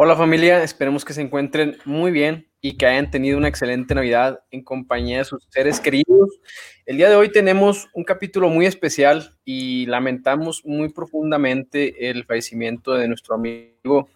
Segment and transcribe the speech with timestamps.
[0.00, 4.44] Hola familia, esperemos que se encuentren muy bien y que hayan tenido una excelente Navidad
[4.52, 6.38] en compañía de sus seres queridos.
[6.86, 12.94] El día de hoy tenemos un capítulo muy especial y lamentamos muy profundamente el fallecimiento
[12.94, 14.08] de nuestro amigo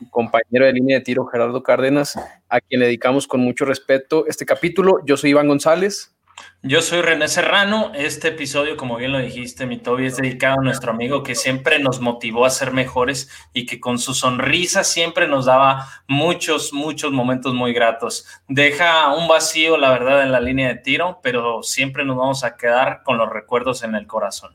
[0.00, 2.18] y compañero de línea de tiro Gerardo Cárdenas,
[2.48, 5.04] a quien le dedicamos con mucho respeto este capítulo.
[5.06, 6.17] Yo soy Iván González.
[6.62, 7.92] Yo soy René Serrano.
[7.94, 11.78] Este episodio, como bien lo dijiste, mi Toby, es dedicado a nuestro amigo que siempre
[11.78, 17.12] nos motivó a ser mejores y que con su sonrisa siempre nos daba muchos, muchos
[17.12, 18.26] momentos muy gratos.
[18.48, 22.56] Deja un vacío, la verdad, en la línea de tiro, pero siempre nos vamos a
[22.56, 24.54] quedar con los recuerdos en el corazón.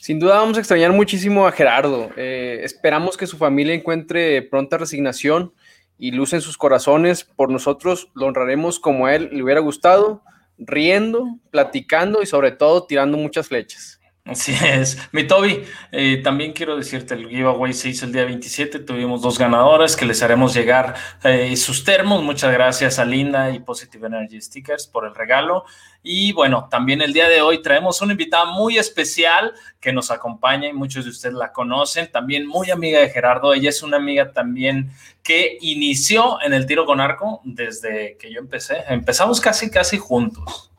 [0.00, 2.10] Sin duda vamos a extrañar muchísimo a Gerardo.
[2.16, 5.52] Eh, esperamos que su familia encuentre pronta resignación
[5.98, 7.24] y luz en sus corazones.
[7.24, 10.22] Por nosotros lo honraremos como a él le hubiera gustado
[10.58, 13.97] riendo, platicando y sobre todo tirando muchas flechas.
[14.28, 14.98] Así es.
[15.10, 19.38] Mi Toby, eh, también quiero decirte, el giveaway se hizo el día 27, tuvimos dos
[19.38, 22.22] ganadoras que les haremos llegar eh, sus termos.
[22.22, 25.64] Muchas gracias a Linda y Positive Energy Stickers por el regalo.
[26.02, 30.68] Y bueno, también el día de hoy traemos una invitada muy especial que nos acompaña
[30.68, 33.54] y muchos de ustedes la conocen, también muy amiga de Gerardo.
[33.54, 34.90] Ella es una amiga también
[35.22, 38.84] que inició en el tiro con arco desde que yo empecé.
[38.88, 40.70] Empezamos casi, casi juntos.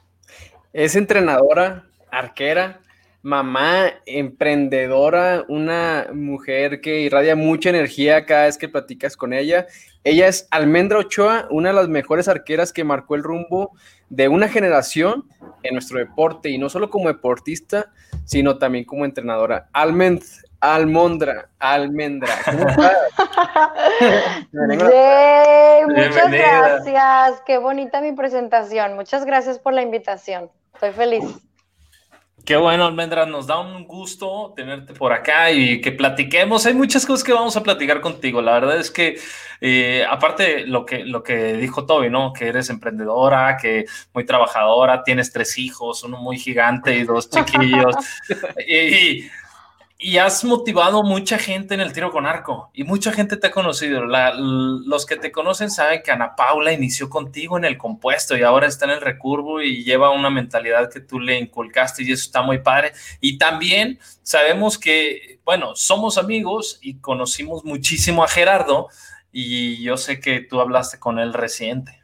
[0.72, 2.81] Es entrenadora, arquera
[3.22, 9.67] mamá emprendedora, una mujer que irradia mucha energía cada vez que platicas con ella.
[10.03, 13.73] Ella es Almendra Ochoa, una de las mejores arqueras que marcó el rumbo
[14.09, 15.25] de una generación
[15.64, 17.92] en nuestro deporte y no solo como deportista,
[18.25, 19.70] sino también como entrenadora.
[19.73, 20.23] Almend,
[20.62, 22.34] Almondra, Almendra.
[25.88, 27.42] muchas gracias.
[27.45, 28.96] Qué bonita mi presentación.
[28.96, 30.50] Muchas gracias por la invitación.
[30.74, 31.48] Estoy feliz.
[32.49, 36.65] Qué bueno, Almendra, nos da un gusto tenerte por acá y que platiquemos.
[36.65, 38.41] Hay muchas cosas que vamos a platicar contigo.
[38.41, 39.19] La verdad es que,
[39.61, 42.33] eh, aparte lo que, lo que dijo Toby, ¿no?
[42.33, 47.95] Que eres emprendedora, que muy trabajadora, tienes tres hijos, uno muy gigante y dos chiquillos.
[48.67, 49.31] y, y
[50.17, 54.05] has motivado mucha gente en el tiro con arco y mucha gente te ha conocido.
[54.05, 58.67] los que te conocen saben que Ana Paula inició contigo en el compuesto y ahora
[58.67, 62.41] está en el recurvo y lleva una mentalidad que tú le inculcaste y eso está
[62.41, 62.93] muy padre.
[63.19, 68.87] Y también sabemos que, bueno, somos amigos y conocimos muchísimo a Gerardo
[69.33, 71.98] y yo sé que tú hablaste con él reciente.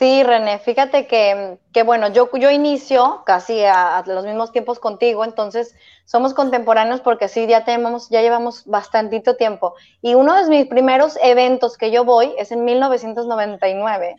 [0.00, 5.26] Sí, René, fíjate que, que bueno, yo, yo inicio casi a, los mismos tiempos contigo,
[5.26, 5.74] entonces
[6.06, 9.74] somos contemporáneos porque sí, ya tenemos, ya llevamos bastantito tiempo.
[10.00, 14.16] Y uno de mis primeros eventos que yo voy es en 1999.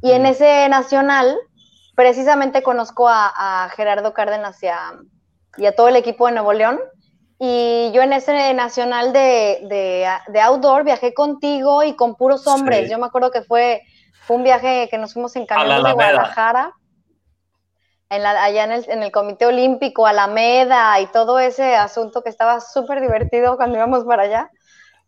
[0.00, 1.36] Y en ese nacional,
[1.96, 4.92] precisamente conozco a, Gerardo Cárdenas y a,
[5.56, 6.78] y a, todo el equipo de Nuevo León.
[7.40, 12.88] Y yo en ese nacional de, de, outdoor viajé contigo y con puros hombres.
[12.88, 13.82] Yo me acuerdo que fue
[14.26, 16.72] fue un viaje que nos fuimos en camión de Guadalajara,
[18.10, 22.28] en la, allá en el, en el, Comité Olímpico, Alameda y todo ese asunto que
[22.28, 24.50] estaba súper divertido cuando íbamos para allá.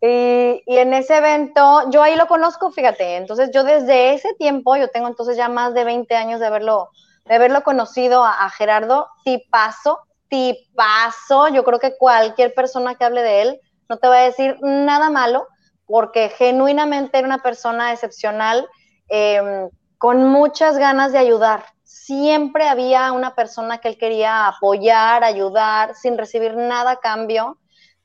[0.01, 4.77] Y, y, en ese evento, yo ahí lo conozco, fíjate, entonces yo desde ese tiempo,
[4.77, 6.91] yo tengo entonces ya más de 20 años de haberlo,
[7.25, 13.23] de haberlo conocido a, a Gerardo, tipazo, tipazo, yo creo que cualquier persona que hable
[13.23, 15.49] de él no te va a decir nada malo,
[15.87, 18.69] porque genuinamente era una persona excepcional,
[19.09, 21.65] Em, con muchas ganas de ayudar.
[21.83, 27.59] Siempre había una persona que él quería apoyar, ayudar, sin recibir nada cambio.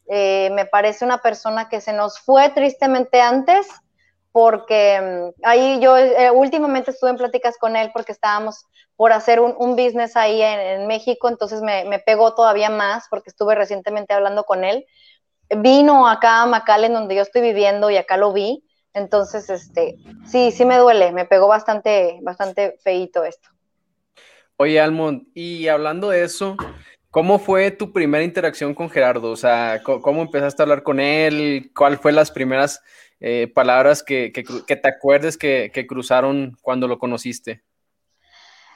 [0.07, 3.67] Eh, me parece una persona que se nos fue tristemente antes,
[4.31, 8.65] porque em, ahí yo eh, últimamente estuve en pláticas con él porque estábamos
[8.95, 13.55] por hacer un, business ahí en, México, entonces me, me, pegó todavía más porque estuve
[13.55, 14.85] recientemente hablando con él.
[15.49, 18.63] Vino acá a McAllen, donde yo estoy viviendo, y acá lo vi.
[18.93, 23.49] Entonces, este, sí, sí me duele, me pegó bastante, bastante feito esto.
[24.57, 26.55] Oye, Almond, y hablando de eso,
[27.09, 29.31] ¿cómo fue tu primera interacción con Gerardo?
[29.31, 31.71] O sea, ¿cómo empezaste a hablar con él?
[31.75, 32.81] ¿Cuál fue las primeras
[33.19, 37.63] eh, palabras que, te acuerdes que, que cruzaron cuando lo conociste?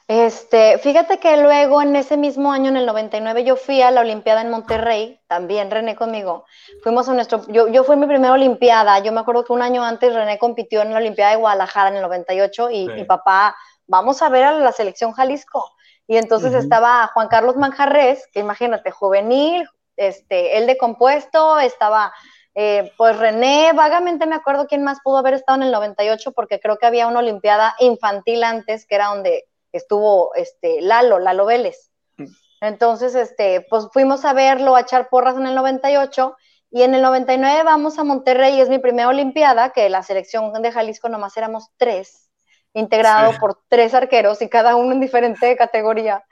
[0.07, 3.99] Este, fíjate que luego en ese mismo año, en el 99, yo fui a la
[3.99, 6.45] Olimpiada en Monterrey, también René conmigo.
[6.81, 8.99] Fuimos a nuestro, yo, yo fui mi primera Olimpiada.
[8.99, 11.97] Yo me acuerdo que un año antes René compitió en la Olimpiada de Guadalajara en
[11.97, 15.73] el 98 y mi papá, vamos a ver a la selección Jalisco.
[16.07, 19.67] Y entonces estaba Juan Carlos Manjarres, que imagínate, juvenil,
[19.97, 22.13] este, él de compuesto, estaba
[22.55, 26.61] eh, pues René, vagamente me acuerdo quién más pudo haber estado en el 98 porque
[26.61, 29.43] creo que había una Olimpiada infantil antes, que era donde
[29.77, 31.91] estuvo este, Lalo, Lalo Vélez.
[32.17, 32.25] Mm.
[32.61, 36.35] Entonces, este, pues fuimos a verlo, a echar porras en el 98
[36.69, 40.71] Y en el 99 vamos a Monterrey, es mi primera Olimpiada, que la selección de
[40.71, 42.29] Jalisco nomás éramos tres,
[42.73, 46.23] integrado por tres arqueros y cada uno en diferente categoría.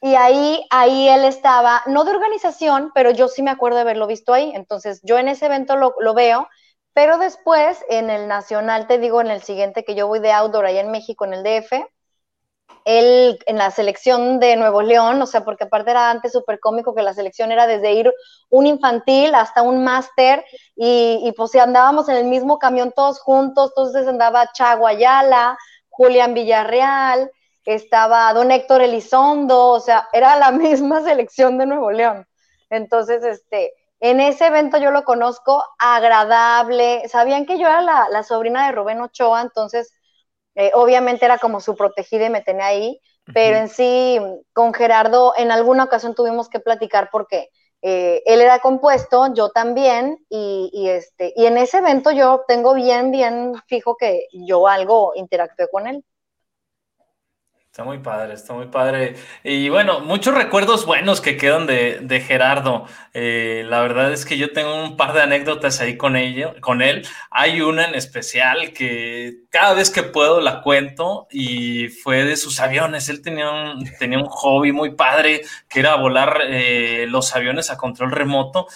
[0.00, 4.06] Y ahí, ahí él estaba, no de organización, pero yo sí me acuerdo de haberlo
[4.06, 4.52] visto ahí.
[4.54, 6.48] Entonces, yo en ese evento lo, lo veo,
[6.92, 10.66] pero después en el nacional, te digo, en el siguiente que yo voy de outdoor
[10.66, 11.72] allá en México, en el DF,
[12.84, 16.94] él en la selección de Nuevo León, o sea, porque aparte era antes súper cómico
[16.94, 18.12] que la selección era desde ir
[18.48, 20.44] un infantil hasta un máster
[20.74, 25.58] y, y pues andábamos en el mismo camión todos juntos, entonces andaba Chaguayala,
[25.90, 27.30] Julián Villarreal,
[27.74, 32.26] estaba don Héctor Elizondo, o sea, era la misma selección de Nuevo León.
[32.70, 38.22] Entonces, este, en ese evento yo lo conozco agradable, sabían que yo era la, la
[38.22, 39.92] sobrina de Rubén Ochoa, entonces
[40.54, 43.00] eh, obviamente era como su protegida y me tenía ahí,
[43.32, 44.18] pero en sí,
[44.52, 47.50] con Gerardo, en alguna ocasión tuvimos que platicar porque
[47.82, 52.74] eh, él era compuesto, yo también, y, y, este, y en ese evento yo tengo
[52.74, 56.04] bien, bien fijo que yo algo interactué con él.
[57.78, 59.14] Está muy padre, está muy padre.
[59.44, 62.86] Y bueno, muchos recuerdos buenos que quedan de, Gerardo.
[63.14, 66.16] Eh, la verdad es que yo tengo un par de anécdotas ahí con,
[66.60, 67.06] con él.
[67.30, 72.58] Hay una en especial que cada vez que puedo la cuento y fue de sus
[72.58, 73.08] aviones.
[73.10, 77.76] Él tenía un, tenía un hobby muy padre que era volar eh, los aviones a
[77.76, 78.66] control remoto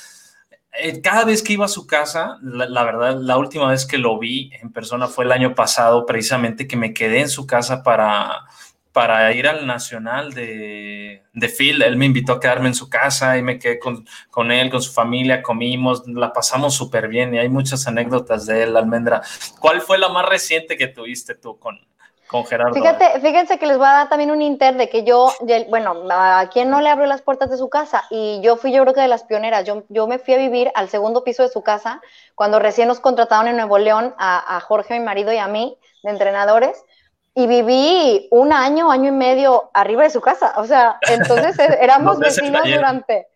[0.75, 4.19] eh, cada vez que iba a su casa, la, verdad, la última vez que lo
[4.19, 8.47] vi en persona fue el año pasado, precisamente que me quedé en su casa para,
[8.93, 11.83] para ir al Nacional de, de Phil.
[11.83, 14.83] Él me invitó a quedarme en su casa y me quedé con, con él, con
[14.83, 19.23] su familia, comimos, la pasamos súper bien y hay muchas anécdotas de él, Almendra.
[19.61, 21.81] ¿Cuál fue la más reciente que tuviste tú con,
[22.27, 22.75] con Gerardo?
[22.75, 25.33] Fíjate, fíjense que les voy a dar también un inter de que yo,
[25.71, 28.83] bueno, a quien no le abrió las puertas de su casa y yo fui yo
[28.83, 31.49] creo que de las pioneras, yo, yo me fui a vivir al segundo piso de
[31.49, 32.03] su casa
[32.35, 35.79] cuando recién nos contrataron en Nuevo León a, a Jorge, mi marido y a mí
[36.03, 36.85] de entrenadores
[37.35, 40.55] y viví un año, año y medio arriba de su casa.
[40.57, 43.29] O sea, entonces eh, éramos vecinos durante,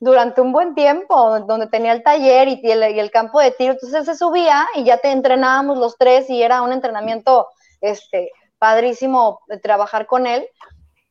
[0.00, 3.74] durante un buen tiempo, donde tenía el taller y el, y el, campo de tiro.
[3.74, 7.48] Entonces él se subía y ya te entrenábamos los tres y era un entrenamiento
[7.80, 10.48] este, padrísimo de trabajar con él.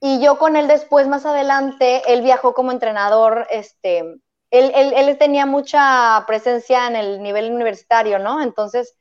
[0.01, 5.17] Y yo con él después, más adelante, él viajó como entrenador, este, él, él, él
[5.17, 8.41] tenía mucha presencia en el nivel universitario, ¿no?
[8.41, 8.95] Entonces,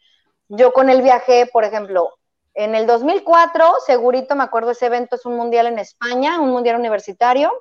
[0.46, 2.12] yo con él viajé, por ejemplo,
[2.54, 6.76] en el 2004, segurito me acuerdo, ese evento es un mundial en España, un mundial
[6.76, 7.52] universitario.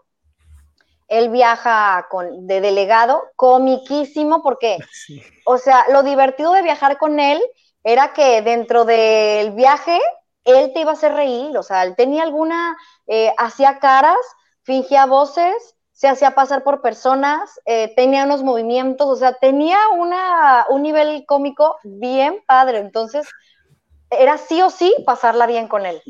[1.07, 4.77] Él viaja con, de delegado, comiquísimo, porque,
[5.45, 7.41] o sea, lo divertido de viajar con él
[7.83, 9.99] era que dentro del viaje
[10.43, 12.75] él te iba a hacer reír, o sea, él tenía alguna,
[13.07, 14.17] eh, hacía caras,
[14.63, 20.65] fingía voces, se hacía pasar por personas, eh, tenía unos movimientos, o sea, tenía una,
[20.69, 22.79] un nivel cómico bien padre.
[22.79, 23.27] Entonces,
[24.11, 26.01] era sí o sí pasarla bien con él.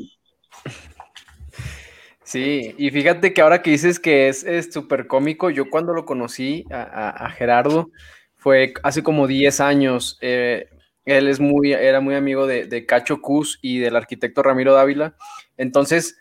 [2.24, 6.64] Sí, y fíjate que ahora que dices que es súper cómico, yo cuando lo conocí
[6.70, 7.90] a, Gerardo
[8.36, 10.18] fue hace como 10 años.
[10.22, 10.68] Eh,
[11.04, 15.14] él es muy, era muy amigo de, Cacho Cus y del arquitecto Ramiro Dávila.
[15.56, 16.16] Entonces,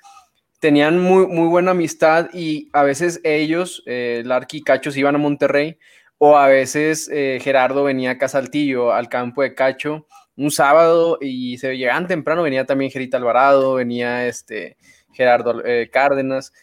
[0.59, 5.15] tenían muy, muy buena amistad y a veces ellos, eh, Larky y Cacho, se iban
[5.15, 5.77] a Monterrey
[6.17, 11.57] o a veces eh, Gerardo venía a Saltillo, al campo de Cacho, un sábado y
[11.57, 14.77] se llegaban temprano, venía también Gerita Alvarado, venía este
[15.13, 16.53] Gerardo eh, Cárdenas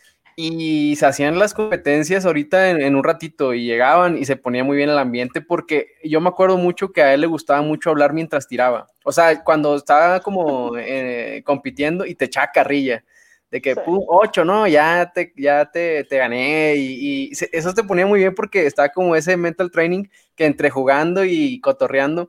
[0.41, 4.77] y se hacían las competencias ahorita en, un ratito y llegaban y se ponía muy
[4.77, 8.13] bien el ambiente porque yo me acuerdo mucho que a él le gustaba mucho hablar
[8.13, 8.87] mientras tiraba.
[9.05, 13.03] O sea, cuando estaba como eh, compitiendo y te echaba carrilla
[13.51, 17.83] de que, pum, ocho, no, ya te, ya te, te gané, y, y, eso te
[17.83, 20.05] ponía muy bien porque estaba como ese mental training
[20.37, 22.29] que entre jugando y cotorreando,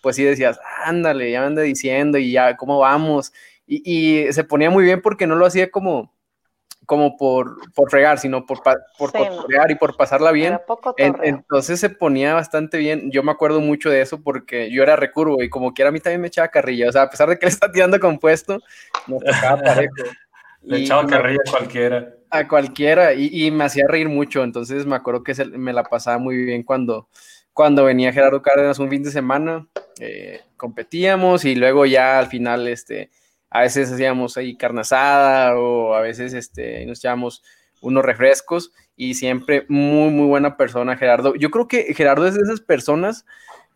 [0.00, 3.32] pues sí decías, ándale, ya me anda diciendo y ya, ¿cómo vamos?
[3.66, 3.82] Y,
[4.28, 6.12] y, se ponía muy bien porque no lo hacía como,
[6.90, 8.62] como por, por fregar, sino por,
[8.98, 9.12] por
[9.68, 10.58] y por pasarla bien.
[10.96, 13.12] entonces se ponía bastante bien.
[13.12, 16.00] Yo me acuerdo mucho de eso porque yo era recurvo y como quiera a mí
[16.00, 16.88] también me echaba carrilla.
[16.88, 18.58] O sea, a pesar de que le está tirando compuesto,
[19.06, 19.94] nos tocaba parejo.
[20.62, 22.14] Le echaba carrilla a cualquiera.
[22.28, 24.42] A cualquiera y, y, me hacía reír mucho.
[24.42, 27.08] Entonces me acuerdo que me la pasaba muy bien cuando,
[27.60, 29.68] cuando venía Gerardo Cárdenas un fin de semana,
[30.00, 33.10] eh, competíamos y luego ya al final, este,
[33.50, 37.42] a veces hacíamos ahí carne asada o a veces este, nos echábamos
[37.82, 41.34] unos refrescos y siempre muy, muy buena persona Gerardo.
[41.34, 43.26] Yo creo que Gerardo es de esas personas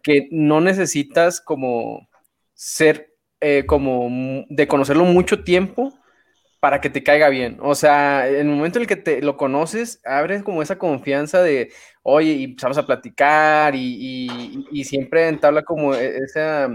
[0.02, 2.08] que no necesitas como
[2.54, 5.92] ser, eh, como de conocerlo mucho tiempo
[6.64, 7.58] para que te caiga bien.
[7.60, 11.42] O sea, en el momento en el que te lo conoces, abres como esa confianza
[11.42, 11.70] de,
[12.02, 16.70] oye, y empezamos a platicar y, y, siempre entabla como e, esa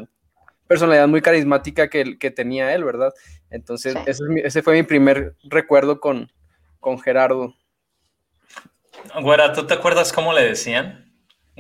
[0.68, 3.12] personalidad muy carismática que, que tenía él, ¿verdad?
[3.50, 6.32] Entonces, ese, fue mi primer recuerdo con,
[6.80, 7.56] con Gerardo.
[9.24, 11.12] Güera, ¿tú te acuerdas cómo le decían?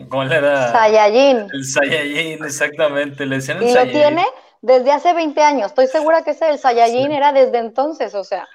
[0.07, 0.71] ¿Cómo le era?
[0.71, 1.47] Saiyajin.
[1.51, 3.25] El Saiyajin, exactamente.
[3.25, 4.23] Le decían el y lo tiene
[4.61, 5.67] desde hace 20 años.
[5.67, 8.47] Estoy segura que ese el Saiyajin era desde entonces, o sea.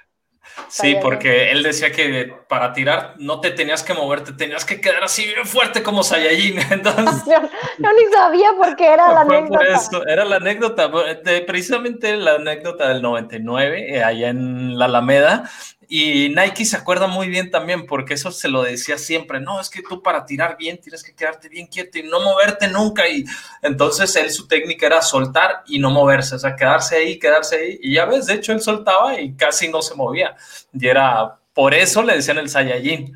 [0.69, 4.81] Sí, porque él decía que para tirar no te tenías que mover, te tenías que
[4.81, 6.59] quedar así bien fuerte como Saiyajin.
[6.71, 7.25] Entonces,
[7.79, 9.65] yo, ni sabía por qué era la anécdota.
[10.07, 10.91] era la anécdota,
[11.47, 15.51] precisamente la anécdota del 99, eh, allá en la Alameda,
[15.89, 19.71] y Nike se acuerda muy bien también, porque eso se lo decía siempre, no, es
[19.71, 23.09] que tú para tirar bien tienes que quedarte bien quieto y no moverte nunca.
[23.09, 23.25] Y
[23.63, 27.79] entonces él su técnica era soltar y no moverse, o sea, quedarse ahí, quedarse ahí.
[27.83, 30.37] Y ya ves, de hecho él soltaba y casi no se movía.
[30.73, 33.13] Y era, por eso le decían el Saiyajin,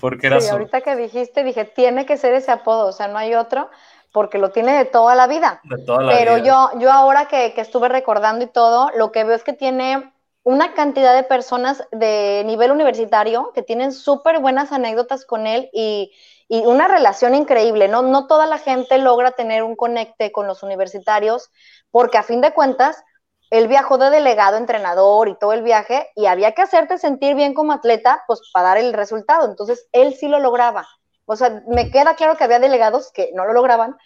[0.00, 0.40] porque era...
[0.40, 3.70] Sí, ahorita que dijiste, dije, tiene que ser ese apodo, o sea, no hay otro
[4.12, 5.60] porque lo tiene de toda la vida.
[5.64, 6.44] De toda la Pero vida.
[6.44, 10.12] yo, yo ahora que, que estuve recordando y todo, lo que veo es que tiene
[10.42, 16.12] una cantidad de personas de nivel universitario que tienen súper buenas anécdotas con él y,
[16.48, 18.02] una relación increíble, ¿no?
[18.02, 21.48] No toda la gente logra tener un conecte con los universitarios
[21.92, 23.04] porque a fin de cuentas,
[23.50, 27.54] él viajó de delegado, entrenador y todo el viaje y había que hacerte sentir bien
[27.54, 29.48] como atleta, pues para dar el resultado.
[29.48, 30.88] Entonces, él sí lo lograba.
[31.24, 33.96] O sea, me queda claro que había delegados que no lo lograban,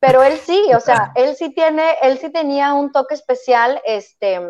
[0.00, 4.40] pero él sí, o sea, él sí tiene, él sí tenía un toque especial, este,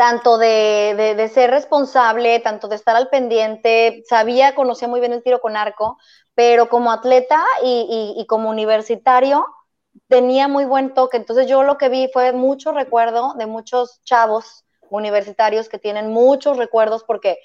[0.00, 5.42] tanto de, ser responsable, tanto de estar al pendiente, sabía, conocía muy bien el tiro
[5.42, 5.98] con arco,
[6.34, 9.44] pero como atleta y, como universitario
[10.08, 11.18] tenía muy buen toque.
[11.18, 16.56] Entonces yo lo que vi fue mucho recuerdo de muchos chavos universitarios que tienen muchos
[16.56, 17.36] recuerdos porque,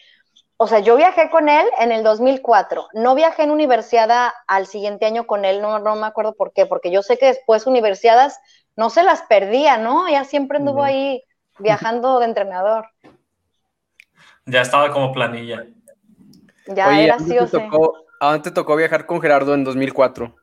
[0.55, 5.05] o sea, yo viajé con él en el 2004, no viajé en universidad al siguiente
[5.05, 8.39] año con él, no, no me acuerdo por qué, porque yo sé que después universidades
[8.77, 10.07] no se las perdía, ¿no?
[10.07, 11.21] Ya siempre anduvo ahí
[11.59, 12.87] viajando de entrenador.
[14.45, 15.65] Ya estaba como planilla.
[16.67, 17.57] Ya era sí o sí.
[18.19, 20.35] ¿A dónde te tocó viajar con Gerardo en 2004?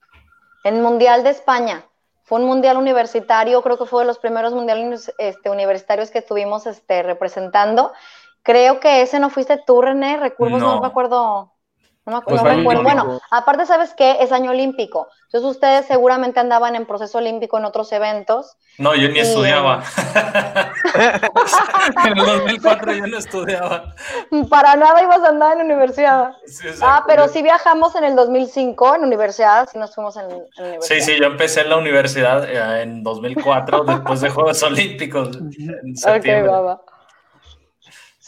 [0.65, 1.85] En Mundial de España.
[2.25, 6.67] Fue un mundial universitario, creo que fue de los primeros mundiales este, universitarios que estuvimos
[6.67, 7.93] este, representando.
[8.43, 11.53] Creo que ese no fuiste tú, René, recuerdo, no me acuerdo.
[12.05, 14.17] No me, pues Bueno, aparte, ¿sabes qué?
[14.21, 15.07] Es año olímpico.
[15.27, 18.57] Entonces, ustedes seguramente andaban en proceso olímpico en otros eventos.
[18.77, 19.85] No, yo ni estudiaba.
[22.05, 23.95] en el 2004 yo no estudiaba.
[24.51, 26.33] Para nada ibas a andar en la universidad.
[26.83, 30.81] ah, pero sí viajamos en el 2005 en universidad, sí nos fuimos en, la universidad.
[30.81, 35.37] Sí, sí, yo empecé en la universidad eh, en 2004, después de Juegos Olímpicos.
[35.37, 36.49] En septiembre.
[36.49, 36.81] Ok, baba.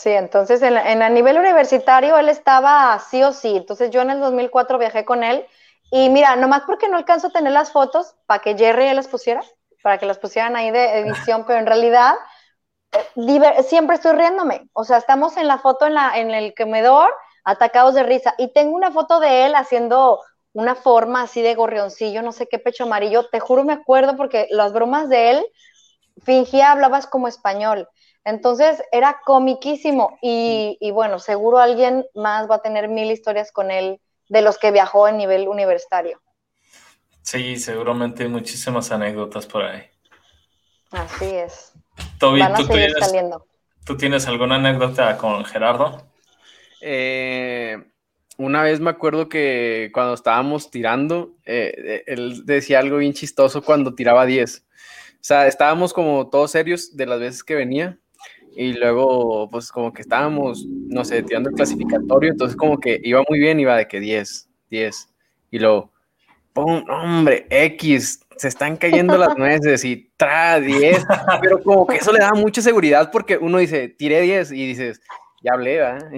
[0.05, 3.57] Sí, entonces en, en, a nivel universitario él estaba sí o sí.
[3.57, 5.47] Entonces yo en el 2004 viajé con él
[5.91, 9.41] y mira, nomás porque no alcanzo a tener las fotos para que Jerry las pusiera,
[9.83, 12.17] para que las pusieran ahí de edición, pero en realidad
[12.93, 14.69] eh, siempre estoy riéndome.
[14.75, 17.11] O sea, estamos en la foto en, la, en el comedor
[17.45, 20.21] atacados de risa y tengo una foto de él haciendo
[20.53, 23.27] una forma así de gorrioncillo, no sé qué pecho amarillo.
[23.31, 25.47] Te juro me acuerdo porque las bromas de él
[26.25, 27.89] fingía hablabas como español.
[28.25, 34.01] Entonces era comiquísimo y, bueno, seguro alguien más va a tener mil historias con él
[34.29, 36.23] de los que viajó en nivel universitario.
[37.23, 39.83] Sí, seguramente hay muchísimas anécdotas por ahí.
[40.91, 41.73] Así es.
[42.19, 43.47] Toby, ¿tú, tienes, saliendo.
[43.85, 46.07] ¿tú tienes alguna anécdota con Gerardo?
[46.81, 47.83] Eh,
[48.39, 53.95] una vez me acuerdo que cuando estábamos tirando, eh, él decía algo bien chistoso cuando
[53.95, 54.61] tiraba 10.
[54.61, 57.99] O sea, estábamos como todos serios de las veces que venía
[58.57, 63.23] y luego pues como que estábamos, no sé, tirando el clasificatorio, entonces como que iba
[63.29, 65.09] muy bien, iba de que 10, 10,
[65.51, 65.93] y luego,
[66.53, 66.85] ¡pum!
[66.89, 71.05] hombre, X, se están cayendo las nueces y tra 10,
[71.41, 75.01] pero como que eso le da mucha seguridad porque uno dice, tiré 10 y dices,
[75.43, 76.11] ya hablé, ¿verdad?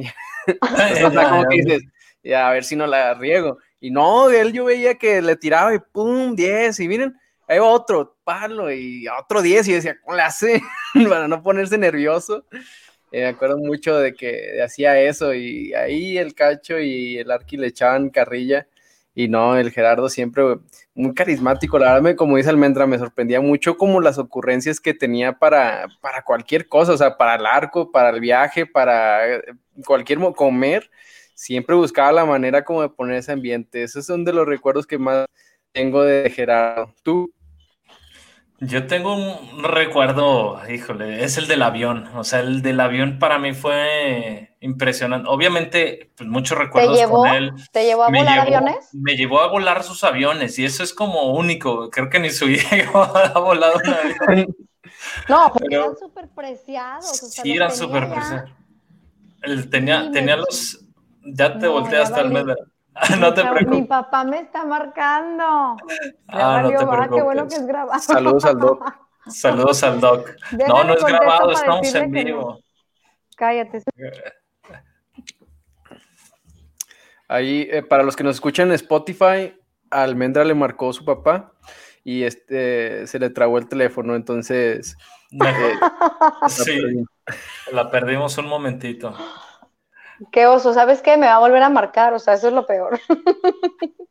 [1.07, 1.83] o sea, como que dices,
[2.23, 3.59] ya a ver si no la riego.
[3.81, 6.35] Y no, él yo veía que le tiraba y ¡pum!
[6.35, 7.14] 10, y miren,
[7.47, 10.61] ahí va otro palo y otro 10 y decía, ¿cómo le hace?
[11.09, 12.45] Para no ponerse nervioso.
[13.12, 17.56] Eh, me acuerdo mucho de que hacía eso y ahí el cacho y el arqui
[17.56, 18.66] le echaban carrilla
[19.14, 20.42] y no, el Gerardo siempre
[20.95, 25.38] muy carismático, la verdad, como dice Almendra, me sorprendía mucho como las ocurrencias que tenía
[25.38, 29.40] para, para cualquier cosa, o sea, para el arco, para el viaje, para
[29.87, 30.90] cualquier comer,
[31.35, 33.83] siempre buscaba la manera como de poner ese ambiente.
[33.83, 35.26] Esos son de los recuerdos que más
[35.73, 36.92] tengo de Gerardo.
[37.02, 37.33] ¿Tú?
[38.61, 42.09] Yo tengo un recuerdo, híjole, es el del avión.
[42.17, 45.29] O sea, el del avión para mí fue impresionante.
[45.29, 47.53] Obviamente, pues muchos recuerdos con él.
[47.71, 48.89] ¿Te llevó a volar aviones?
[48.95, 51.91] Me llevó a volar sus aviones y eso es como único.
[51.91, 54.57] Creo que ni su hijo ha volado un avión.
[55.29, 57.07] No, porque eran súper preciados.
[57.07, 58.51] sí, eran súper preciados.
[59.43, 60.81] Él tenía, tenía los.
[61.25, 62.57] Ya te volteaste al medio.
[63.21, 63.69] no te preocupes.
[63.69, 65.76] Mi papá me está marcando.
[66.29, 67.09] Ah, no te preocupes.
[67.15, 68.00] Qué bueno que es grabado.
[68.00, 68.85] Saludos al doc.
[69.26, 70.31] Saludos al doc.
[70.53, 72.61] no, no es grabado, estamos en vivo.
[73.37, 73.83] Cállate.
[77.29, 79.53] Ahí, eh, para los que nos escuchan en Spotify,
[79.91, 81.53] Almendra le marcó su papá
[82.05, 84.97] y este se le trabó el teléfono, entonces.
[85.33, 85.75] Eh,
[86.49, 86.81] sí,
[87.73, 89.12] la perdimos un momentito.
[90.32, 91.16] Qué oso, ¿sabes qué?
[91.16, 93.00] Me va a volver a marcar, o sea, eso es lo peor.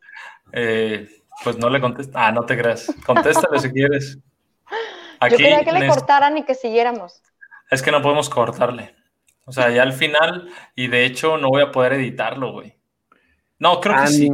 [0.57, 1.09] Eh,
[1.43, 2.27] pues no le contesta.
[2.27, 2.89] Ah, no te creas.
[3.05, 4.17] Contéstale si quieres.
[5.29, 7.21] Yo quería que le cortaran y que siguiéramos.
[7.69, 8.95] Es que no podemos cortarle.
[9.45, 12.77] O sea, ya al final, y de hecho no voy a poder editarlo, güey.
[13.59, 14.29] No, creo que ah, sí.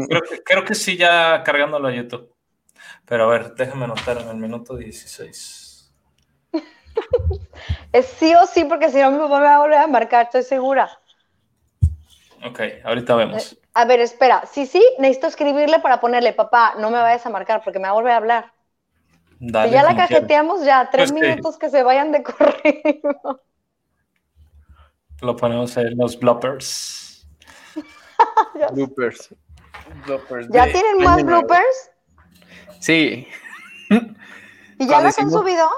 [0.45, 2.33] Creo que, sí, ya cargándolo a YouTube.
[3.05, 5.91] Pero a ver, déjame anotar en el minuto 16.
[7.93, 11.00] es sí o sí, porque si no me voy a volver a marcar, estoy segura.
[12.43, 13.53] Ok, ahorita vemos.
[13.53, 14.43] Eh, a ver, espera.
[14.51, 17.89] Sí, sí, necesito escribirle para ponerle, papá, no me vayas a marcar porque me va
[17.89, 18.53] a volver a hablar.
[19.39, 23.41] Dale, si ya la cajeteamos, ya, tres pues minutos que se vayan de corrido.
[25.21, 27.27] Lo ponemos en los bloopers.
[28.73, 29.29] bloopers.
[30.49, 31.91] ¿Ya tienen más bloopers?
[32.79, 33.27] Sí.
[34.79, 35.69] ¿Y ya los han subido?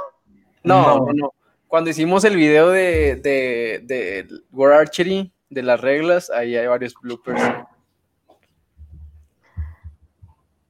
[0.64, 1.34] No, no, no,
[1.68, 6.94] Cuando hicimos el video de, de, de War Archery, de las reglas, ahí hay varios
[7.02, 7.42] bloopers.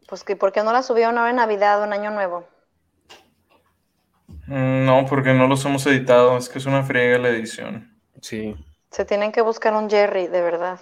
[0.08, 2.48] Pues que, ¿por qué no la subieron ahora en Navidad o en Año Nuevo?
[4.48, 7.98] Mm, no, porque no los hemos editado, es que es una friega la edición.
[8.22, 8.56] Sí.
[8.92, 10.80] Se tienen que buscar un Jerry, de verdad.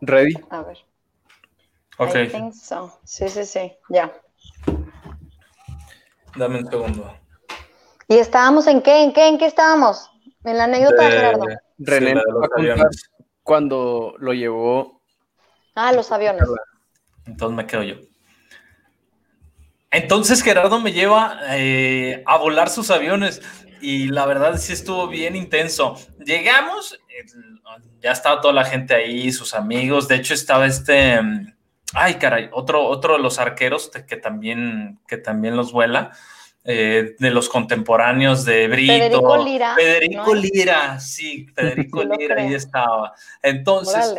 [0.00, 0.34] ¿Ready?
[0.50, 0.78] A ver.
[1.98, 2.14] Ok.
[2.14, 2.98] I think so.
[3.04, 4.12] Sí, sí, sí, ya.
[6.36, 7.16] Dame un segundo.
[8.08, 9.02] ¿Y estábamos en qué?
[9.02, 9.26] ¿En qué?
[9.26, 10.11] ¿En qué estábamos?
[10.44, 11.46] En la anécdota de, Gerardo.
[11.78, 12.14] René
[13.42, 15.02] cuando lo llevó.
[15.74, 16.48] Ah, los aviones.
[17.26, 17.96] Entonces me quedo yo.
[19.90, 23.42] Entonces Gerardo me lleva eh, a volar sus aviones
[23.82, 25.96] y la verdad sí estuvo bien intenso.
[26.24, 26.98] Llegamos,
[28.00, 30.08] ya estaba toda la gente ahí, sus amigos.
[30.08, 31.20] De hecho estaba este,
[31.92, 36.12] ay caray, otro, otro de los arqueros que también, que también los vuela.
[36.64, 38.92] Eh, de los contemporáneos de Brito.
[38.92, 39.74] Federico Lira.
[39.74, 43.14] Federico Lira, sí, Federico Lira ahí estaba.
[43.42, 44.14] Entonces,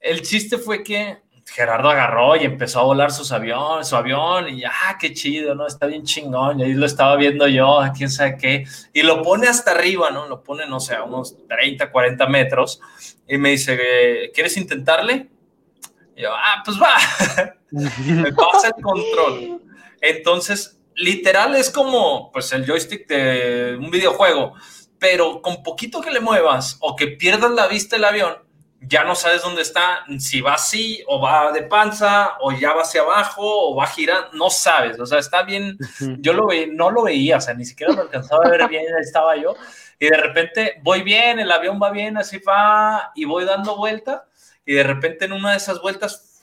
[0.00, 4.64] el chiste fue que Gerardo agarró y empezó a volar sus aviones, su avión, y
[4.64, 5.66] ah, qué chido, ¿no?
[5.66, 9.46] Está bien chingón, y ahí lo estaba viendo yo, quién sabe qué, y lo pone
[9.46, 10.26] hasta arriba, ¿no?
[10.26, 12.80] Lo pone, no sé, a unos 30, 40 metros,
[13.28, 15.28] y me dice, ¿quieres intentarle?
[16.16, 16.96] Y yo, ah, pues va,
[17.70, 19.62] me pasa el control.
[20.00, 24.54] Entonces literal es como pues el joystick de un videojuego,
[24.98, 28.34] pero con poquito que le muevas o que pierdas la vista el avión,
[28.80, 32.82] ya no sabes dónde está, si va así o va de panza o ya va
[32.82, 35.76] hacia abajo o va girando, no sabes, o sea, está bien,
[36.18, 38.84] yo lo veía, no lo veía, o sea, ni siquiera lo alcanzaba a ver bien,
[38.94, 39.54] ahí estaba yo,
[39.98, 44.28] y de repente voy bien, el avión va bien, así va, y voy dando vuelta,
[44.64, 46.35] y de repente en una de esas vueltas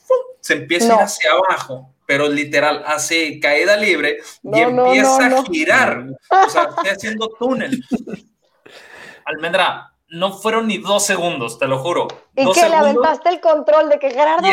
[0.43, 6.06] se empieza a ir hacia abajo pero literal hace caída libre y empieza a girar.
[6.29, 7.84] O sea, estoy haciendo túnel.
[9.25, 12.08] Almendra, no fueron ni dos segundos, te lo juro.
[12.36, 14.47] Y que le aventaste el control de que Gerardo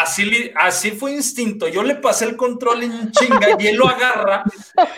[0.00, 1.68] así, así fue instinto.
[1.68, 4.44] Yo le pasé el control en chinga y él lo agarra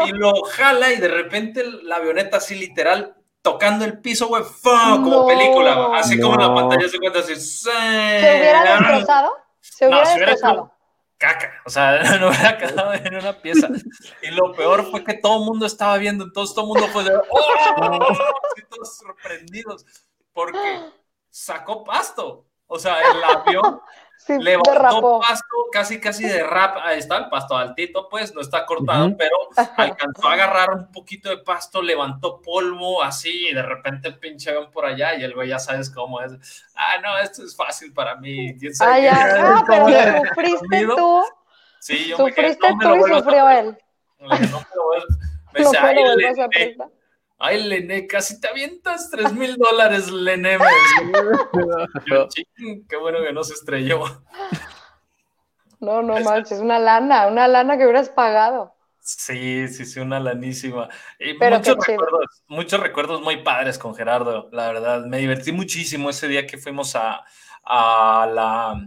[0.06, 5.26] y lo jala y de repente la avioneta así literal tocando el piso, güey, como
[5.26, 7.36] película, así como la pantalla se cuenta así.
[7.36, 9.32] ¿Se hubiera destrozado?
[9.60, 10.72] Se hubiera destrozado
[11.20, 13.68] caca, o sea, no hubiera quedado en una pieza.
[14.22, 17.04] Y lo peor fue que todo el mundo estaba viendo, entonces todo el mundo fue
[17.04, 18.16] de, ¡oh!
[18.70, 19.84] todos sorprendidos,
[20.32, 20.90] porque
[21.28, 22.46] sacó pasto.
[22.66, 23.80] O sea, el avión
[24.28, 29.16] levantó pasto, casi casi de rap, ahí está el pasto altito, pues no está cortado,
[29.16, 29.36] pero
[29.76, 34.70] alcanzó a agarrar un poquito de pasto, levantó polvo así, y de repente pinche avión
[34.70, 36.32] por allá, y el güey ya sabes cómo es.
[36.74, 38.56] Ah, no, esto es fácil para mí.
[38.58, 39.86] ¿Quién sabe ah, pero
[40.28, 41.22] sufriste tú.
[41.78, 43.78] Sí, yo Sufriste me tú y sufrió él.
[44.18, 44.58] No me lo
[46.44, 46.88] a prestar.
[47.42, 50.58] Ay, Lené, casi te avientas 3 mil dólares, Lené.
[52.88, 54.04] qué bueno que no se estrelló.
[55.80, 58.74] No, no manches, una lana, una lana que hubieras pagado.
[59.00, 60.90] Sí, sí, sí, una lanísima.
[61.18, 65.06] muchos, recuerdos, muchos recuerdos muy padres con Gerardo, la verdad.
[65.06, 67.24] Me divertí muchísimo ese día que fuimos a,
[67.64, 68.86] la,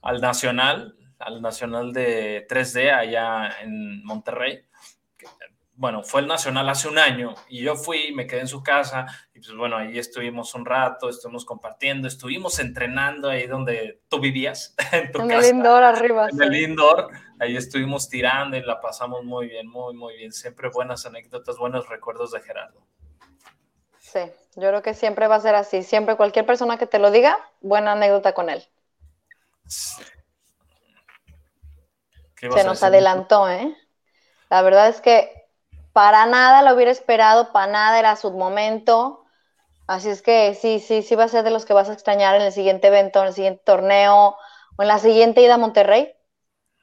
[0.00, 4.64] al Nacional, al Nacional de 3D allá en Monterrey.
[5.80, 9.06] Bueno, fue el Nacional hace un año y yo fui, me quedé en su casa
[9.32, 14.74] y pues bueno, ahí estuvimos un rato, estuvimos compartiendo, estuvimos entrenando ahí donde tú vivías,
[14.92, 16.28] en tu en el indoor arriba.
[16.28, 20.32] En el indoor, ahí estuvimos tirando y la pasamos muy bien, muy, muy bien.
[20.32, 22.82] Siempre buenas anécdotas, buenos recuerdos de Gerardo.
[24.00, 24.20] Sí,
[24.56, 25.82] yo creo que siempre va a ser así.
[25.82, 28.62] Siempre cualquier persona que te lo diga, buena anécdota con él.
[29.64, 30.04] Se
[32.64, 33.74] nos adelantó, ¿eh?
[34.50, 35.39] La verdad es que
[36.00, 39.26] para nada lo hubiera esperado, para nada era su momento.
[39.86, 42.34] Así es que sí, sí, sí va a ser de los que vas a extrañar
[42.36, 44.34] en el siguiente evento, en el siguiente torneo
[44.78, 46.10] o en la siguiente ida a Monterrey.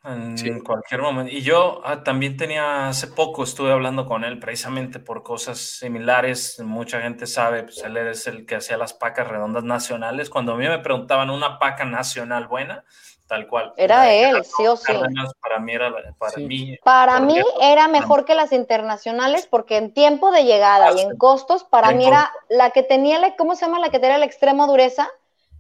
[0.04, 1.34] En cualquier momento.
[1.34, 6.60] Y yo ah, también tenía, hace poco estuve hablando con él precisamente por cosas similares.
[6.60, 10.30] Mucha gente sabe, pues él es el que hacía las pacas redondas nacionales.
[10.30, 12.86] Cuando a mí me preguntaban una paca nacional buena,
[13.28, 13.74] tal cual.
[13.78, 14.94] Era él, sí o sí.
[15.42, 16.78] Para mí era, para mí.
[16.84, 21.64] Para mí era mejor que las internacionales porque en tiempo de llegada y en costos,
[21.64, 23.80] para mí era la que tenía, ¿cómo se llama?
[23.80, 25.10] La que tenía la extrema dureza.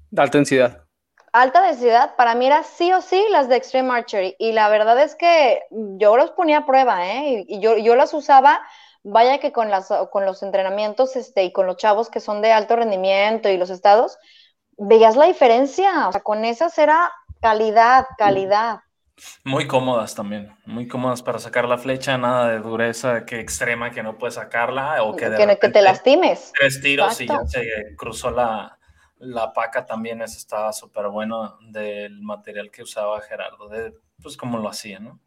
[0.09, 0.83] De alta densidad.
[1.33, 4.35] Alta densidad, para mí era sí o sí las de Extreme Archery.
[4.39, 7.45] Y la verdad es que yo los ponía a prueba, ¿eh?
[7.47, 8.61] Y, yo, yo las usaba,
[9.03, 12.53] vaya que con, las, con los entrenamientos este, y con los chavos que son de
[12.53, 14.17] alto rendimiento y los estados,
[14.77, 16.07] veías la diferencia.
[16.07, 18.79] O sea, con esas era Calidad, calidad.
[19.43, 24.03] Muy cómodas también, muy cómodas para sacar la flecha, nada de dureza que extrema que
[24.03, 25.25] no puedes sacarla o que,
[25.59, 26.51] que, te lastimes.
[26.55, 28.77] Tres tiros y ya se cruzó la,
[29.19, 34.59] la paca también, esa estaba súper bueno del material que usaba Gerardo, de, pues como
[34.59, 35.19] lo hacía, ¿no?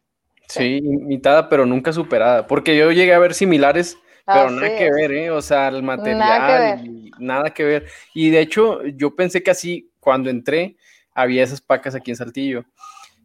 [0.47, 5.11] Sí, imitada pero nunca superada, porque yo llegué a ver similares, pero nada que ver,
[5.11, 5.31] ¿eh?
[5.31, 7.87] O sea, el material, nada que, nada que ver.
[8.13, 10.77] Y de hecho, yo pensé que así, cuando entré,
[11.13, 12.63] había esas pacas aquí en Saltillo.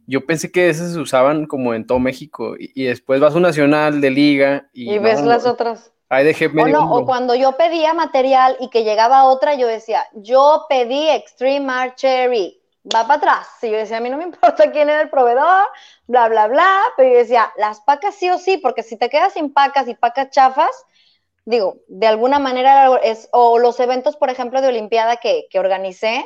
[0.05, 3.43] Yo pensé que esas se usaban como en todo México y, después vas a un
[3.43, 5.91] nacional de liga y, ves las otras.
[6.09, 10.65] Ahí dejé o, o cuando yo pedía material y que llegaba otra, yo decía, yo
[10.69, 12.61] pedí Extreme Archery,
[12.93, 13.47] va para atrás.
[13.61, 15.65] Y yo decía, a mí no me importa quién era el proveedor,
[16.07, 19.33] bla, bla, bla, pero yo decía, las pacas sí o sí, porque si te quedas
[19.33, 20.85] sin pacas y pacas chafas,
[21.45, 26.25] digo, de alguna manera es, o los eventos, por ejemplo, de Olimpiada que, que organicé,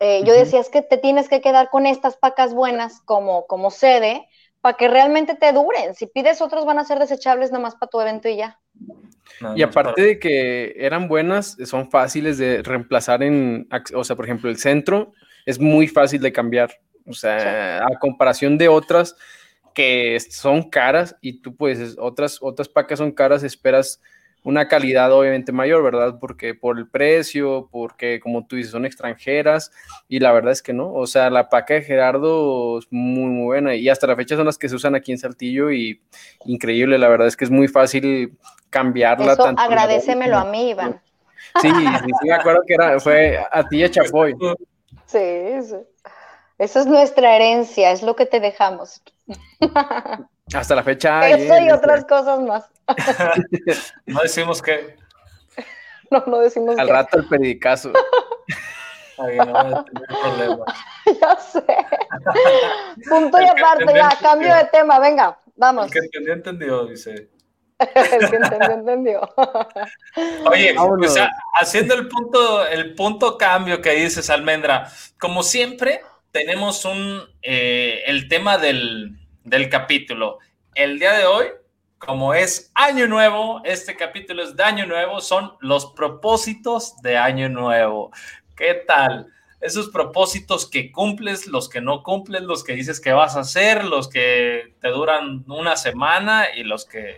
[0.00, 3.70] eh, yo decía, es que te tienes que quedar con estas pacas buenas como, como
[3.70, 4.28] sede
[4.60, 5.94] para que realmente te duren.
[5.94, 8.60] Si pides otros van a ser desechables nomás para tu evento y ya.
[9.54, 14.50] y aparte de que eran buenas, son fáciles de reemplazar en, o sea, por ejemplo,
[14.50, 15.12] el centro
[15.46, 16.70] es muy fácil de cambiar.
[17.06, 19.16] O sea, a comparación de otras
[19.74, 24.00] que son caras y tú pues otras, otras pacas son caras, esperas
[24.44, 26.18] una calidad obviamente mayor, ¿verdad?
[26.20, 29.72] Porque por el precio, porque como tú dices, son extranjeras
[30.08, 33.44] y la verdad es que no, o sea, la paca de Gerardo es muy, muy
[33.44, 36.00] buena y hasta la fecha son las que se usan aquí en Saltillo y
[36.44, 38.36] increíble, la verdad es que es muy fácil
[38.70, 39.32] cambiarla.
[39.32, 41.00] Eso agradecemelo a mí, Iván.
[41.60, 44.34] Sí, sí, sí, me acuerdo que era, fue a ti y a Chapoy.
[45.06, 45.76] Sí, sí.
[46.58, 49.00] Esa es nuestra herencia, es lo que te dejamos.
[50.54, 51.28] Hasta la fecha.
[51.28, 52.64] Eso y otras cosas más.
[54.06, 54.96] no decimos que.
[56.10, 57.92] No, no decimos Al rato el peridicazo.
[59.18, 60.64] Ay, no, problema.
[61.20, 61.66] ya sé.
[63.06, 65.86] Punto y aparte, ya, cambio de tema, venga, vamos.
[65.86, 67.28] El que entendió, entendió, dice.
[67.78, 69.34] el que entendió, entendió.
[70.50, 71.16] Oye, pues,
[71.60, 74.88] haciendo el punto, el punto cambio que dices, Almendra,
[75.20, 79.17] como siempre, tenemos un eh, el tema del,
[79.48, 80.38] del capítulo.
[80.74, 81.46] El día de hoy,
[81.98, 87.48] como es año nuevo, este capítulo es de año nuevo, son los propósitos de año
[87.48, 88.10] nuevo.
[88.56, 89.26] ¿Qué tal?
[89.60, 93.84] Esos propósitos que cumples, los que no cumples, los que dices que vas a hacer,
[93.84, 97.16] los que te duran una semana y los que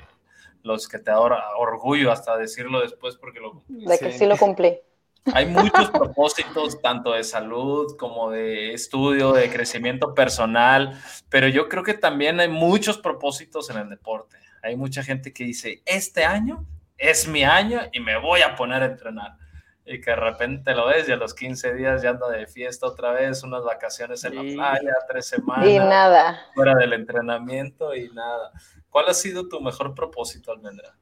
[0.62, 1.20] los que te da
[1.56, 4.78] orgullo hasta decirlo después porque lo De que sí lo cumplí.
[5.26, 11.82] Hay muchos propósitos, tanto de salud como de estudio, de crecimiento personal, pero yo creo
[11.82, 14.38] que también hay muchos propósitos en el deporte.
[14.62, 18.82] Hay mucha gente que dice, este año es mi año y me voy a poner
[18.82, 19.36] a entrenar.
[19.84, 22.86] Y que de repente lo ves y a los 15 días ya anda de fiesta
[22.86, 25.66] otra vez, unas vacaciones en la playa, tres semanas.
[25.66, 26.46] Y nada.
[26.54, 28.52] Fuera del entrenamiento y nada.
[28.90, 30.96] ¿Cuál ha sido tu mejor propósito, Almendra?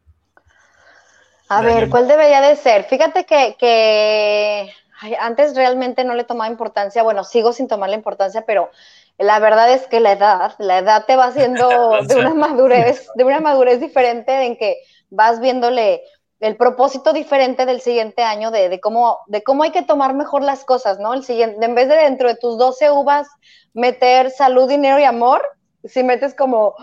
[1.48, 2.84] A ver, ¿cuál debería de ser?
[2.84, 4.70] Fíjate que,
[5.18, 8.70] antes realmente no le tomaba importancia, bueno, sigo sin tomarle importancia, pero
[9.16, 11.68] la verdad es que la edad, la edad te va haciendo
[12.06, 14.76] de una madurez, de una madurez diferente en que
[15.10, 16.02] vas viéndole
[16.40, 20.64] el propósito diferente del siguiente año de, cómo, de cómo hay que tomar mejor las
[20.64, 21.14] cosas, ¿no?
[21.14, 23.26] El siguiente, en vez de dentro de tus 12 uvas
[23.74, 25.42] meter salud, dinero y amor,
[25.84, 26.74] si metes como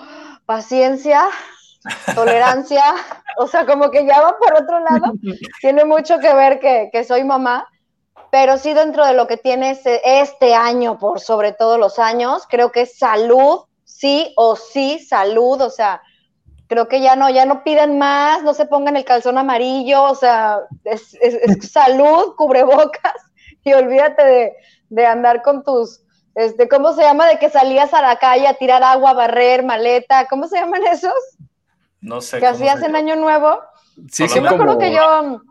[0.45, 1.23] paciencia,
[2.13, 2.83] tolerancia,
[3.37, 5.13] o sea, como que ya va por otro lado,
[5.61, 7.67] tiene mucho que ver que, que soy mamá,
[8.31, 12.71] pero sí dentro de lo que tienes este año, por sobre todos los años, creo
[12.71, 16.01] que es salud, sí o sí, salud, o sea,
[16.67, 20.15] creo que ya no, ya no piden más, no se pongan el calzón amarillo, o
[20.15, 21.17] sea, es,
[21.71, 23.15] salud, cubrebocas,
[23.63, 24.53] y olvídate
[24.89, 26.01] de, andar con tus,
[26.35, 27.27] este, ¿cómo se llama?
[27.27, 31.13] De que salías a la calle a tirar agua, barrer, maleta, ¿cómo se llaman esos?
[32.05, 32.39] No sé.
[32.39, 33.59] Que hacías en Año Nuevo.
[34.11, 35.41] Sí, sí, me acuerdo que yo...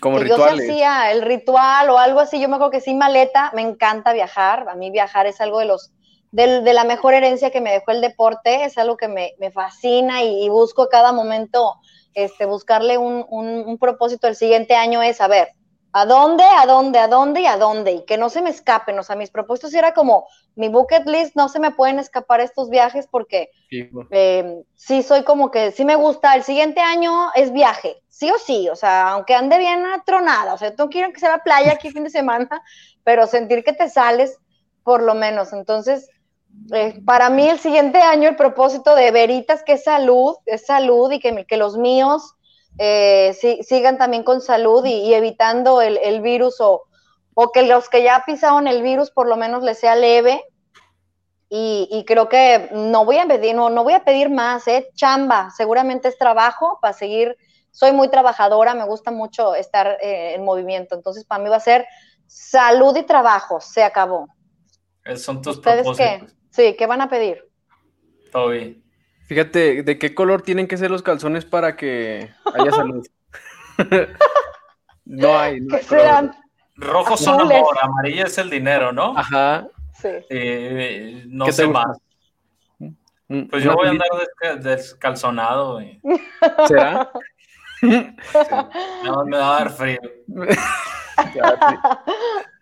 [0.00, 3.50] Como que Yo hacía el ritual o algo así, yo me acuerdo que sí, maleta,
[3.56, 5.90] me encanta viajar, a mí viajar es algo de los
[6.30, 10.48] de, la mejor herencia que me dejó el deporte, es algo que me, fascina y,
[10.48, 11.74] busco a cada momento
[12.14, 15.48] este, buscarle un, un, propósito el siguiente año es, a ver,
[15.92, 17.92] ¿a dónde, a dónde, a dónde y a dónde?
[17.92, 21.36] Y que no se me escapen, o sea, mis propósitos era como, mi bucket list,
[21.36, 25.84] no se me pueden escapar estos viajes porque sí, eh, sí soy como que, sí
[25.84, 29.84] me gusta, el siguiente año es viaje, sí o sí, o sea, aunque ande bien
[29.86, 32.48] atronada, o sea, no quiero que sea la playa aquí fin de semana,
[33.04, 34.38] pero sentir que te sales
[34.84, 36.08] por lo menos, entonces
[36.72, 41.10] eh, para mí el siguiente año el propósito de Veritas, que es salud, es salud
[41.12, 42.34] y que, que los míos
[42.78, 46.84] eh, sigan también con salud y, evitando el, virus o,
[47.34, 50.44] o, que los que ya pisaron el virus por lo menos les sea leve.
[51.52, 54.88] Y, creo que no voy a pedir, no, no voy a pedir más, ¿eh?
[54.94, 57.36] Chamba, seguramente es trabajo para seguir.
[57.72, 60.94] Soy muy trabajadora, me gusta mucho estar eh, en movimiento.
[60.94, 61.86] Entonces, para mí va a ser
[62.28, 64.28] salud y trabajo, se acabó.
[65.16, 66.24] son tus ¿Ustedes qué?
[66.50, 67.44] Sí, ¿qué van a pedir?
[68.30, 68.79] Toby.
[69.30, 73.06] Fíjate, ¿de qué color tienen que ser los calzones para que haya salud?
[75.04, 75.60] no hay.
[75.60, 76.34] No ¿Qué serán?
[76.74, 79.16] Rojo son amor, amarillo es el dinero, ¿no?
[79.16, 79.68] Ajá.
[79.94, 80.08] Sí.
[80.30, 81.96] Eh, no sé más.
[83.28, 84.08] Mm, pues yo voy a andar
[84.58, 85.80] descalzonado.
[86.66, 87.08] ¿Será?
[89.04, 90.00] No, me va a dar frío.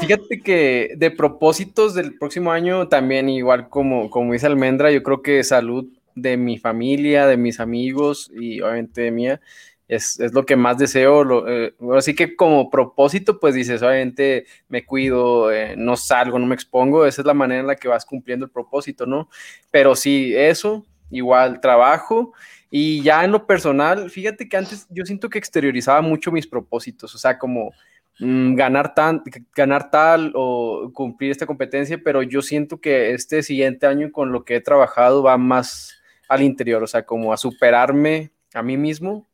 [0.00, 5.22] Fíjate que de propósitos del próximo año, también igual como, como dice Almendra, yo creo
[5.22, 9.40] que salud de mi familia, de mis amigos y obviamente de mía,
[9.88, 11.24] es, lo que más deseo.
[11.24, 16.46] Lo, eh, así que como propósito, pues dices, obviamente me cuido, eh, no salgo, no
[16.46, 19.28] me expongo, esa es la manera en la que vas cumpliendo el propósito, ¿no?
[19.70, 22.32] Pero sí, eso, igual trabajo.
[22.70, 27.14] Y ya en lo personal, fíjate que antes yo siento que exteriorizaba mucho mis propósitos,
[27.14, 27.72] o sea, como
[28.20, 29.22] Mm, ganar, tan,
[29.54, 34.44] ganar tal o cumplir esta competencia, pero yo siento que este siguiente año con lo
[34.44, 35.94] que he trabajado va más
[36.28, 39.28] al interior, o sea, como a superarme a mí mismo,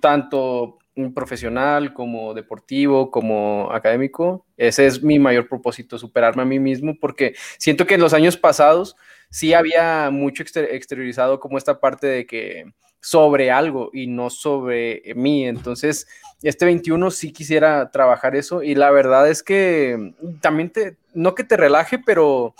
[0.00, 0.78] tanto
[1.14, 4.46] profesional como deportivo, como académico.
[4.56, 8.36] Ese es mi mayor propósito, superarme a mí mismo, porque siento que en los años
[8.36, 8.96] pasados
[9.30, 15.46] sí había mucho exteriorizado como esta parte de que sobre algo y no sobre mí.
[15.46, 16.06] Entonces,
[16.42, 21.44] este 21 sí quisiera trabajar eso y la verdad es que también te, no que
[21.44, 22.54] te relaje, pero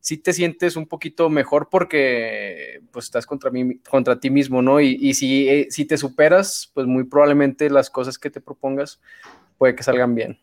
[0.00, 4.80] sí te sientes un poquito mejor porque pues estás contra, mí, contra ti mismo, ¿no?
[4.80, 9.00] Y, si, eh, si te superas, pues muy probablemente las cosas que te propongas
[9.58, 10.38] puede que salgan bien.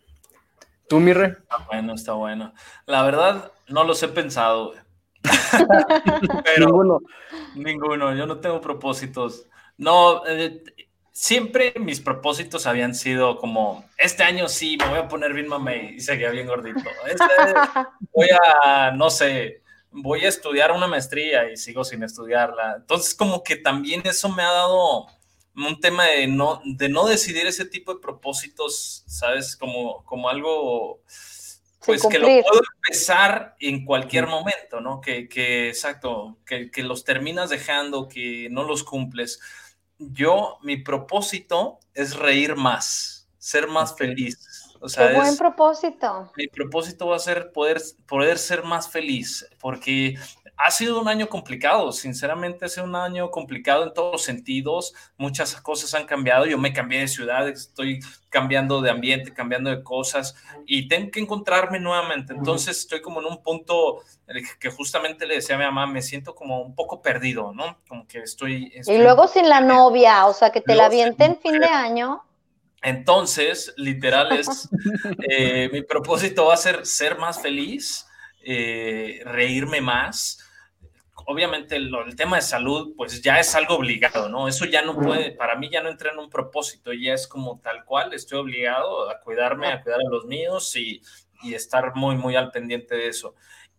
[0.89, 1.37] ¿Tú, Mirre?
[1.39, 2.53] Está bueno, está bueno.
[2.85, 4.73] La verdad, no los he pensado,
[6.59, 7.01] ninguno.
[7.55, 9.47] Ninguno, yo no tengo propósitos.
[9.77, 10.63] No, eh,
[11.11, 15.95] siempre mis propósitos habían sido como, este año sí, me voy a poner bien mamey
[15.95, 16.89] y seguía bien gordito.
[17.05, 18.27] Este, voy
[18.63, 22.75] a, no sé, voy a estudiar una maestría y sigo sin estudiarla.
[22.77, 25.07] Entonces, como que también eso me ha dado
[25.55, 29.55] un tema de no, de no decidir ese tipo de propósitos, ¿sabes?
[29.55, 31.01] Como, como algo
[31.85, 35.01] pues que lo puedo empezar en cualquier momento, ¿no?
[35.01, 39.39] Que, que exacto, que, que, los terminas dejando, que no los cumples.
[39.97, 44.73] Yo, mi propósito es reír más, ser más feliz.
[44.79, 46.31] O sea, Qué buen propósito.
[46.35, 50.17] Mi propósito va a ser poder, poder ser más feliz, porque
[50.57, 54.93] ha sido un año complicado, sinceramente ha sido un año complicado en todos los sentidos,
[55.17, 59.83] muchas cosas han cambiado, yo me cambié de ciudad, estoy cambiando de ambiente, cambiando de
[59.83, 60.35] cosas
[60.65, 64.01] y tengo que encontrarme nuevamente, entonces estoy como en un punto
[64.59, 67.79] que justamente le decía a mi mamá, me siento como un poco perdido, ¿no?
[67.87, 68.71] Como que estoy...
[68.85, 72.23] y luego sin la novia, o sea, que te la avienten fin de año.
[72.83, 74.69] Entonces, literal es,
[75.29, 78.05] eh, mi propósito va a ser ser más feliz,
[78.45, 80.42] eh, reírme más.
[81.25, 84.47] Obviamente el, tema de salud, pues ya es algo obligado, ¿no?
[84.47, 87.59] Eso ya no puede, para mí ya no entra en un propósito, ya es como
[87.59, 91.01] tal cual, estoy obligado a cuidarme, a cuidar a los míos y,
[91.41, 93.35] y estar muy, muy al pendiente de eso.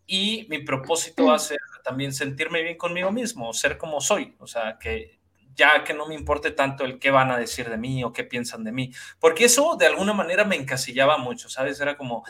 [0.07, 4.47] Y mi propósito va a ser también sentirme bien conmigo mismo, ser como soy, o
[4.47, 5.19] sea, que
[5.55, 8.25] ya que no me importe tanto el qué van a decir de mí o qué
[8.25, 11.81] piensan de mí, porque eso de alguna manera me encasillaba mucho, ¿sabes?
[11.81, 12.25] Era como,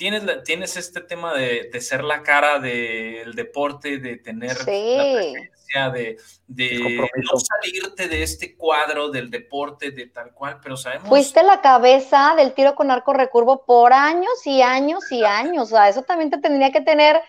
[0.00, 6.16] tienes, tienes este tema de, ser la cara del deporte, de tener la presencia, de,
[6.46, 11.06] de no salirte de este cuadro del deporte, de tal cual, pero sabemos...
[11.06, 15.76] Fuiste la cabeza del tiro con arco recurvo por años y años y años, o
[15.76, 17.20] sea, eso también te tendría que tener,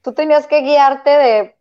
[0.00, 1.57] tú tenías que guiarte de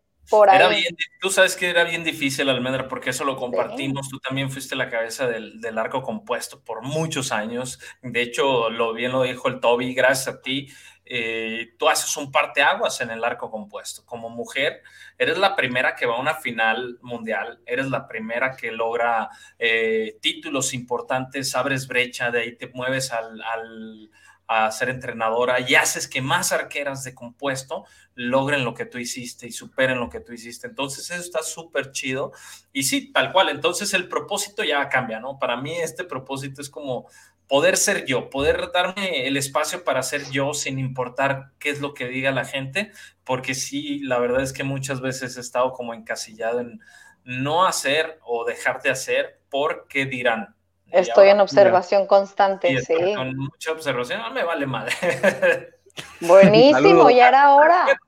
[0.51, 4.09] era bien, tú sabes que era bien difícil, Almendra, porque eso lo compartimos.
[4.09, 7.79] Tú también fuiste la cabeza del, arco compuesto por muchos años.
[8.01, 10.69] De hecho, lo bien lo dijo el Toby, gracias a ti.
[11.09, 14.05] Eh, tú haces un parteaguas en el arco compuesto.
[14.05, 14.81] Como mujer,
[15.17, 20.17] eres la primera que va a una final mundial, eres la primera que logra eh,
[20.21, 24.09] títulos importantes, abres brecha, de ahí te mueves al
[24.47, 29.47] a ser entrenadora y haces que más arqueras de compuesto logren lo que tú hiciste
[29.47, 30.67] y superen lo que tú hiciste.
[30.67, 32.31] Entonces eso está súper chido.
[32.71, 33.49] Y sí, tal cual.
[33.49, 35.37] Entonces el propósito ya cambia, ¿no?
[35.37, 37.07] Para mí este propósito es como
[37.47, 41.93] poder ser yo, poder darme el espacio para ser yo sin importar qué es lo
[41.93, 42.91] que diga la gente,
[43.23, 46.81] porque sí, la verdad es que muchas veces he estado como encasillado en
[47.23, 50.56] no hacer o dejar de hacer porque dirán,
[50.91, 53.13] Estoy en observación constante, sí.
[53.15, 54.93] Con mucha observación, no me vale madre.
[56.21, 57.99] Buenísimo, ya era hora.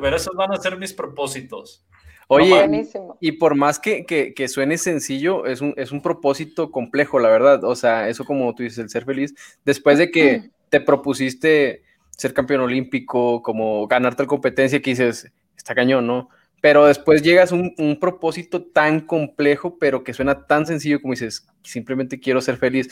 [0.00, 1.84] pero esos van a ser mis propósitos.
[2.26, 2.86] Oye,
[3.20, 7.64] y por más que, que, suene sencillo, es un, es un propósito complejo, la verdad.
[7.64, 9.34] O sea, eso como tú dices, el ser feliz.
[9.64, 15.74] Después de que te propusiste ser campeón olímpico, como ganarte la competencia, que dices, está
[15.74, 16.30] cañón, ¿no?
[16.64, 21.46] Pero después llegas a un, propósito tan complejo, pero que suena tan sencillo como dices,
[21.62, 22.88] simplemente quiero ser feliz,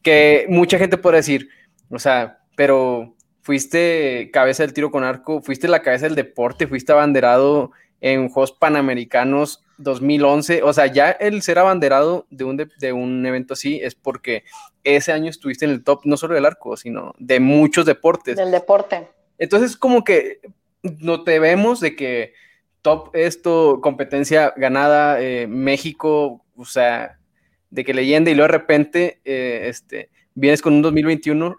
[0.00, 1.48] que mucha gente puede decir,
[1.90, 6.92] o sea, pero fuiste cabeza del tiro con arco, fuiste la cabeza del deporte, fuiste
[6.92, 13.26] abanderado en Juegos Panamericanos 2011, o sea, ya el ser abanderado de un, de, un
[13.26, 14.44] evento así es porque
[14.84, 18.36] ese año estuviste en el top no solo del arco, sino de muchos deportes.
[18.36, 19.08] Del deporte.
[19.36, 20.38] Entonces, como que
[20.84, 22.45] no te vemos de que
[22.86, 27.18] top esto, competencia ganada, eh, México, o sea,
[27.68, 31.56] de que leyenda y luego de repente eh, este, vienes con un 2021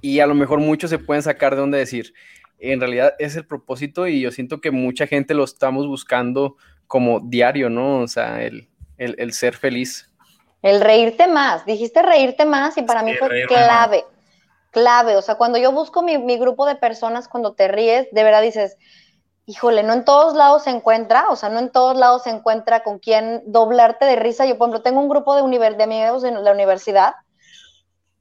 [0.00, 2.14] y a lo mejor muchos se pueden sacar de donde decir,
[2.58, 6.56] en realidad es el propósito y yo siento que mucha gente lo estamos buscando
[6.88, 8.00] como diario, ¿no?
[8.00, 8.66] O sea, el,
[9.32, 10.12] ser feliz.
[10.62, 14.04] El reírte más, dijiste reírte más y para mí fue clave,
[14.72, 18.24] clave, o sea, cuando yo busco mi, mi grupo de personas, cuando te ríes, de
[18.24, 18.76] verdad dices,
[19.50, 22.84] híjole, no en todos lados se encuentra, o sea, no en todos lados se encuentra
[22.84, 24.46] con quien doblarte de risa.
[24.46, 27.14] Yo, por ejemplo, tengo un grupo de, de amigos en la universidad,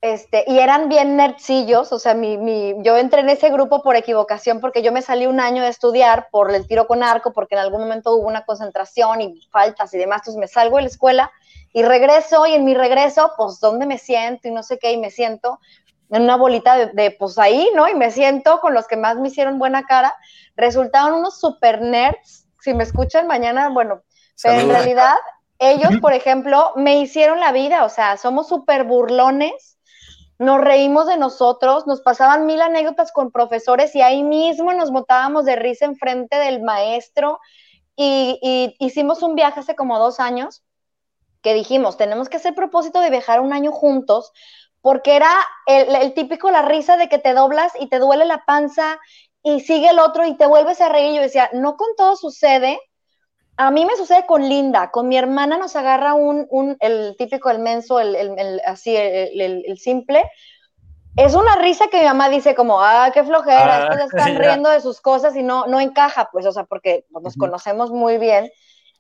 [0.02, 3.96] este, y eran bien nerdcillos, o sea, mi, mi, yo entré en ese grupo por
[3.96, 7.56] equivocación porque yo me salí un año de estudiar por el tiro con arco, porque
[7.56, 10.88] en algún momento hubo una concentración y faltas y demás, entonces me salgo de la
[10.88, 11.32] escuela
[11.74, 14.48] y regreso, y en mi regreso, pues, ¿dónde me siento?
[14.48, 15.60] Y no sé qué, y me siento
[16.10, 17.88] en una bolita de, pues ahí, ¿no?
[17.88, 20.14] Y me siento con los que más me hicieron buena cara.
[20.56, 22.48] Resultaron unos super nerds.
[22.62, 24.02] Si me escuchan mañana, bueno,
[24.42, 25.16] pero en realidad
[25.60, 27.86] ellos, por ejemplo, me hicieron la vida.
[27.86, 29.78] O sea, somos súper burlones.
[30.40, 35.44] Nos reímos de nosotros, nos pasaban mil anécdotas con profesores y ahí mismo nos botábamos
[35.44, 37.40] de risa enfrente del maestro.
[37.96, 40.64] Y, y hicimos un viaje hace como dos años
[41.42, 44.34] que dijimos, tenemos que hacer propósito de viajar un año juntos
[44.82, 45.32] porque era
[45.66, 49.00] el, típico la risa de que te doblas y te duele la panza
[49.44, 51.16] y sigue el otro y te vuelves a reír.
[51.16, 52.80] Yo decía, no con todo sucede.
[53.58, 57.50] A mí me sucede con Linda, con mi hermana nos agarra un, un el típico,
[57.50, 60.24] el menso, el, el así, el, simple.
[61.18, 64.80] Es una risa que mi mamá dice como, ah, qué flojera, ah, están riendo de
[64.80, 68.50] sus cosas y no, no encaja, pues, o sea, porque nos conocemos muy bien.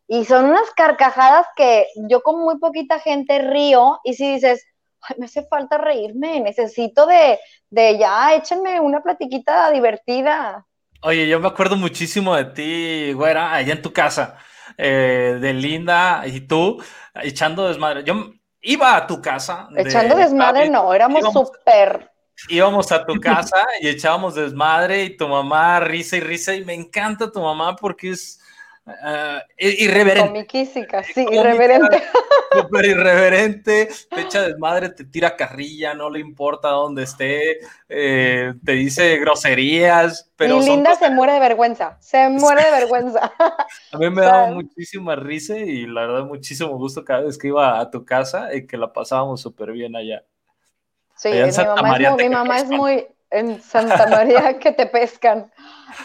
[0.07, 4.65] Y son unas carcajadas que yo con muy poquita gente río y si dices,
[5.17, 7.39] me hace falta reírme, necesito de,
[7.69, 10.65] de ya, échenme una platiquita divertida.
[11.01, 14.37] Oye, yo me acuerdo muchísimo de ti, güera, allá en tu casa,
[14.77, 16.83] eh, de Linda y tú,
[17.15, 18.03] echando desmadre.
[18.03, 19.69] Yo iba a tu casa.
[19.75, 22.11] Echando desmadre, no, éramos súper.
[22.49, 26.73] Íbamos a tu casa y echábamos desmadre y tu mamá risa y risa y me
[26.73, 28.38] encanta tu mamá porque es
[28.89, 30.27] uh, irreverente.
[30.27, 32.03] Comiquísica, sí, irreverente.
[32.51, 38.71] súper irreverente, te echa desmadre, te tira carrilla, no le importa dónde esté, eh, te
[38.73, 40.59] dice groserías, pero...
[40.59, 43.31] Y Linda se muere de vergüenza, se muere de vergüenza.
[43.91, 47.79] A mí me daba muchísima risa y la verdad muchísimo gusto cada vez que iba
[47.79, 50.23] a tu casa y que la pasábamos súper bien allá.
[51.15, 55.51] Sí, mi mamá, es muy, en Santa María que te pescan.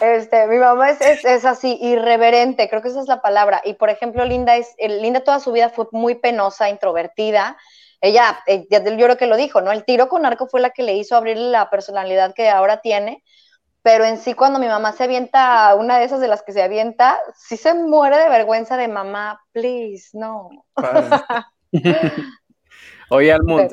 [0.01, 3.61] Este, mi mamá es, es, así, irreverente, creo que esa es la palabra.
[3.63, 7.57] Y por ejemplo, Linda es, Linda toda su vida fue muy penosa, introvertida.
[8.01, 9.71] Ella, eh, yo creo que lo dijo, ¿no?
[9.71, 13.23] El tiro con arco fue la que le hizo abrir la personalidad que ahora tiene.
[13.81, 16.63] Pero en sí, cuando mi mamá se avienta, una de esas de las que se
[16.63, 20.49] avienta, sí se muere de vergüenza de mamá, please, no.
[23.09, 23.71] Oye, Almond,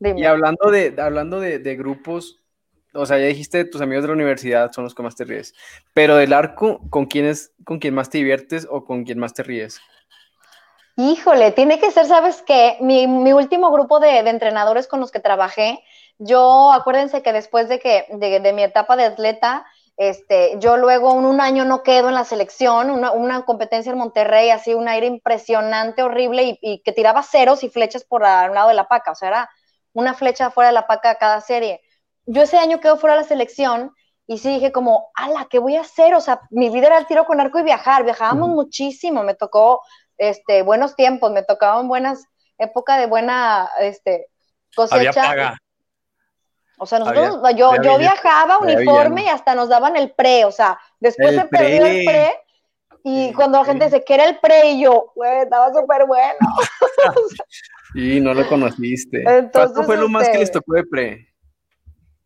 [0.00, 2.42] y hablando de, hablando de, de grupos,
[2.96, 5.54] o sea, ya dijiste, tus amigos de la universidad son los que más te ríes,
[5.94, 9.34] pero del arco, ¿con quién es, con quién más te diviertes o con quién más
[9.34, 9.80] te ríes?
[10.96, 12.78] Híjole, tiene que ser, ¿sabes qué?
[12.80, 15.84] Mi, mi último grupo de, de, entrenadores con los que trabajé,
[16.18, 19.66] yo, acuérdense que después de que, de, de mi etapa de atleta,
[19.98, 23.98] este, yo luego un, un, año no quedo en la selección, una, una, competencia en
[23.98, 28.54] Monterrey, así un aire impresionante, horrible, y, y que tiraba ceros y flechas por un
[28.54, 29.50] lado de la paca, o sea, era
[29.92, 31.82] una flecha fuera de la paca cada serie
[32.26, 33.92] yo ese año quedo fuera de la selección
[34.26, 36.14] y sí dije como, ala, ¿qué voy a hacer?
[36.14, 39.82] O sea, mi vida era el tiro con arco y viajar, viajábamos muchísimo, me tocó
[40.18, 42.24] este, buenos tiempos, me tocaban buenas,
[42.58, 44.26] época de buena este,
[44.74, 45.56] cosecha.
[46.78, 50.78] O sea, nosotros, yo, yo viajaba uniforme y hasta nos daban el pre, o sea,
[51.00, 52.34] después se perdió el pre
[53.02, 56.38] y cuando la gente dice que era el pre y yo, güey, estaba súper bueno.
[57.94, 59.22] y no lo conociste.
[59.52, 61.35] ¿Cuánto fue lo más que les este tocó de pre?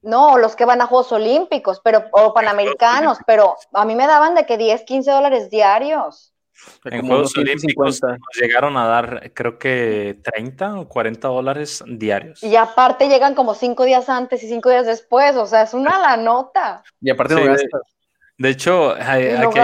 [0.03, 4.35] No, los que van a Juegos Olímpicos, pero, o Panamericanos, pero a mí me daban
[4.35, 6.33] de que 10, 15 dólares diarios.
[6.85, 12.43] En Juegos Olímpicos nos llegaron a dar, creo que 30 o 40 dólares diarios.
[12.43, 15.99] Y aparte llegan como 5 días antes y 5 días después, o sea, es una
[15.99, 16.83] la nota.
[17.01, 17.83] Y aparte no gastas.
[18.37, 19.59] De, hecho, aquí,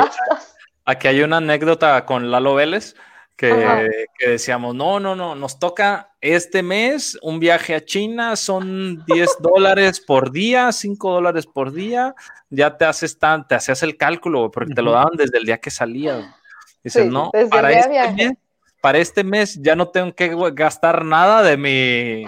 [0.85, 2.95] aquí, hay una anécdota con Lalo Vélez
[3.37, 9.31] que, decíamos, no, no, no, nos toca este mes un viaje a China, son 10
[9.41, 12.15] dólares por día, 5 dólares por día,
[12.49, 15.59] ya te haces tan, te hacías el cálculo, porque te lo daban desde el día
[15.59, 16.25] que salías.
[16.83, 18.33] Dices, no, para este, mes,
[18.81, 22.25] para este mes ya no tengo que gastar nada de mi,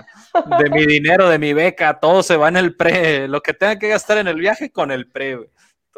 [0.59, 3.79] de mi dinero, de mi beca, todo se va en el pre, lo que tenga
[3.79, 5.39] que gastar en el viaje con el pre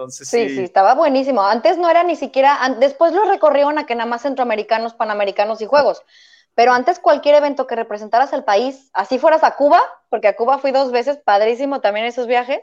[0.09, 1.42] sí, sí, estaba buenísimo.
[1.42, 5.66] Antes no era ni siquiera, después lo recorrieron a que nada más centroamericanos, panamericanos y
[5.66, 6.03] juegos.
[6.55, 10.59] Pero antes cualquier evento que representaras al país, así fueras a Cuba, porque a Cuba
[10.59, 12.61] fui dos veces, padrísimo también esos viajes,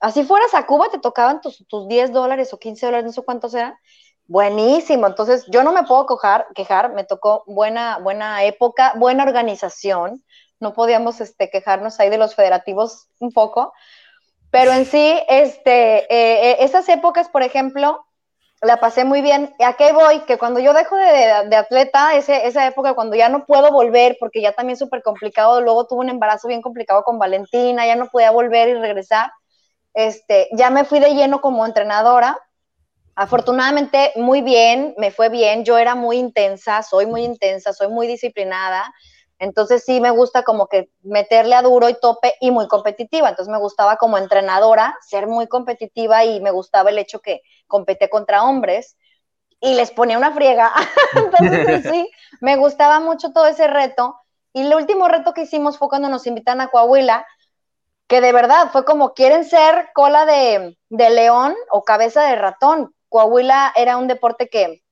[0.00, 3.22] así fueras a Cuba te tocaban tus, tus 10 dólares o 15 dólares, no sé
[3.22, 3.74] cuántos eran.
[4.28, 10.24] Buenísimo, entonces yo no me puedo quejar, quejar, me tocó buena, buena época, buena organización,
[10.58, 13.72] no podíamos este, quejarnos ahí de los federativos un poco,
[14.50, 18.06] pero en sí, este, eh, eh, esas épocas, por ejemplo,
[18.62, 19.54] la pasé muy bien.
[19.64, 20.20] ¿A qué voy?
[20.20, 24.16] Que cuando yo dejo de, de, atleta, ese, esa época cuando ya no puedo volver,
[24.18, 28.06] porque ya también súper complicado, luego tuve un embarazo bien complicado con Valentina, ya no
[28.06, 29.30] podía volver y regresar,
[29.94, 32.38] este, ya me fui de lleno como entrenadora.
[33.14, 38.06] Afortunadamente, muy bien, me fue bien, yo era muy intensa, soy muy intensa, soy muy
[38.06, 38.92] disciplinada,
[39.38, 43.28] entonces sí me gusta como que meterle a duro y tope y muy competitiva.
[43.28, 48.08] Entonces me gustaba como entrenadora ser muy competitiva y me gustaba el hecho que competí
[48.08, 48.96] contra hombres
[49.60, 50.72] y les ponía una friega.
[51.14, 52.10] Entonces sí,
[52.40, 54.16] me gustaba mucho todo ese reto.
[54.52, 57.26] Y el último reto que hicimos fue cuando nos invitan a Coahuila,
[58.08, 62.94] que de verdad fue como quieren ser cola de, de león o cabeza de ratón.
[63.10, 64.82] Coahuila era un deporte que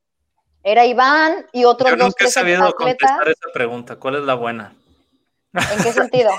[0.64, 3.96] era Iván y otros Yo nunca he sabido contestar esa pregunta.
[3.96, 4.74] ¿Cuál es la buena?
[5.52, 6.30] ¿En qué sentido?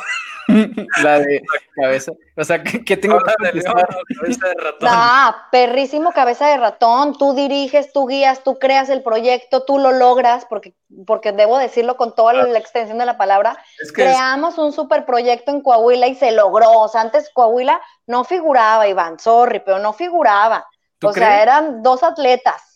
[1.04, 1.42] la de
[1.76, 2.12] cabeza.
[2.36, 4.90] O sea, ¿qué, tengo que de cabeza de ratón?
[4.92, 7.18] Ah, perrísimo cabeza de ratón.
[7.18, 10.74] Tú diriges, tú guías, tú creas el proyecto, tú lo logras, porque,
[11.06, 13.58] porque debo decirlo con toda la extensión de la palabra.
[13.94, 16.72] Creamos un super proyecto en Coahuila y se logró.
[16.72, 20.68] O sea, antes Coahuila no figuraba, Iván, sorry, pero no figuraba.
[21.04, 22.75] O sea, eran dos atletas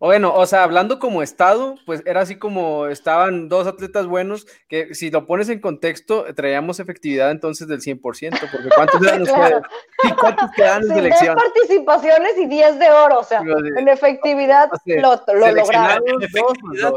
[0.00, 4.94] bueno, o sea, hablando como estado, pues era así como estaban dos atletas buenos, que
[4.94, 9.62] si lo pones en contexto, traíamos efectividad entonces del 100%, porque ¿cuántos eran los claro.
[10.02, 11.36] ¿Y cuántos quedan en selección?
[11.36, 16.02] participaciones y 10 de oro, o sea, en efectividad lo, lo lograron.
[16.06, 16.92] En efectividad,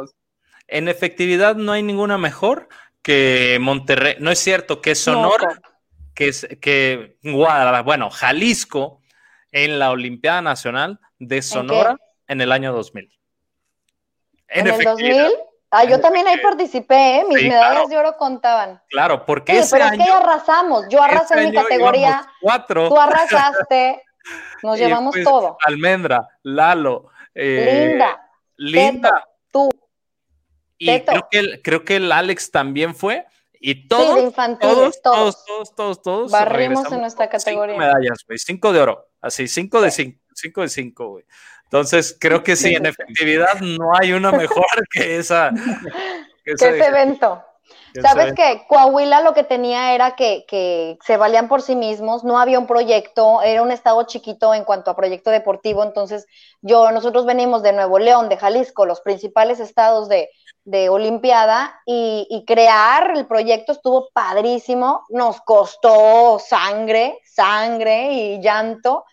[0.68, 2.68] en efectividad, no hay ninguna mejor
[3.02, 5.62] que Monterrey, no es cierto, que Sonora,
[6.14, 9.02] que es que Guadalajara, bueno, Jalisco
[9.52, 11.96] en la Olimpiada Nacional de Sonora
[12.28, 13.12] en el año 2000.
[14.50, 15.34] ¿En, el 2000?
[15.70, 17.26] Ah, yo también ahí participé, ¿eh?
[17.28, 18.82] mis medallas de oro contaban.
[18.90, 22.88] Claro, porque sí, pero es que arrasamos, yo arrasé en mi categoría, cuatro.
[22.88, 24.02] tú arrasaste,
[24.64, 25.58] nos llevamos pues, todo.
[25.66, 29.70] Almendra, Lalo, eh, Linda, Linda, tú.
[30.78, 33.26] Y creo que, el, creo que el Alex también fue.
[33.60, 37.74] Y todos, todos, todos, todos, todos, todos, Barrimos en nuestra categoría.
[37.74, 41.26] Cinco medallas, güey, cinco de oro, así, cinco de cinco, cinco de cinco, güey.
[41.68, 45.52] Entonces, creo que sí, en efectividad no hay una mejor que esa.
[46.44, 47.44] Que, ese evento.
[48.02, 52.40] Sabes que Coahuila lo que tenía era que, que, se valían por sí mismos, no
[52.40, 56.28] había un proyecto, era un estado chiquito en cuanto a proyecto deportivo, entonces
[56.62, 60.30] yo, nosotros venimos de Nuevo León, de Jalisco, los principales estados de,
[60.64, 69.06] de Olimpiada, y, y, crear el proyecto estuvo padrísimo, nos costó sangre, sangre y llanto,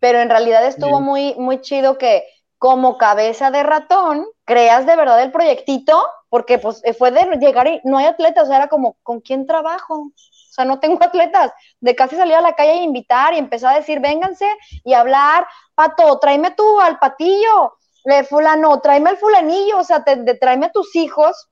[0.00, 2.24] pero en realidad estuvo muy, muy chido que
[2.58, 7.80] como cabeza de ratón creas de verdad el proyectito, porque pues fue de llegar y
[7.84, 9.94] no hay atletas, o sea, era como, ¿con quién trabajo?
[9.94, 10.12] O
[10.50, 11.52] sea, no tengo atletas.
[11.80, 14.48] De casi salir a la calle a invitar y empezar a decir, vénganse
[14.84, 17.74] y hablar, pato, tráeme tú al patillo,
[18.04, 21.48] le fulano, tráeme al fulanillo, o sea, te, tráeme a tus hijos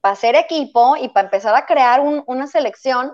[0.00, 3.12] para hacer equipo y para empezar a crear una selección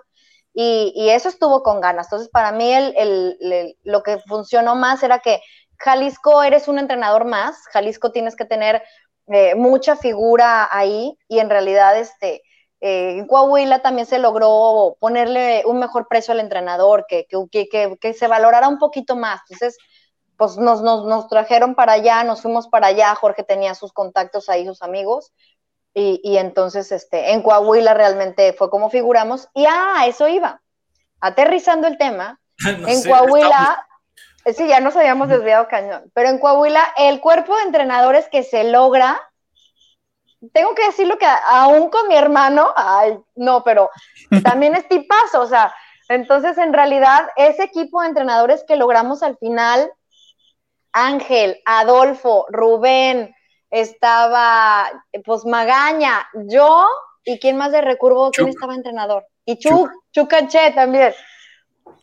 [0.54, 2.06] y, eso estuvo con ganas.
[2.06, 5.40] Entonces, para mí el, lo que funcionó más era que
[5.78, 8.82] Jalisco eres un entrenador más, Jalisco tienes que tener
[9.28, 12.42] eh, mucha figura ahí y en realidad este,
[12.80, 18.12] eh, en Coahuila también se logró ponerle un mejor precio al entrenador, que, que, que,
[18.12, 19.40] se valorara un poquito más.
[19.48, 19.78] Entonces,
[20.36, 24.48] pues nos, nos, nos, trajeron para allá, nos fuimos para allá, Jorge tenía sus contactos
[24.48, 25.32] ahí, sus amigos,
[25.94, 29.48] y, entonces, este, en Coahuila realmente fue como figuramos.
[29.54, 30.62] Y ah, eso iba.
[31.20, 33.86] Aterrizando el tema, en Coahuila,
[34.44, 38.42] eh, sí, ya nos habíamos desviado cañón, pero en Coahuila, el cuerpo de entrenadores que
[38.42, 39.20] se logra,
[40.52, 43.90] tengo que decirlo que aún con mi hermano, ay, no, pero
[44.42, 45.74] también es tipazo, o sea,
[46.08, 49.90] entonces en realidad ese equipo de entrenadores que logramos al final,
[50.92, 53.34] Ángel, Adolfo, Rubén,
[53.72, 54.88] estaba
[55.24, 56.86] pues Magaña, yo
[57.24, 59.26] y quién más de Recurvo, quién estaba entrenador.
[59.44, 61.14] Y Chuc, Chucaché también.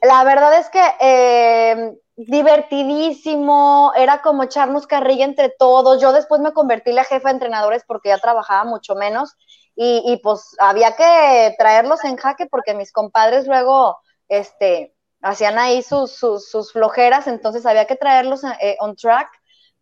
[0.02, 6.02] La verdad es que eh, divertidísimo, era como echarnos carrilla entre todos.
[6.02, 9.36] Yo después me convertí la jefa de entrenadores porque ya trabajaba mucho menos
[9.76, 13.98] y, pues había que traerlos en jaque porque mis compadres luego
[14.28, 19.30] este, hacían ahí sus, sus, flojeras, entonces había que traerlos eh, on track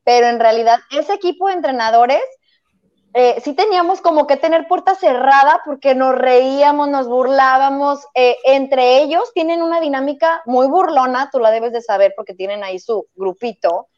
[0.07, 2.21] pero en realidad ese equipo de entrenadores
[3.13, 8.07] eh, sí teníamos como que tener puerta cerrada porque nos reíamos, nos burlábamos.
[8.15, 12.63] Eh, entre ellos tienen una dinámica muy burlona, tú la debes de saber porque tienen
[12.63, 13.89] ahí su grupito.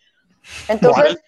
[0.67, 1.19] Entonces,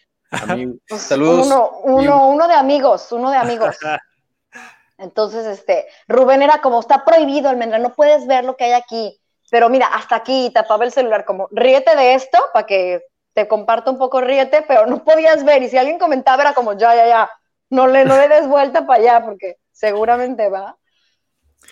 [0.90, 1.46] pues, saludos.
[1.46, 3.78] Uno, uno, de amigos, uno de amigos.
[4.98, 9.22] Entonces, este, Rubén era como, está prohibido, almendra, no puedes ver lo que hay aquí.
[9.52, 13.92] Pero mira, hasta aquí tapaba el celular, como, ríete de esto para que te comparto
[13.92, 15.64] un poco, ríete, pero no podías ver.
[15.64, 17.32] Y si alguien comentaba, era como, ya, ya, ya,
[17.70, 20.78] no le, no le des vuelta para allá, porque seguramente va.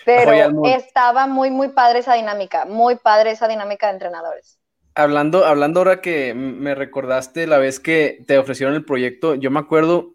[0.04, 0.32] Pero
[0.64, 4.58] estaba muy, muy padre esa dinámica, muy padre esa dinámica de entrenadores.
[4.94, 9.60] Hablando, hablando ahora que me recordaste la vez que te ofrecieron el proyecto, yo me
[9.60, 10.14] acuerdo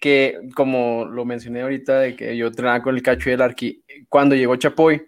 [0.00, 3.84] que, como lo mencioné ahorita, de que yo entrenaba con el Cacho y el Arqui,
[4.08, 5.06] cuando llegó Chapoy,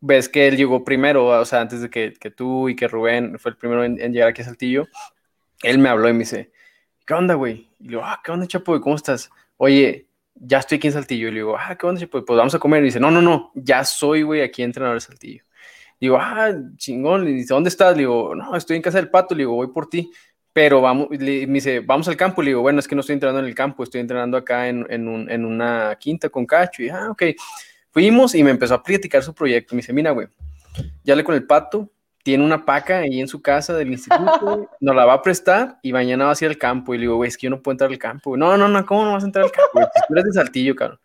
[0.00, 3.38] ves que él llegó primero, o sea, antes de que, que tú y que Rubén
[3.38, 4.86] fue el primero en, llegar aquí a Saltillo,
[5.62, 6.52] él me habló y me dice,
[7.06, 7.68] ¿qué onda, güey?
[7.78, 8.80] Y le digo, ah, ¿qué onda, Chapo?
[8.80, 9.30] ¿Cómo estás?
[9.56, 11.28] Oye, ya estoy aquí en Saltillo.
[11.28, 12.24] Y le digo, ah, ¿qué onda, Chapo?
[12.24, 12.82] Pues vamos a comer.
[12.82, 15.44] Y dice, no, no, no, ya soy, güey, aquí entrenador de Saltillo.
[16.00, 17.28] digo, ah, chingón.
[17.28, 17.92] Y dice, ¿dónde estás?
[17.94, 19.34] Le digo, no, estoy en casa del pato.
[19.34, 20.10] Le digo, voy por ti.
[20.52, 22.42] Pero vamos, me dice, vamos al campo.
[22.42, 24.86] Le digo, bueno, es que no estoy entrenando en el campo, estoy entrenando acá en,
[24.88, 26.82] en, un, en una quinta con Cacho.
[26.82, 27.22] Y, ah, ok.
[27.96, 29.74] Fuimos y me empezó a platicar su proyecto.
[29.74, 30.28] Me dice, mira, güey,
[31.02, 31.90] ya le con el pato,
[32.22, 35.94] tiene una paca ahí en su casa del instituto, nos la va a prestar y
[35.94, 36.92] mañana va a ir al campo.
[36.92, 38.36] Y le digo, güey, es que yo no puedo entrar al campo.
[38.36, 39.80] No, no, no, ¿cómo no vas a entrar al campo?
[40.08, 41.00] tú eres de Saltillo, cabrón.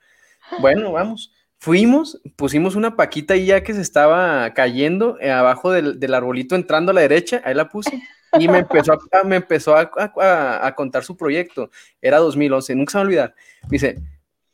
[0.60, 1.32] Bueno, vamos.
[1.60, 6.56] Fuimos, pusimos una paquita ahí ya que se estaba cayendo eh, abajo del, del, arbolito
[6.56, 8.02] entrando a la derecha, ahí la puse
[8.38, 11.72] y me empezó, a, me empezó a, a, a, contar su proyecto.
[12.02, 13.36] Era 2011, nunca se me va a olvidar.
[13.70, 13.96] Dice,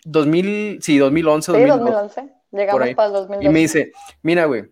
[0.07, 2.33] 2000, sí, 2011, sí, 2011.
[2.51, 3.45] Llegamos para el 2012.
[3.45, 3.91] Y me dice,
[4.21, 4.65] mira, güey,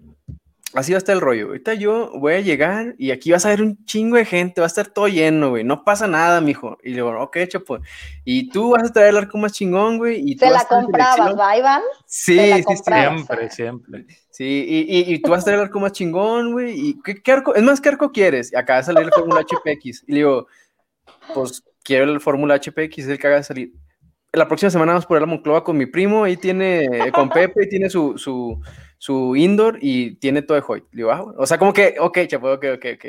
[0.74, 1.48] así va a estar el rollo.
[1.48, 4.66] Ahorita yo voy a llegar y aquí vas a ver un chingo de gente, va
[4.66, 5.66] a estar todo lleno, güey.
[5.66, 6.78] No pasa nada, mijo.
[6.84, 7.80] Y le digo, ok, chapo.
[8.24, 10.22] Y tú vas a traer el arco más chingón, güey.
[10.26, 11.82] Y Se la comprabas, ¿va, Iván?
[12.06, 14.06] Sí, sí, siempre, siempre.
[14.30, 16.74] Sí, y, y, tú vas a traer el arco más chingón, güey.
[16.78, 17.56] ¿Y qué, arco?
[17.56, 18.54] Es más, ¿qué arco quieres?
[18.54, 20.04] Y acaba de salir el Fórmula HPX.
[20.08, 20.48] Y le digo,
[21.34, 23.74] pues quiero el Fórmula HPX, es el que acaba de salir
[24.36, 27.90] la próxima semana vamos por la Monclova con mi primo, ahí tiene, con Pepe, tiene
[27.90, 28.60] su, su,
[28.98, 30.84] su indoor y tiene todo de Hoy.
[30.92, 33.06] Digo, ah, o sea, como que, ok, chapo, ok, ok, ok.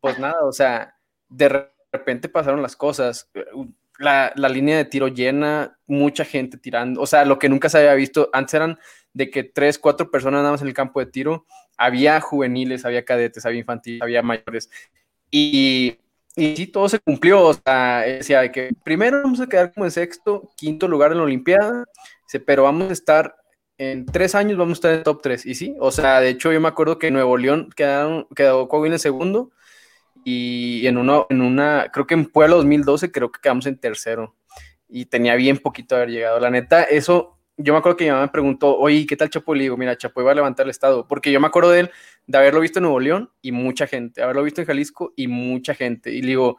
[0.00, 0.94] Pues nada, o sea,
[1.28, 3.30] de repente pasaron las cosas.
[3.98, 7.78] La, la, línea de tiro llena, mucha gente tirando, o sea, lo que nunca se
[7.78, 8.78] había visto, antes eran
[9.14, 11.46] de que tres, cuatro personas nada más en el campo de tiro,
[11.78, 14.68] había juveniles, había cadetes, había infantiles, había mayores,
[15.30, 15.98] y,
[16.36, 19.90] y sí, todo se cumplió, o sea, decía que primero vamos a quedar como en
[19.90, 21.86] sexto, quinto lugar en la Olimpiada,
[22.44, 23.34] pero vamos a estar
[23.78, 25.46] en tres años vamos a estar en top 3.
[25.46, 28.94] Y sí, o sea, de hecho yo me acuerdo que Nuevo León quedaron, quedó Coahuila
[28.94, 29.50] en segundo
[30.24, 34.34] y en, uno, en una, creo que en Puebla 2012 creo que quedamos en tercero
[34.88, 36.40] y tenía bien poquito haber llegado.
[36.40, 39.54] La neta, eso, yo me acuerdo que mi mamá me preguntó, oye, ¿qué tal Chapo?
[39.54, 41.80] Y le digo, mira, Chapo iba a levantar el estado, porque yo me acuerdo de
[41.80, 41.90] él,
[42.26, 45.74] de haberlo visto en Nuevo León y mucha gente, haberlo visto en Jalisco y mucha
[45.74, 46.10] gente.
[46.10, 46.58] Y le digo,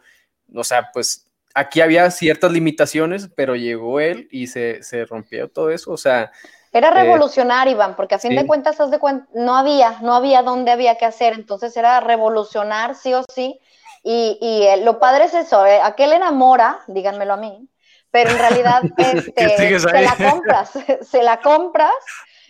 [0.54, 5.70] o sea, pues aquí había ciertas limitaciones, pero llegó él y se, se rompió todo
[5.70, 6.32] eso, o sea...
[6.72, 9.00] Era eh, revolucionar, Iván, porque a fin de cuentas, de
[9.34, 13.60] no había, no había dónde había que hacer, entonces era revolucionar sí o sí,
[14.04, 17.68] y, y eh, lo padre es eso, eh, aquel enamora, díganmelo a mí,
[18.12, 21.94] pero en realidad este, se la compras, se la compras,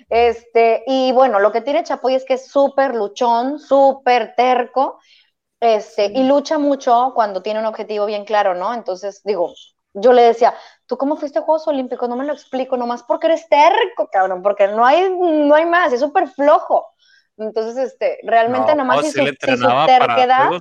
[0.10, 5.00] este, y bueno, lo que tiene Chapoy es que es súper luchón, súper terco,
[5.60, 8.74] este, y lucha mucho cuando tiene un objetivo bien claro, ¿no?
[8.74, 9.54] Entonces, digo,
[9.94, 10.54] yo le decía,
[10.86, 12.08] ¿tú cómo fuiste a Juegos Olímpicos?
[12.08, 15.92] No me lo explico, nomás porque eres terco, cabrón, porque no hay, no hay más,
[15.92, 16.88] es súper flojo.
[17.38, 20.50] Entonces, este, realmente nomás si, su, terquedad...
[20.50, 20.60] Para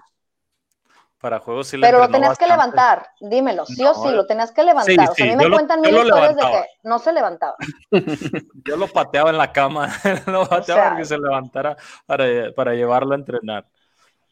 [1.43, 4.63] juegos, sí le Pero lo tenías que levantar, dímelo, sí o sí, lo tenías que
[4.63, 5.11] levantar.
[5.11, 7.57] o sea, a mí me cuentan mil historias de que no se levantaba.
[8.65, 9.89] yo lo pateaba en la cama,
[10.27, 13.67] lo pateaba para que se levantara para, para llevarlo a entrenar.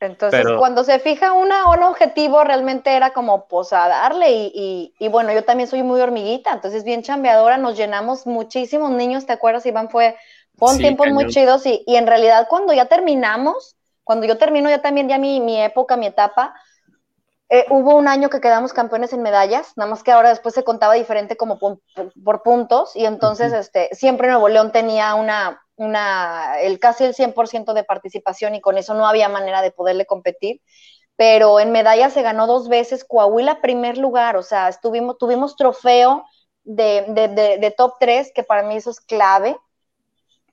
[0.00, 4.30] Entonces, cuando se fija una, un objetivo, realmente era como, pues, a darle.
[4.32, 9.24] Y, y, bueno, yo también soy muy hormiguita, entonces bien chambeadora, nos llenamos muchísimos niños,
[9.24, 9.88] ¿te acuerdas, Iván?
[9.88, 10.16] Fue,
[10.56, 14.68] fue un tiempo muy chidos y, y, en realidad cuando ya terminamos, cuando yo termino
[14.68, 16.54] ya también ya mi, mi época, mi etapa,
[17.50, 20.64] eh, hubo un año que quedamos campeones en medallas, nada más que ahora después se
[20.64, 21.80] contaba diferente como por,
[22.24, 27.74] por puntos y entonces este, siempre Nuevo León tenía una, una, el casi el 100%
[27.74, 30.62] de participación y con eso no había manera de poderle competir.
[31.16, 36.24] Pero en medallas se ganó dos veces, Coahuila primer lugar, o sea, estuvimos, tuvimos trofeo
[36.64, 39.56] de, de, de, top 3, que para mí eso es clave,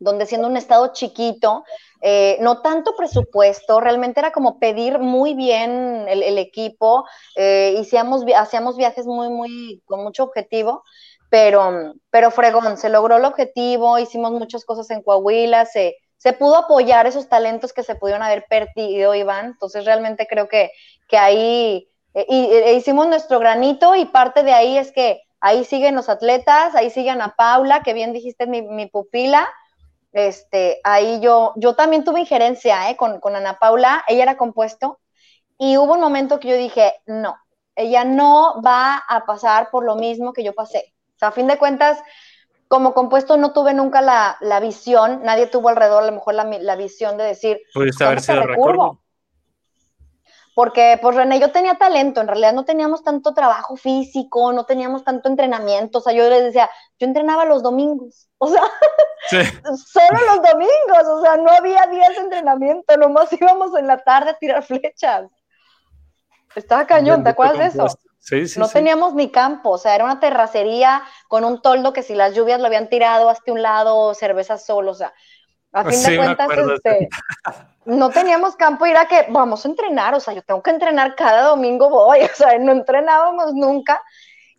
[0.01, 1.63] donde siendo un estado chiquito,
[2.01, 8.77] eh, no tanto presupuesto, realmente era como pedir muy bien el, equipo, eh, hacíamos, hacíamos
[8.77, 10.83] viajes muy, muy, con mucho objetivo,
[11.29, 16.57] pero, pero fregón, se logró el objetivo, hicimos muchas cosas en Coahuila, se, se pudo
[16.57, 20.71] apoyar esos talentos que se pudieron haber perdido, Iván, entonces realmente creo que,
[21.07, 25.95] que ahí eh, e hicimos nuestro granito y parte de ahí es que ahí siguen
[25.95, 29.47] los atletas, ahí siguen a Paula, que bien dijiste mi, mi pupila,
[30.13, 32.97] este, ahí yo, yo también tuve injerencia ¿eh?
[32.97, 34.99] con, con Ana Paula, ella era compuesto,
[35.57, 37.37] y hubo un momento que yo dije, no,
[37.75, 41.57] ella no va a pasar por lo mismo que yo pasé sea, a fin de
[41.57, 42.03] cuentas,
[42.67, 47.17] como compuesto no tuve nunca la, visión, nadie tuvo alrededor a lo mejor la, visión
[47.17, 49.01] de decir, ¿Pudiste haber sido recurvo?
[50.53, 55.03] Porque, pues René, yo tenía talento, en realidad no teníamos tanto trabajo físico, no teníamos
[55.03, 58.63] tanto entrenamiento, o sea, yo les decía, yo entrenaba los domingos, o sea,
[59.29, 64.31] solo los domingos, o sea, no había días de entrenamiento, nomás íbamos en la tarde
[64.31, 65.29] a tirar flechas.
[66.53, 67.87] Estaba cañón, ¿te acuerdas de eso?
[68.57, 72.35] no teníamos ni campo, o sea, era una terracería con un toldo que si las
[72.35, 75.13] lluvias lo habían tirado hasta un lado, cerveza solo, o sea,
[75.73, 77.09] a fin de cuentas, este,
[77.85, 81.49] no teníamos campo era que vamos a entrenar, o sea, yo tengo que entrenar cada
[81.49, 84.01] domingo voy, o sea, no entrenábamos nunca.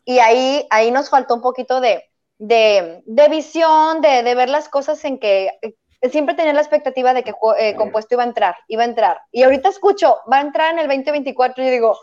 [0.04, 2.02] Y ahí, ahí nos faltó un poquito de,
[2.38, 5.76] de, visión, de, de, ver las cosas en que eh,
[6.10, 9.20] siempre tenía la expectativa de que eh, compuesto iba a entrar, iba a entrar.
[9.30, 11.96] Y ahorita escucho, va a entrar en el 2024 y digo,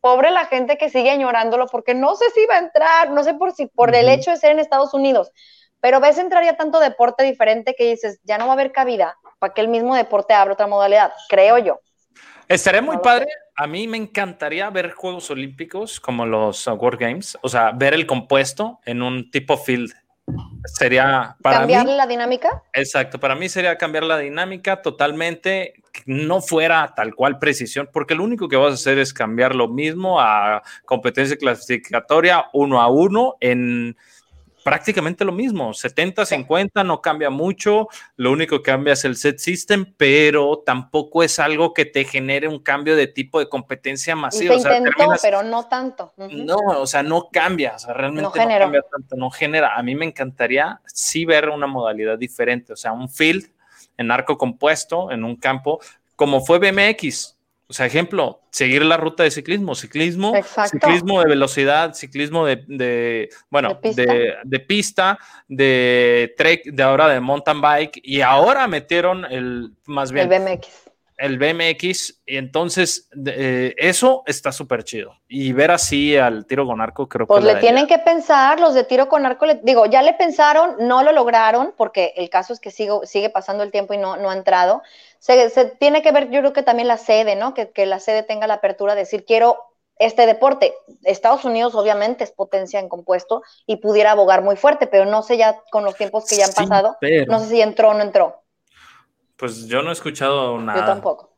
[0.00, 3.34] pobre la gente que sigue añorándolo porque no sé si va a entrar, no sé
[3.34, 5.30] por si por el hecho de ser en Estados Unidos,
[5.84, 9.18] pero ves entrar ya tanto deporte diferente que dices, ya no va a haber cabida
[9.38, 11.78] para que el mismo deporte abra otra modalidad, creo yo.
[12.48, 13.26] Estaría muy padre.
[13.54, 18.06] A mí me encantaría ver Juegos Olímpicos como los World Games, o sea, ver el
[18.06, 19.92] compuesto en un tipo field.
[20.64, 22.62] Sería para cambiar la dinámica.
[22.72, 25.74] Exacto, para mí sería cambiar la dinámica totalmente
[26.06, 29.68] no fuera tal cual precisión, porque lo único que vas a hacer es cambiar lo
[29.68, 33.98] mismo a competencia clasificatoria uno a uno en
[34.64, 37.86] prácticamente lo mismo, 70, 50, no cambia mucho,
[38.16, 42.48] lo único que cambia es el set system, pero tampoco es algo que te genere
[42.48, 44.58] un cambio de tipo de competencia masiva.
[44.58, 46.14] se intentó, pero no tanto.
[46.16, 49.76] No, o sea, no cambia, o sea, realmente no, no, cambia tanto, no genera.
[49.76, 53.52] A mí me encantaría sí ver una modalidad diferente, o sea, un field
[53.98, 55.78] en arco compuesto, en un campo,
[56.16, 57.33] como fue BMX,
[57.66, 60.32] o sea, ejemplo, seguir la ruta de ciclismo, ciclismo,
[60.70, 65.18] ciclismo de velocidad, ciclismo de, bueno, de pista.
[65.48, 70.30] de trek, de ahora de mountain bike, y ahora metieron el, más bien.
[70.30, 70.84] El BMX
[71.16, 75.14] el BMX, y entonces eh, eso está súper chido.
[75.28, 77.44] Y ver así al tiro con arco, creo pues que.
[77.44, 80.76] Pues le tienen que pensar, los de tiro con arco, le, digo, ya le pensaron,
[80.80, 84.16] no lo lograron, porque el caso es que sigo, sigue pasando el tiempo y no,
[84.16, 84.82] no ha entrado.
[85.18, 85.48] Se,
[85.78, 87.54] tiene que ver, yo creo que también la sede, ¿no?
[87.54, 89.58] Que, que la sede tenga la apertura de decir, quiero
[89.98, 90.74] este deporte.
[91.04, 95.36] Estados Unidos obviamente es potencia en compuesto y pudiera abogar muy fuerte, pero no sé
[95.36, 96.96] ya con los tiempos que ya han pasado,
[97.28, 98.43] no sé si entró o no entró.
[99.36, 100.80] Pues yo no he escuchado nada.
[100.80, 101.30] Yo tampoco.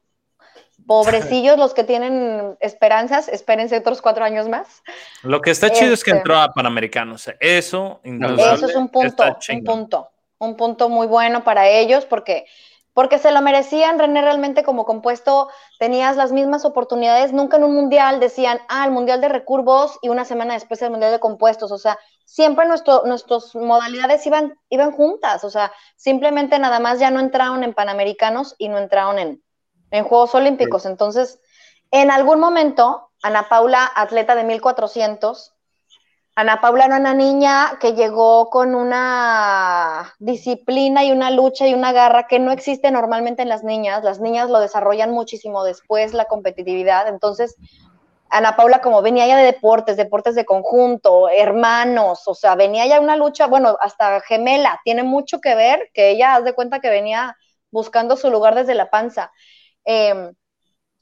[0.86, 4.82] Pobrecillos los que tienen esperanzas, espérense otros cuatro años más.
[5.22, 7.28] Lo que está chido es que este, entró a Panamericanos.
[7.40, 12.46] Eso, Eso es un punto, un punto, un punto muy bueno para ellos porque
[12.96, 17.74] porque se lo merecían, René, realmente como compuesto tenías las mismas oportunidades, nunca en un
[17.74, 21.72] mundial decían, ah, el mundial de recurvos y una semana después el mundial de compuestos,
[21.72, 27.10] o sea, siempre nuestro, nuestras modalidades iban, iban juntas, o sea, simplemente nada más ya
[27.10, 29.42] no entraron en Panamericanos y no entraron en,
[29.92, 31.40] en Juegos Olímpicos, entonces,
[31.90, 35.54] en algún momento, Ana Paula, atleta de 1400,
[36.38, 41.92] Ana Paula era una niña que llegó con una disciplina y una lucha y una
[41.92, 44.04] garra que no existe normalmente en las niñas.
[44.04, 47.08] Las niñas lo desarrollan muchísimo después, la competitividad.
[47.08, 47.56] Entonces,
[48.30, 53.00] Ana Paula como venía ya de deportes, deportes de conjunto, hermanos, o sea, venía ya
[53.00, 56.90] una lucha, bueno, hasta gemela, tiene mucho que ver que ella, haz de cuenta que
[56.90, 57.36] venía
[57.70, 59.30] buscando su lugar desde la panza.
[59.84, 60.34] Em,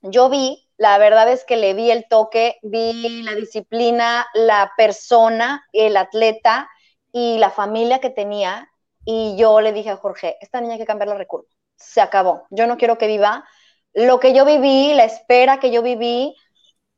[0.03, 5.65] yo vi la verdad es que le vi el toque, vi la disciplina, la persona,
[5.73, 6.69] el atleta
[7.13, 8.69] y la familia que tenía.
[9.05, 11.47] Y yo le dije a Jorge, esta niña hay que cambiar la recurva.
[11.77, 12.47] Se acabó.
[12.51, 13.45] Yo no quiero que viva.
[13.93, 16.35] Lo que yo viví, la espera que yo viví,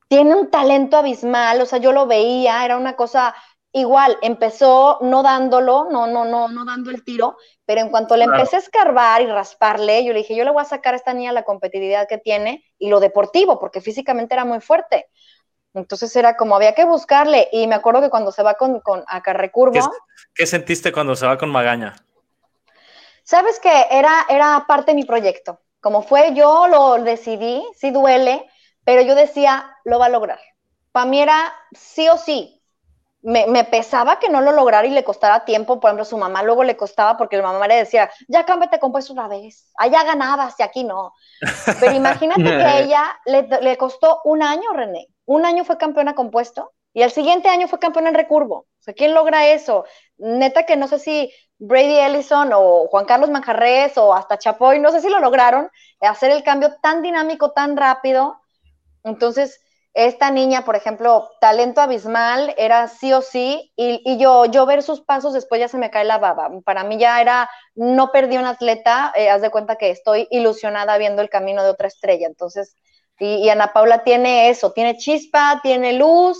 [0.08, 1.60] tiene un talento abismal.
[1.60, 3.34] O sea, yo lo veía, era una cosa
[3.72, 7.36] igual, empezó no dándolo, no, no, no, no dando el tiro,
[7.66, 10.62] pero en cuanto le empecé a escarbar y rasparle, yo le dije, yo le voy
[10.62, 14.46] a sacar a esta niña la competitividad que tiene y lo deportivo, porque físicamente era
[14.46, 15.10] muy fuerte.
[15.74, 17.48] Entonces era como había que buscarle.
[17.52, 19.74] Y me acuerdo que cuando se va con, con a Carrecurvo.
[19.74, 19.80] ¿Qué,
[20.34, 21.94] ¿Qué, sentiste cuando se va con Magaña?
[23.24, 25.60] Sabes que era, era parte de mi proyecto.
[25.80, 28.48] Como fue, yo lo decidí, sí duele,
[28.86, 30.38] pero yo decía, lo va a lograr.
[30.92, 32.62] Para mí era sí o sí,
[33.26, 35.80] me, pesaba que no lo lograra y le costara tiempo.
[35.80, 39.12] Por ejemplo, su mamá luego le costaba porque la mamá le decía, ya cámbiate compuesto
[39.12, 41.12] una vez, allá ganabas y aquí no.
[41.80, 45.08] Pero imagínate que a ella le, costó un año, René.
[45.24, 48.58] Un año fue campeona compuesto y el siguiente año fue campeona en recurvo.
[48.58, 49.84] O sea, ¿quién logra eso?
[50.18, 54.92] Neta que no sé si Brady Ellison o Juan Carlos Manjarres o hasta Chapoy, no
[54.92, 55.68] sé si lo lograron,
[56.00, 58.40] hacer el cambio tan dinámico, tan rápido.
[59.06, 59.60] Entonces,
[59.94, 65.00] esta niña, por ejemplo, talento abismal, era sí o sí, y, yo, yo ver sus
[65.00, 66.50] pasos después ya se me cae la baba.
[66.64, 70.98] Para mí ya era, no perdí un atleta, eh, haz de cuenta que estoy ilusionada
[70.98, 72.26] viendo el camino de otra estrella.
[72.26, 72.74] Entonces,
[73.18, 76.38] y, Ana Paula tiene eso, tiene chispa, tiene luz,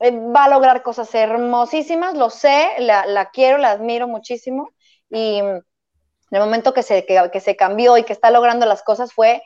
[0.00, 4.70] eh, va a lograr cosas hermosísimas, lo sé, la, quiero, la admiro muchísimo,
[5.10, 5.64] y en
[6.30, 9.42] el momento que se, que se cambió y que está logrando las cosas fue,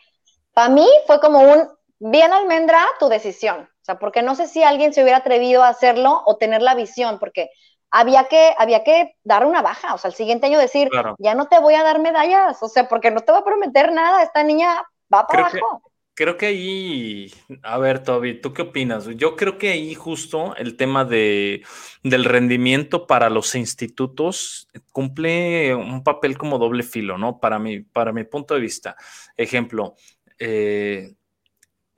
[0.52, 1.68] para mí fue como un
[2.02, 3.60] bien almendra tu decisión.
[3.60, 6.74] O sea, porque no sé si alguien se hubiera atrevido a hacerlo o tener la
[6.74, 7.50] visión, porque
[7.90, 9.94] había que, había que dar una baja.
[9.94, 10.88] O sea, el siguiente año decir,
[11.18, 12.62] ya no te voy a dar medallas.
[12.62, 14.22] O sea, porque no te voy a prometer nada.
[14.22, 14.82] Esta niña
[15.12, 15.82] va para abajo.
[16.14, 17.32] creo que ahí,
[17.62, 19.06] a ver, Toby, ¿tú qué opinas?
[19.16, 21.62] Yo creo que ahí justo el tema de,
[22.02, 27.38] del rendimiento para los institutos cumple un papel como doble filo, ¿no?
[27.38, 28.96] Para mi, para mi punto de vista.
[29.36, 29.94] Ejemplo,
[30.38, 31.14] eh,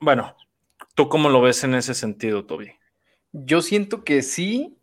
[0.05, 0.35] bueno,
[0.93, 2.71] ¿tú cómo lo ves en ese sentido, Toby?
[3.33, 4.77] Yo siento que sí,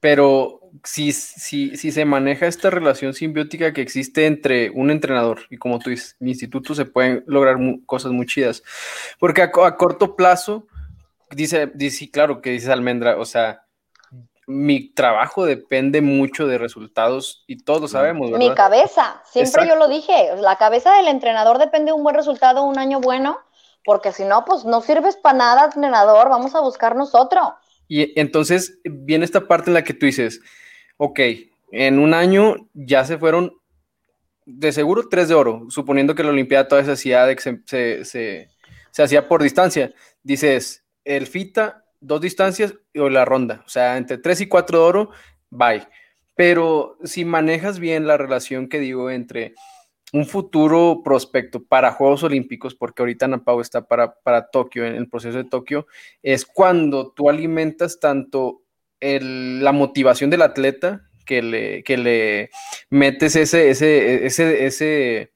[0.00, 5.58] pero si, si, si se maneja esta relación simbiótica que existe entre un entrenador y
[5.58, 8.62] como tú dices, el instituto se pueden lograr cosas muy chidas.
[9.20, 10.66] Porque a, corto plazo,
[11.30, 13.66] dice, dice, claro que dices Almendra, o sea,
[14.46, 18.30] mi trabajo depende mucho de resultados y todos lo sabemos.
[18.30, 18.46] ¿verdad?
[18.46, 22.62] Mi cabeza, siempre yo lo dije, la cabeza del entrenador depende de un buen resultado,
[22.64, 23.38] un año bueno
[23.84, 27.54] porque si no, pues no sirves para nada, entrenador, vamos a buscarnos otro.
[27.86, 30.40] Y entonces viene esta parte en la que tú dices,
[30.96, 31.20] ok,
[31.70, 33.52] en un año ya se fueron
[34.46, 38.48] de seguro tres de oro, suponiendo que la Olimpiada todavía se hacía, de, se, se,
[38.90, 39.92] se, hacía por distancia.
[40.22, 43.62] Dices, el FITA, dos distancias o la ronda.
[43.66, 45.10] O sea, entre tres y cuatro de oro,
[45.50, 45.86] bye.
[46.36, 49.54] Pero si manejas bien la relación que digo entre
[50.14, 55.08] un futuro prospecto para Juegos Olímpicos, porque ahorita Napau está para, para Tokio, en el
[55.08, 55.88] proceso de Tokio,
[56.22, 58.62] es cuando tú alimentas tanto
[59.00, 62.50] la motivación del atleta, que le, que le
[62.90, 65.32] metes ese, ese, ese, ese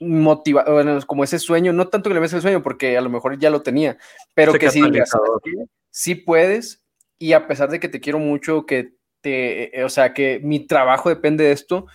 [0.00, 0.64] motiva,
[1.06, 3.50] como ese sueño, no tanto que le metes el sueño, porque a lo mejor ya
[3.50, 3.98] lo tenía,
[4.34, 4.82] pero que sí,
[5.90, 6.84] sí puedes,
[7.20, 11.08] y a pesar de que te quiero mucho, que te, o sea, que mi trabajo
[11.08, 11.86] depende de esto,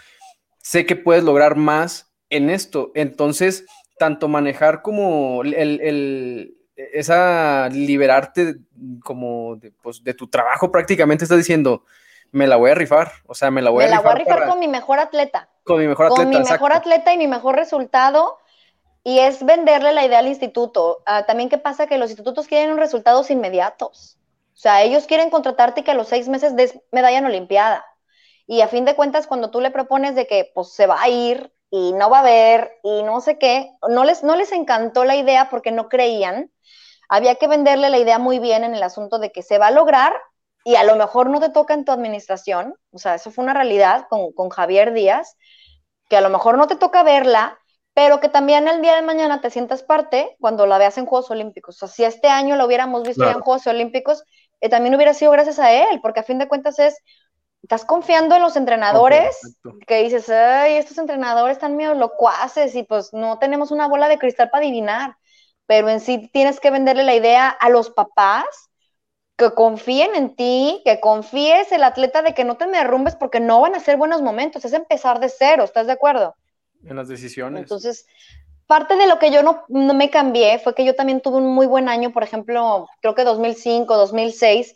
[0.61, 2.91] sé que puedes lograr más en esto.
[2.95, 3.65] Entonces,
[3.97, 8.55] tanto manejar como el, esa liberarte
[9.03, 11.83] como de, pues, de tu trabajo prácticamente, estás diciendo,
[12.31, 13.99] me la voy a rifar, o sea, me la voy a rifar.
[13.99, 15.49] Me la voy a rifar con mi mejor atleta.
[15.63, 16.23] Con mi mejor atleta.
[16.23, 18.37] Con mi mejor atleta y mi mejor resultado.
[19.03, 21.01] Y es venderle la idea al instituto.
[21.05, 21.87] Ah, también, ¿qué pasa?
[21.87, 24.17] Que los institutos quieren resultados inmediatos.
[24.53, 27.83] O sea, ellos quieren contratarte que a los seis meses des medalla en Olimpiada.
[28.47, 31.09] Y a fin de cuentas, cuando tú le propones de que pues se va a
[31.09, 35.05] ir y no va a ver y no sé qué, no les, no les encantó
[35.05, 36.51] la idea porque no creían.
[37.09, 39.71] Había que venderle la idea muy bien en el asunto de que se va a
[39.71, 40.13] lograr
[40.63, 43.53] y a lo mejor no te toca en tu administración, o sea, eso fue una
[43.53, 45.37] realidad con, Javier Díaz,
[46.07, 47.57] que a lo mejor no te toca verla,
[47.93, 51.31] pero que también el día de mañana te sientas parte cuando la veas en Juegos
[51.31, 51.75] Olímpicos.
[51.75, 54.23] O sea, si este año lo hubiéramos visto en Juegos Olímpicos,
[54.61, 56.97] eh, también hubiera sido gracias a él, porque a fin de cuentas es,
[57.61, 59.37] estás confiando en los entrenadores,
[59.87, 64.17] que dices, ay, estos entrenadores están medio locuaces y pues no tenemos una bola de
[64.17, 65.15] cristal para adivinar,
[65.67, 68.45] pero en sí tienes que venderle la idea a los papás
[69.37, 73.61] que confíen en ti, que confíes el atleta de que no te derrumbes porque no
[73.61, 76.35] van a ser buenos momentos, es empezar de cero, ¿estás de acuerdo?
[76.83, 77.61] En las decisiones.
[77.61, 78.05] Entonces,
[78.67, 81.67] parte de lo que yo no, me cambié fue que yo también tuve un muy
[81.67, 84.75] buen año, por ejemplo, creo que 2005, 2006.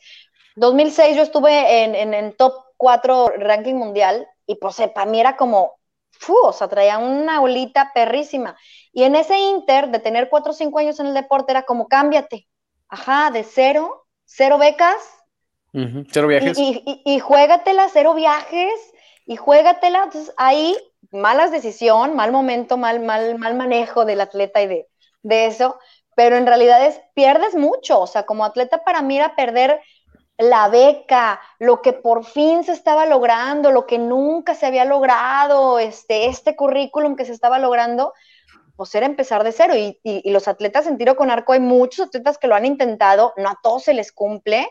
[0.56, 5.36] 2006 yo estuve en, en, top 4 ranking mundial y pues eh, para mí era
[5.38, 5.74] como,
[6.12, 8.58] fu, o sea, traía una olita perrísima.
[8.94, 11.88] Y en ese inter de tener 4 o 5 años en el deporte era como,
[11.88, 12.48] cámbiate,
[12.88, 14.96] ajá, de cero cero becas.
[16.12, 16.58] Cero viajes.
[16.58, 18.94] Y, y, y, juégatela, cero viajes,
[19.26, 20.04] y juégatela.
[20.04, 20.78] Entonces, ahí,
[21.12, 24.88] malas decisión, mal momento, mal, mal, mal manejo del atleta y de,
[25.24, 25.78] de eso.
[26.16, 28.00] Pero en realidad es, pierdes mucho.
[28.00, 29.82] O sea, como atleta para mí era perder
[30.38, 35.80] la beca, lo que por fin se estaba logrando, lo que nunca se había logrado,
[35.80, 38.14] este, este currículum que se estaba logrando,
[38.76, 39.74] pues era empezar de cero.
[39.76, 43.50] Y, los atletas en tiro con arco, hay muchos atletas que lo han intentado, no
[43.50, 44.68] a todos se les cumple.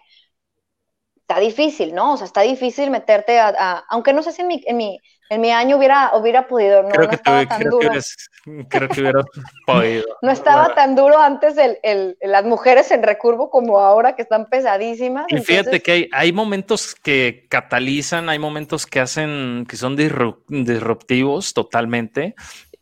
[1.27, 2.13] Está difícil, ¿no?
[2.13, 5.01] O sea, está difícil meterte a, aunque no sé si en mi, en mi,
[5.31, 7.91] en mi año hubiera, hubiera podido, no, creo que estaba tan duro.
[8.69, 9.25] creo que hubiera
[9.67, 10.05] podido.
[10.21, 14.51] no estaba tan duro antes el, el, las mujeres en recurvo como ahora que están
[14.51, 15.25] pesadísimas.
[15.31, 21.55] Y fíjate que hay, hay momentos que catalizan, hay momentos que hacen, que son disruptivos
[21.55, 22.35] totalmente.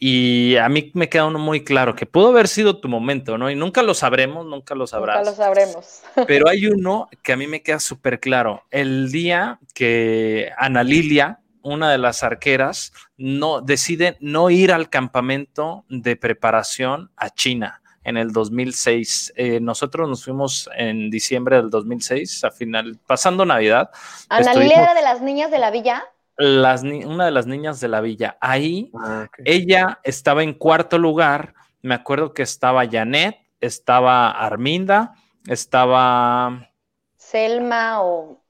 [0.05, 3.48] Y a mí me queda uno muy claro que pudo haber sido tu momento, ¿no?
[3.53, 5.18] Y nunca lo sabremos, nunca lo sabrás.
[5.18, 6.03] Nunca lo sabremos.
[6.26, 8.64] Pero hay uno que a mí me queda súper claro.
[8.72, 15.84] El día que Ana Lilia, una de las arqueras, no decide no ir al campamento
[15.88, 19.34] de preparación a China en el 2006.
[19.36, 23.88] Eh, nosotros nos fuimos en diciembre del 2006, a final, pasando Navidad.
[24.28, 26.03] ¿Ana Lilia era de las niñas de la villa?
[26.43, 28.36] Una de las niñas de la villa.
[28.40, 31.55] Ahí ah, ella estaba en cuarto lugar.
[31.82, 35.14] Me acuerdo que estaba Janet, estaba Arminda,
[35.47, 36.68] estaba.
[37.16, 38.43] Selma o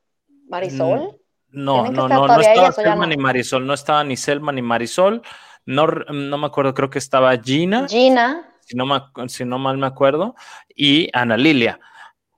[0.48, 1.18] Marisol.
[1.50, 5.22] No, no, no, no estaba Selma ni Marisol, no estaba ni Selma ni Marisol.
[5.64, 7.86] No, no me acuerdo, creo que estaba Gina.
[7.88, 8.48] Gina.
[8.60, 8.86] Si no,
[9.28, 10.34] si no mal me acuerdo.
[10.74, 11.78] Y Ana Lilia.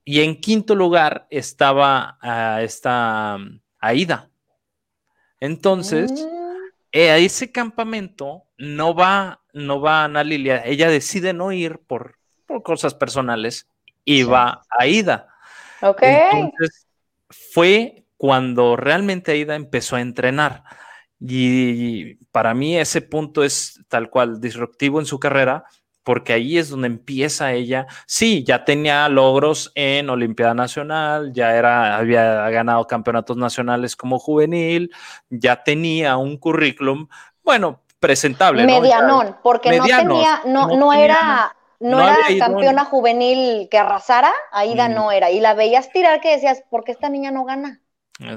[0.05, 3.39] Y en quinto lugar estaba uh, esta
[3.81, 4.31] Aida.
[5.41, 6.13] Entonces,
[6.93, 12.19] eh, a ese campamento no va, no va Ana Lilia, ella decide no ir por,
[12.63, 13.69] cosas personales
[14.05, 15.29] y va a Ida.
[15.81, 16.03] Ok.
[16.03, 16.87] Entonces,
[17.31, 20.65] fue cuando realmente Aida empezó a entrenar.
[21.21, 25.65] Y para mí ese punto es tal cual disruptivo en su carrera,
[26.05, 27.87] porque ahí es donde empieza ella.
[28.07, 34.93] Sí, ya tenía logros en Olimpiada Nacional, ya era, había ganado campeonatos nacionales como juvenil,
[35.31, 37.09] ya tenía un currículum,
[37.43, 38.67] bueno, presentable.
[38.67, 44.95] Medianón, porque no tenía, no, no, era, no, era campeona juvenil que arrasara, Aida mm.
[44.95, 45.31] no era.
[45.31, 47.81] Y la veías tirar que decías, ¿por qué esta niña no gana?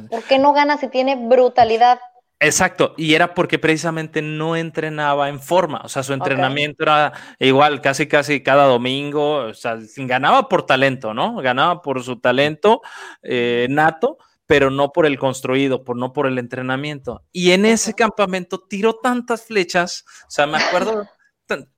[0.09, 1.99] ¿Por qué no gana si tiene brutalidad?
[2.39, 7.81] Exacto, y era porque precisamente no entrenaba en forma, o sea, su entrenamiento era igual,
[7.81, 11.37] casi casi cada domingo, o sea, ganaba por talento, ¿no?
[11.37, 12.81] Ganaba por su talento
[13.23, 17.23] eh, nato, pero no por el construido, por no por el entrenamiento.
[17.31, 21.07] Y en ese campamento tiró tantas flechas, o sea, me acuerdo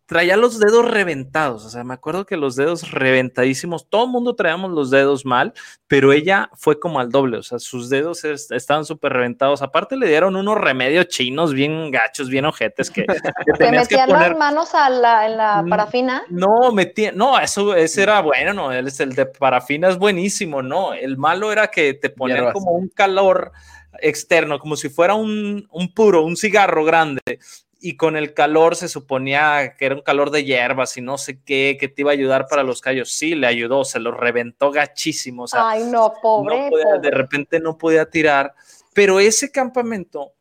[0.05, 4.35] traía los dedos reventados, o sea, me acuerdo que los dedos reventadísimos, todo el mundo
[4.35, 5.53] traíamos los dedos mal,
[5.87, 10.07] pero ella fue como al doble, o sea, sus dedos estaban súper reventados, aparte le
[10.07, 13.05] dieron unos remedios chinos bien gachos, bien ojetes que,
[13.59, 16.23] ¿Te metían las manos a la, en la mm, parafina?
[16.29, 20.93] No, metía, no, eso ese era bueno, no, el, el de parafina es buenísimo, no,
[20.93, 23.51] el malo era que te ponían como un calor
[24.01, 27.39] externo, como si fuera un, un puro, un cigarro grande,
[27.79, 31.39] y con el calor se suponía que era un calor de hierbas y no sé
[31.43, 33.11] qué, que te iba a ayudar para los callos.
[33.11, 35.45] Sí, le ayudó, se lo reventó gachísimo.
[35.53, 36.69] Ay, no, pobre,
[37.01, 38.53] De repente no podía tirar,
[38.93, 40.33] pero ese campamento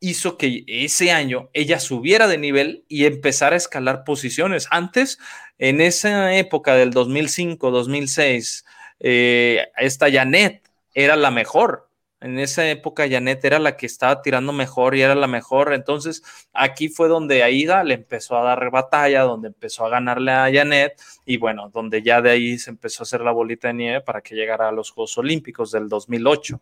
[0.00, 4.66] hizo que ese año ella subiera de nivel y empezara a escalar posiciones.
[4.70, 5.18] Antes,
[5.58, 8.64] en esa época del 2005, 2006,
[9.00, 11.88] eh, esta Janet era la mejor
[12.22, 15.72] en esa época Janet era la que estaba tirando mejor y era la mejor.
[15.72, 20.50] Entonces aquí fue donde Aida le empezó a dar batalla, donde empezó a ganarle a
[20.52, 24.00] Janet y bueno, donde ya de ahí se empezó a hacer la bolita de nieve
[24.00, 26.60] para que llegara a los Juegos Olímpicos del 2008.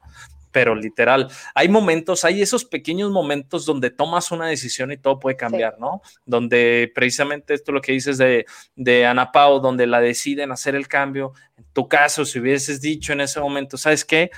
[0.53, 5.37] Pero literal, hay momentos, hay esos pequeños momentos donde tomas una decisión y todo puede
[5.37, 6.03] cambiar, ¿no?
[6.27, 10.89] Donde precisamente esto lo que dices de, de Ana Pau, donde la deciden hacer el
[10.89, 11.35] cambio.
[11.57, 14.33] En tu caso, si hubieses dicho en ese momento, ¿sabes qué?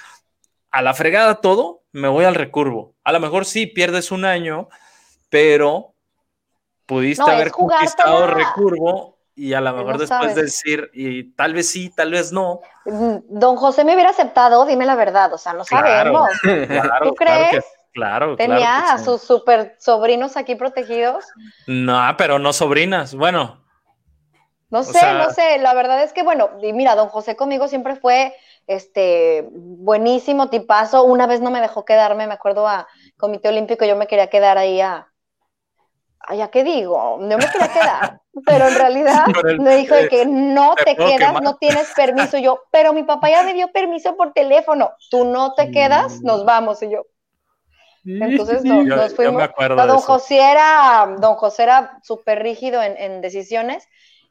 [0.72, 2.94] A la fregada todo, me voy al recurvo.
[3.04, 4.68] A lo mejor sí pierdes un año,
[5.28, 5.94] pero
[6.86, 12.10] pudiste haber conquistado recurvo y a lo mejor después decir, y tal vez sí, tal
[12.10, 12.60] vez no.
[12.86, 16.28] Mm, don José me hubiera aceptado, dime la verdad, o sea, no sabemos.
[17.02, 17.64] ¿Tú crees?
[17.92, 21.26] Claro, Tenía a sus super sobrinos aquí protegidos.
[21.66, 23.14] No, pero no sobrinas.
[23.14, 23.62] Bueno.
[24.70, 25.58] No sé, no sé.
[25.58, 28.34] La verdad es que, bueno, y mira, don José conmigo siempre fue
[28.66, 31.04] este, buenísimo tipazo.
[31.04, 32.86] Una vez no me dejó quedarme, me acuerdo a
[33.16, 35.08] Comité Olímpico, yo me quería quedar ahí a,
[36.34, 37.18] ¿ya qué digo?
[37.20, 39.26] No me quería quedar, pero en realidad
[39.58, 42.38] me dijo que no te quedas, no tienes permiso.
[42.38, 46.44] Yo, pero mi papá ya me dio permiso por teléfono, tú no te quedas, nos
[46.44, 46.82] vamos.
[46.82, 47.02] Y yo,
[48.04, 49.42] entonces nos fuimos.
[49.58, 53.86] don, José era, don José era súper rígido en, en, decisiones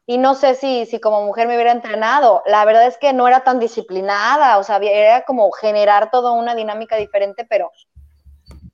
[0.05, 2.43] y no sé si, si como mujer me hubiera entrenado.
[2.45, 6.55] La verdad es que no era tan disciplinada, o sea, era como generar toda una
[6.55, 7.71] dinámica diferente, pero,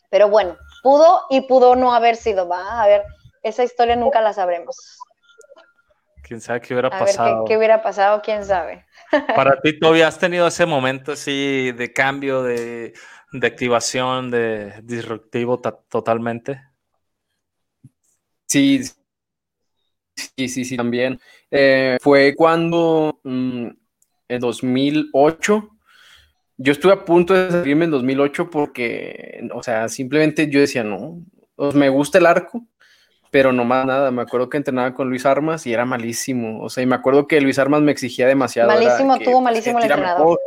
[0.10, 3.04] pero bueno, pudo y pudo no haber sido, va, a ver,
[3.44, 5.00] esa historia nunca la sabremos.
[6.24, 7.46] Quién sabe qué hubiera pasado.
[7.46, 8.86] qué, hubiera pasado, quién sabe.
[9.34, 12.94] Para ti, todavía has tenido ese momento así de cambio, de,
[13.32, 16.62] de activación, de disruptivo totalmente.
[18.46, 18.82] Sí,
[20.18, 21.20] Sí, sí, sí, también.
[21.52, 23.68] Eh, fue cuando mm,
[24.30, 25.70] en 2008,
[26.58, 31.22] yo estuve a punto de salirme en 2008 porque, o sea, simplemente yo decía, no,
[31.56, 32.66] pues, me gusta el arco,
[33.30, 34.10] pero no más nada.
[34.12, 36.62] Me acuerdo que entrenaba con Luis Armas y era malísimo.
[36.64, 38.70] O sea, y me acuerdo que Luis Armas me exigía demasiado.
[38.70, 40.40] Malísimo, tuvo malísimo el entrenador.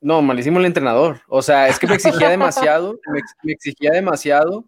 [0.00, 1.20] No, malísimo el entrenador.
[1.28, 2.98] O sea, es que me exigía demasiado,
[3.42, 4.64] me exigía demasiado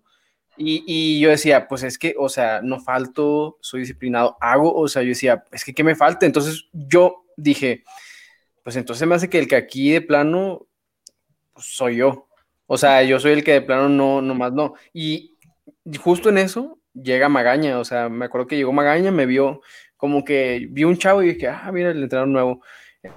[0.57, 5.03] y, yo decía, pues es que, o sea, no falto, soy disciplinado, hago, o sea,
[5.03, 6.27] yo decía, es que ¿qué me falta?
[6.27, 7.85] Entonces yo dije,
[8.63, 10.67] pues entonces me hace que el que aquí de plano
[11.53, 12.29] pues, soy yo.
[12.67, 14.75] O sea, yo soy el que de plano no, no más no.
[14.93, 15.37] Y
[16.01, 19.61] justo en eso llega Magaña, o sea, me acuerdo que llegó Magaña, me vio
[19.97, 22.63] como que vi un chavo y dije, ah, mira, el entrenador nuevo.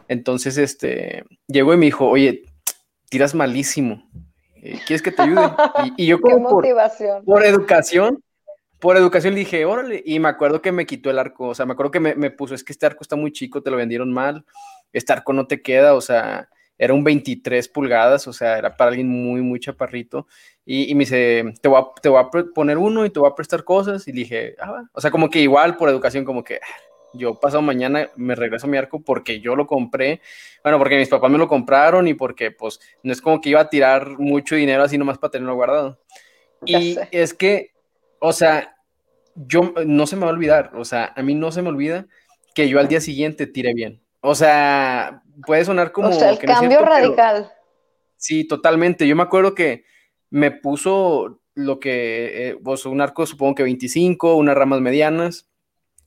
[0.08, 2.44] Entonces, este, llegó y me dijo, oye,
[3.10, 4.10] tiras malísimo.
[4.62, 5.50] Eh, ¿quieres que te ayude?
[5.98, 6.66] Y, yo como por,
[7.26, 8.24] por, educación,
[8.80, 11.66] por educación le dije, órale, y me acuerdo que me quitó el arco, o sea,
[11.66, 14.12] me acuerdo que me, puso, es que este arco está muy chico, te lo vendieron
[14.12, 14.46] mal,
[14.94, 18.90] este arco no te queda, o sea, era un 23 pulgadas, o sea, era para
[18.90, 20.28] alguien muy, muy chaparrito,
[20.66, 23.36] y, me dice, te voy, a, te voy a poner uno y te voy a
[23.36, 26.60] prestar cosas, y dije, ah, o sea, como que igual por educación, como que
[27.14, 30.22] yo pasado mañana me regreso a mi arco porque yo lo compré,
[30.64, 33.62] bueno, porque mis papás me lo compraron y porque pues no es como que iba
[33.62, 36.00] a tirar mucho dinero así nomás para tenerlo guardado.
[36.66, 37.72] y es que,
[38.20, 38.76] o sea,
[39.36, 42.08] yo no se me va a olvidar, o sea, a mí no se me olvida
[42.56, 44.02] que yo al día siguiente tire bien.
[44.22, 46.10] O sea, puede sonar como...
[46.10, 47.52] O sea, el cambio radical.
[48.18, 49.08] sí, totalmente.
[49.08, 49.86] Yo me acuerdo que
[50.32, 55.50] me puso lo que, eh, pues un arco supongo que 25, unas ramas medianas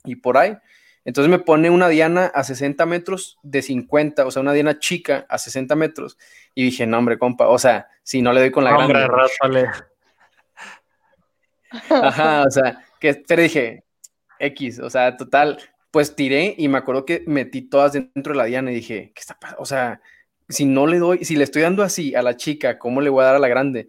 [0.04, 0.56] y por ahí
[1.04, 5.26] Entonces me pone una diana a 60 metros de 50, o sea, una diana chica
[5.28, 6.18] a 60 metros.
[6.54, 9.06] Y dije, no, hombre, compa, o sea, si no le doy con la hombre,
[9.40, 9.68] grande.
[11.88, 13.84] Ajá, o sea, que te dije,
[14.38, 15.58] X, o sea, total,
[15.90, 19.20] pues tiré y me acuerdo que metí todas dentro de la diana y dije, ¿qué
[19.20, 19.62] está pasando?
[19.62, 20.00] O sea,
[20.48, 23.22] si no le doy, si le estoy dando así a la chica, ¿cómo le voy
[23.22, 23.88] a dar a la grande?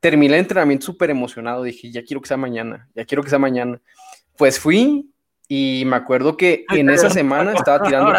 [0.00, 3.38] Terminé el entrenamiento súper emocionado, dije, ya quiero que sea mañana, ya quiero que sea
[3.38, 3.80] mañana.
[4.36, 5.10] Pues fui
[5.48, 8.12] y me acuerdo que en esa semana estaba tirando...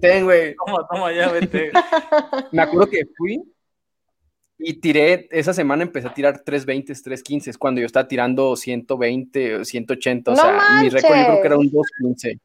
[0.00, 0.54] ten, güey.
[0.54, 1.70] Toma, toma, ya, vete.
[2.52, 3.42] me acuerdo que fui
[4.60, 10.32] y tiré, esa semana empecé a tirar 320, 315, cuando yo estaba tirando 120, 180,
[10.32, 12.40] o sea, mi récord yo creo que era un 215.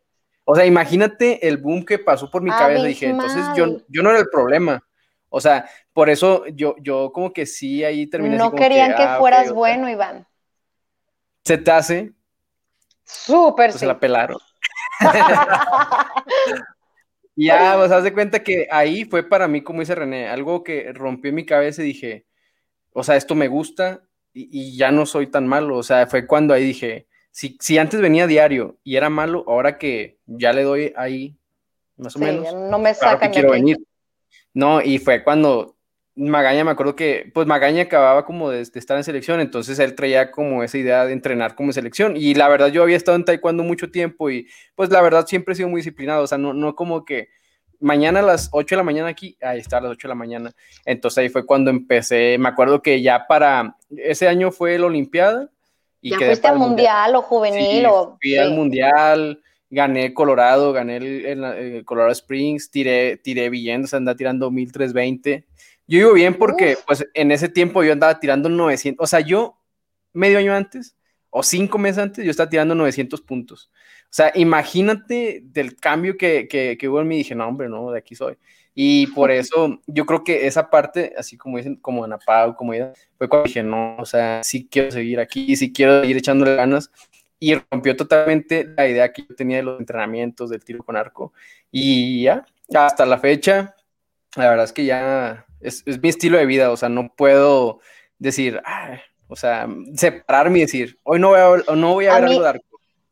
[0.46, 2.84] O sea, imagínate el boom que pasó por mi cabeza.
[2.84, 4.84] Dije, entonces yo, yo no era el problema.
[5.30, 8.38] O sea, por eso yo, yo como que sí ahí terminé.
[8.38, 10.28] No querían que, ah, fueras bueno, Iván.
[11.44, 12.14] ¿Se te hace?
[13.04, 14.40] Súper, pues Se la pelaron.
[17.36, 20.92] ya, pues haz de cuenta que ahí fue para mí, como dice René, algo que
[20.94, 22.26] rompió mi cabeza y dije,
[22.94, 25.78] o sea, esto me gusta y, ya no soy tan malo.
[25.78, 29.78] O sea, fue cuando ahí dije, si, si antes venía diario y era malo, ahora
[29.78, 31.38] que ya le doy ahí,
[31.98, 33.78] más o menos, no me sacan quiero venir.
[34.54, 35.76] No, y fue cuando
[36.16, 40.30] Magaña, me acuerdo que, pues Magaña acababa como de, estar en selección, entonces él traía
[40.30, 42.16] como esa idea de entrenar como selección.
[42.16, 45.54] Y la verdad, yo había estado en taekwondo mucho tiempo y pues la verdad siempre
[45.54, 47.30] he sido muy disciplinado, o sea, no, no como que
[47.84, 50.16] mañana a las 8 de la mañana aquí, ahí está a las 8 de la
[50.16, 50.52] mañana.
[50.86, 55.50] Entonces ahí fue cuando empecé, me acuerdo que ya para, ese año fue la Olimpiada.
[56.02, 57.86] Y ¿Ya fuiste al mundial, o juvenil?
[57.86, 63.98] o, fui al mundial, gané Colorado, gané el, Colorado Springs, tiré, tiré bien, o sea,
[63.98, 65.46] andaba tirando 1320.
[65.88, 69.58] Yo digo bien porque, pues, en ese tiempo yo andaba tirando 900, o sea, yo
[70.14, 70.96] medio año antes,
[71.30, 73.72] o cinco meses antes, yo estaba tirando 900 puntos.
[74.04, 77.92] O sea, imagínate del cambio que, que, que hubo en mí, dije, no, hombre, no,
[77.92, 78.38] de aquí soy.
[78.76, 82.74] Y por eso yo creo que esa parte, así como dicen, como Ana Pau, como
[82.74, 86.56] ella, fue cuando dije, no, o sea, sí quiero seguir aquí, sí quiero seguir echándole
[86.56, 86.92] ganas
[87.40, 91.34] y rompió totalmente la idea que yo tenía de los entrenamientos del tiro con arco.
[91.72, 93.76] Y ya, hasta la fecha,
[94.36, 97.80] la verdad es que ya es, mi estilo de vida, o sea, no puedo
[98.20, 98.62] decir,
[99.28, 102.50] o sea, separarme y decir, hoy no voy a, no voy a, ver algo de
[102.50, 102.66] arco.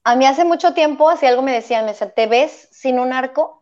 [0.04, 3.14] A mí hace mucho tiempo, así algo me decían, me decían, ¿te ves sin un
[3.14, 3.62] arco?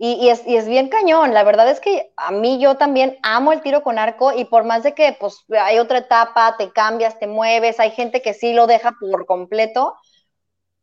[0.00, 3.52] Y, es, y, es, bien cañón, la verdad es que a mí yo también amo
[3.52, 7.18] el tiro con arco y por más de que pues hay otra etapa, te cambias,
[7.18, 9.96] te mueves, hay gente que sí lo deja por completo.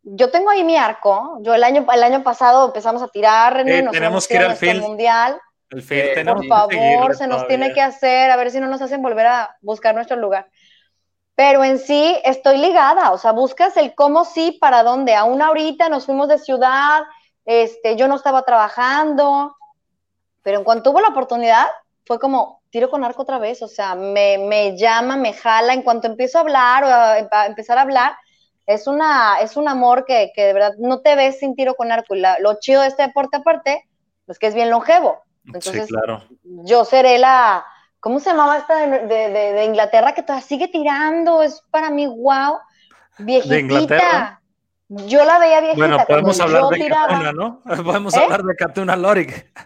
[0.04, 3.88] Yo tengo ahí mi arco, yo el año, el año pasado empezamos a tirar, eh,
[3.90, 4.82] tenemos que ir al film.
[4.82, 5.40] mundial.
[5.76, 9.02] El eh, por favor, se nos tiene que hacer, a ver si no nos hacen
[9.02, 10.50] volver a buscar nuestro lugar.
[11.36, 15.16] Pero en sí estoy ligada, o sea, buscas el cómo sí, para dónde.
[15.16, 17.02] Aún ahorita nos fuimos de ciudad,
[17.44, 19.56] este, yo no estaba trabajando,
[20.44, 21.68] pero en cuanto hubo la oportunidad,
[22.06, 25.82] fue como tiro con arco otra vez, o sea, me, me llama, me jala, en
[25.82, 28.16] cuanto empiezo a hablar o a, empezar a hablar,
[28.66, 31.92] es, una, es un amor que, que, de verdad no te ves sin tiro con
[31.92, 32.16] arco.
[32.16, 33.88] Y lo chido de este deporte aparte,
[34.26, 35.22] pues que es bien longevo.
[35.46, 36.24] Entonces, claro.
[36.44, 37.66] yo seré la,
[38.00, 41.42] ¿cómo se llamaba esta de, de, de, Inglaterra que todavía sigue tirando?
[41.42, 42.60] Es para mí, wow,
[43.20, 44.42] viejita.
[44.88, 45.88] Yo la veía viejita.
[45.88, 47.62] Bueno, podemos hablar de Katuna, ¿no?
[47.84, 48.24] Podemos ¿Eh?
[48.24, 49.52] hablar de Katuna Lorik.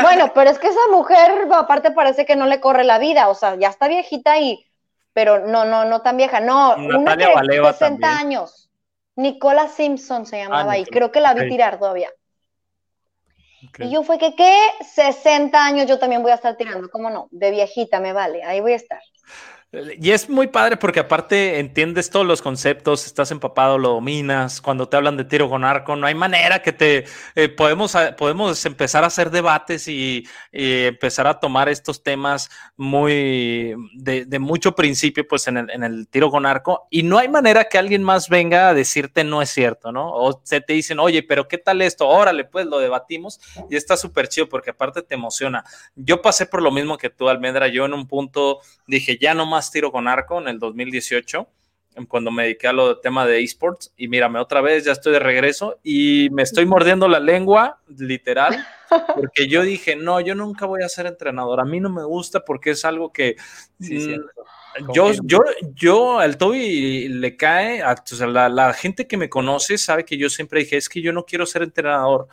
[0.00, 3.34] Bueno, pero es que esa mujer, aparte parece que no le corre la vida, o
[3.34, 4.64] sea, ya está viejita y,
[5.12, 7.26] pero no, no, no tan vieja, no, una de
[7.62, 8.70] 60 años.
[9.16, 12.08] Nicola Simpson se llamaba ah, y creo que la vi tirar todavía.
[13.78, 14.56] Y yo fue que, ¿qué?
[14.84, 17.28] 60 años yo también voy a estar tirando, ¿cómo no?
[17.30, 19.00] De viejita me vale, ahí voy a estar.
[20.00, 24.60] Y es muy padre porque aparte entiendes todos los conceptos, estás empapado, lo dominas.
[24.60, 28.64] Cuando te hablan de tiro con arco, no hay manera que te eh, podemos, podemos
[28.66, 35.46] empezar a hacer debates y, empezar a tomar estos temas muy de, mucho principio, pues
[35.48, 36.86] en el, en el, tiro con arco.
[36.90, 40.10] Y no hay manera que alguien más venga a decirte no es cierto, ¿no?
[40.10, 42.08] O se te dicen, oye, pero ¿qué tal esto?
[42.08, 43.40] Órale, pues lo debatimos
[43.70, 45.64] y está súper chido porque aparte te emociona.
[45.96, 47.68] Yo pasé por lo mismo que tú, Almendra.
[47.68, 51.48] Yo en un punto dije, ya no más tiro con arco en el 2018,
[52.08, 53.92] cuando me dediqué a lo tema de esports.
[53.96, 58.66] Y mírame, otra vez ya estoy de regreso y me estoy mordiendo la lengua, literal,
[59.14, 61.60] porque yo dije, no, yo nunca voy a ser entrenador.
[61.60, 63.36] A mí no me gusta porque es algo que.
[63.78, 64.16] Mm,
[64.92, 65.38] yo, yo,
[65.74, 67.94] yo, al Toby le cae, a,
[68.26, 71.24] la, la gente que me conoce sabe que yo siempre dije, es que yo no
[71.24, 72.26] quiero ser entrenador.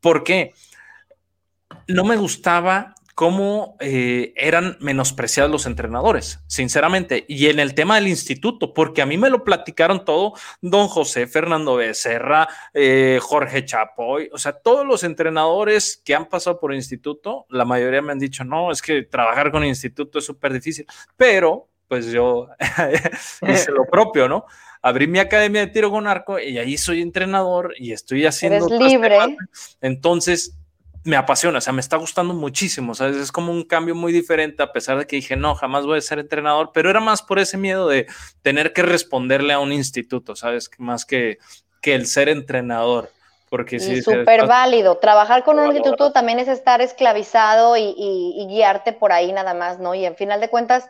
[0.00, 0.54] ¿Por qué?
[1.88, 7.24] No me gustaba cómo eh, eran menospreciados los entrenadores, sinceramente.
[7.28, 11.28] Y en el tema del instituto, porque a mí me lo platicaron todo, don José
[11.28, 17.46] Fernando Becerra, eh, Jorge Chapoy, o sea, todos los entrenadores que han pasado por instituto,
[17.48, 20.84] la mayoría me han dicho, no, es que trabajar con instituto es súper difícil,
[21.16, 22.48] pero pues yo
[23.48, 24.46] hice lo propio, ¿no?
[24.82, 28.66] Abrí mi academia de tiro con arco y ahí soy entrenador y estoy haciendo...
[28.66, 29.16] Eres libre.
[29.80, 30.58] Entonces,
[31.04, 33.16] me apasiona, o sea, me está gustando muchísimo, ¿sabes?
[33.16, 36.00] Es como un cambio muy diferente, a pesar de que dije, no, jamás voy a
[36.00, 38.06] ser entrenador, pero era más por ese miedo de
[38.42, 40.70] tener que responderle a un instituto, ¿sabes?
[40.78, 41.38] Más que,
[41.80, 43.10] que el ser entrenador.
[43.50, 44.96] Porque sí, súper válido.
[44.96, 49.78] Trabajar con un instituto también es estar esclavizado y, y, guiarte por ahí nada más,
[49.78, 49.94] ¿no?
[49.94, 50.88] Y en final de cuentas,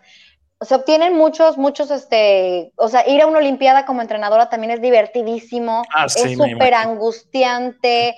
[0.60, 4.80] se obtienen muchos, muchos, este, o sea, ir a una Olimpiada como entrenadora también es
[4.80, 8.14] divertidísimo, ah, es súper angustiante.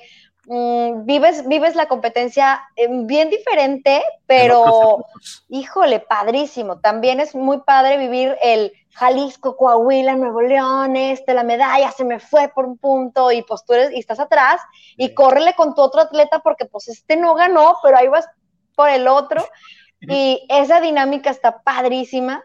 [0.46, 5.04] Mm, vives, vives la competencia eh, bien diferente, pero
[5.48, 6.80] híjole, padrísimo.
[6.80, 12.20] También es muy padre vivir el Jalisco, Coahuila, Nuevo León, este, la medalla se me
[12.20, 14.60] fue por un punto y pues tú eres, y estás atrás
[14.96, 18.28] y córrele con tu otro atleta porque pues este no ganó, pero ahí vas
[18.74, 19.44] por el otro.
[20.06, 22.44] Y esa dinámica está padrísima.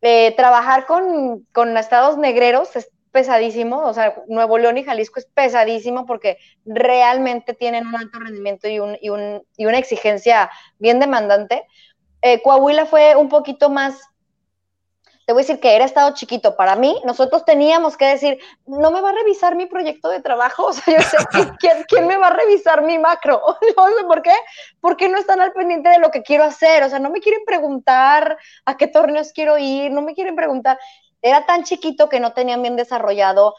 [0.00, 5.26] Eh, trabajar con, con estados negreros es pesadísimo, o sea, Nuevo León y Jalisco es
[5.26, 6.36] pesadísimo porque
[6.66, 10.50] realmente tienen un alto rendimiento y, un, y, un, y una exigencia
[10.80, 11.64] bien demandante.
[12.22, 14.00] Eh, Coahuila fue un poquito más,
[15.26, 18.90] te voy a decir que era estado chiquito para mí, nosotros teníamos que decir, no
[18.90, 21.16] me va a revisar mi proyecto de trabajo, o sea, yo sé,
[21.60, 23.40] ¿quién, ¿quién, me va a revisar mi macro?
[23.76, 24.34] No sé por qué,
[24.80, 27.44] porque no están al pendiente de lo que quiero hacer, o sea, no me quieren
[27.46, 30.80] preguntar a qué torneos quiero ir, no me quieren preguntar,
[31.24, 33.54] era tan chiquito que no tenían bien desarrollado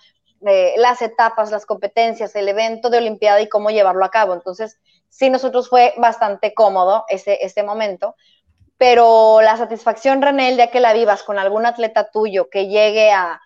[0.45, 4.35] eh, las etapas, las competencias, el evento de Olimpiada y cómo llevarlo a cabo.
[4.35, 4.77] Entonces,
[5.09, 8.15] sí, nosotros fue bastante cómodo ese, ese momento,
[8.77, 13.41] pero la satisfacción, René, el que la vivas con algún atleta tuyo que llegue a,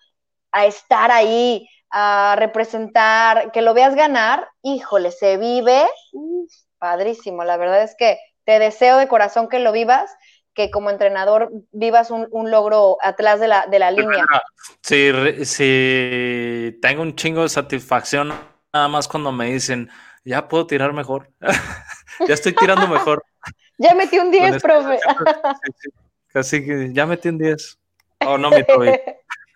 [0.66, 5.88] estar ahí, a representar, que lo veas ganar, híjole, se vive
[6.78, 7.42] padrísimo.
[7.44, 10.14] La verdad es que te deseo de corazón que lo vivas
[10.60, 14.26] que como entrenador vivas un, logro atrás de la, de la línea.
[14.82, 15.10] Sí,
[15.44, 18.32] sí, tengo un chingo de satisfacción
[18.72, 19.88] nada más cuando me dicen,
[20.22, 21.30] ya puedo tirar mejor,
[22.28, 23.24] ya estoy tirando mejor.
[23.78, 24.98] ya metí un 10, este profe.
[26.28, 27.78] Casi que ya metí un 10.
[28.26, 28.66] Oh, no, me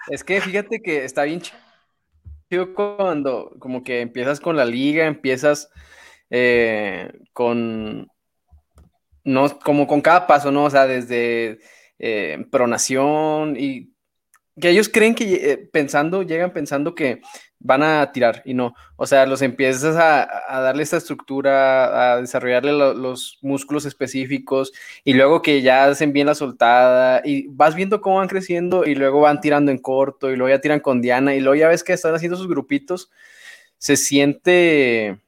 [0.09, 5.71] Es que fíjate que está bien chido cuando como que empiezas con la liga, empiezas
[6.31, 8.09] eh, con
[9.25, 10.65] no, como con cada paso, ¿no?
[10.65, 11.59] O sea, desde
[11.99, 13.95] eh, pronación y
[14.61, 17.21] que ellos creen que eh, pensando, llegan pensando que
[17.59, 18.75] van a tirar y no.
[18.97, 24.73] O sea, los empiezas a, darle esta estructura, a desarrollarle los músculos específicos
[25.03, 28.95] y luego que ya hacen bien la soltada y vas viendo cómo van creciendo y
[28.95, 31.83] luego van tirando en corto y luego ya tiran con Diana y luego ya ves
[31.83, 33.11] que están haciendo sus grupitos.
[33.79, 35.24] Se siente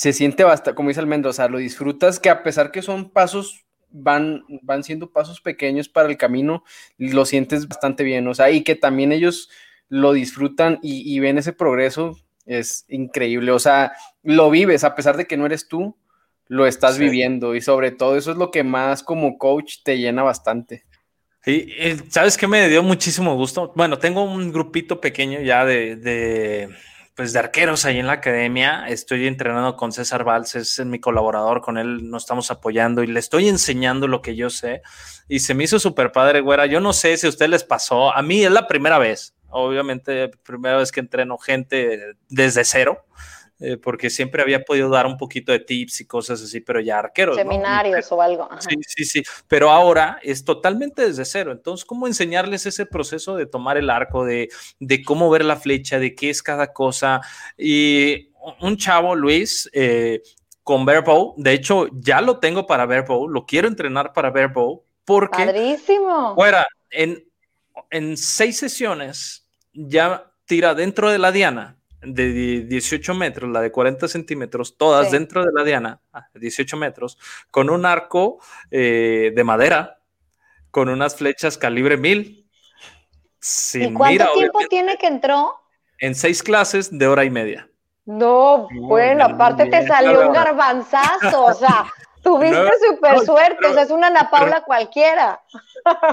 [0.00, 4.44] se siente bastante, como dice sea, lo disfrutas que a pesar que son pasos, van,
[4.62, 6.64] van siendo pasos pequeños para el camino,
[6.96, 9.50] lo sientes bastante bien, o sea, y que también ellos
[9.90, 12.16] lo disfrutan y, ven ese progreso,
[12.46, 15.94] es increíble, o sea, lo vives, a pesar de que no eres tú,
[16.48, 20.22] lo estás viviendo y sobre todo eso es lo que más como coach te llena
[20.22, 20.86] bastante.
[21.44, 21.74] Sí,
[22.08, 23.70] ¿sabes qué me dio muchísimo gusto?
[23.76, 26.70] Bueno, tengo un grupito pequeño ya de
[27.20, 28.86] pues de arqueros ahí en la academia.
[28.88, 33.20] Estoy entrenando con César Valls, es mi colaborador, con él nos estamos apoyando y le
[33.20, 34.80] estoy enseñando lo que yo sé.
[35.28, 36.64] Y se me hizo súper padre, güera.
[36.64, 40.28] Yo no sé si a ustedes les pasó, a mí es la primera vez, obviamente,
[40.28, 43.04] primera vez que entreno gente desde cero.
[43.62, 46.98] Eh, porque siempre había podido dar un poquito de tips y cosas así, pero ya
[46.98, 47.36] arqueros.
[47.36, 48.48] Seminarios o algo.
[48.58, 51.52] Sí, sí, sí, pero ahora es totalmente desde cero.
[51.52, 55.98] Entonces, ¿cómo enseñarles ese proceso de tomar el arco, de, de cómo ver la flecha,
[55.98, 57.20] de qué es cada cosa?
[57.58, 58.30] Y
[58.60, 60.22] un chavo, Luis, eh,
[60.62, 65.44] con Verbo, de hecho, ya lo tengo para Verbo, lo quiero entrenar para Verbo, porque...
[65.44, 66.34] Padrísimo.
[66.34, 67.22] Fuera, en,
[67.90, 74.08] en seis sesiones ya tira dentro de la diana de 18 metros, la de 40
[74.08, 76.00] centímetros, todas dentro de la diana,
[76.34, 77.18] 18 metros,
[77.50, 78.38] con un arco
[78.70, 79.98] eh, de madera,
[80.70, 82.48] con unas flechas calibre 1000.
[83.42, 85.60] Sin ¿Y cuánto tiempo tiene que entró?
[85.98, 87.68] En seis clases de hora y media.
[88.04, 91.86] No, bueno, aparte te salió un garbanzazo, o sea,
[92.22, 95.42] tuviste súper suerte, o sea, es una Ana Paula cualquiera.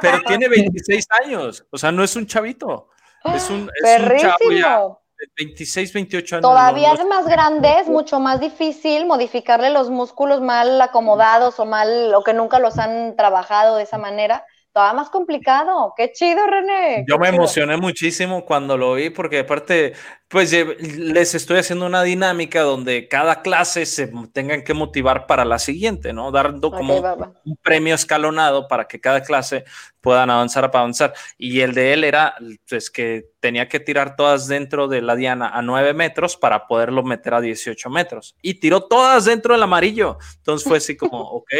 [0.01, 2.89] Pero tiene 26 años, o sea, no es un chavito,
[3.33, 4.81] es un, es un chavo ya
[5.37, 6.41] 26, 28 años.
[6.43, 12.13] Todavía es más grande, es mucho más difícil modificarle los músculos mal acomodados o mal,
[12.13, 14.45] o que nunca los han trabajado de esa manera
[14.77, 15.93] estaba más complicado.
[15.97, 17.03] Qué chido, René.
[17.07, 19.93] Yo me emocioné muchísimo cuando lo vi porque aparte,
[20.27, 25.57] pues les estoy haciendo una dinámica donde cada clase se tengan que motivar para la
[25.57, 26.31] siguiente, ¿no?
[26.31, 26.95] Dando como
[27.43, 29.65] un premio escalonado para que cada clase
[29.99, 31.15] puedan avanzar para avanzar.
[31.39, 32.35] Y el de él era,
[32.69, 37.01] pues que tenía que tirar todas dentro de la diana a 9 metros para poderlo
[37.01, 38.35] meter a 18 metros.
[38.43, 40.19] Y tiró todas dentro del amarillo.
[40.35, 41.51] Entonces fue así como, ok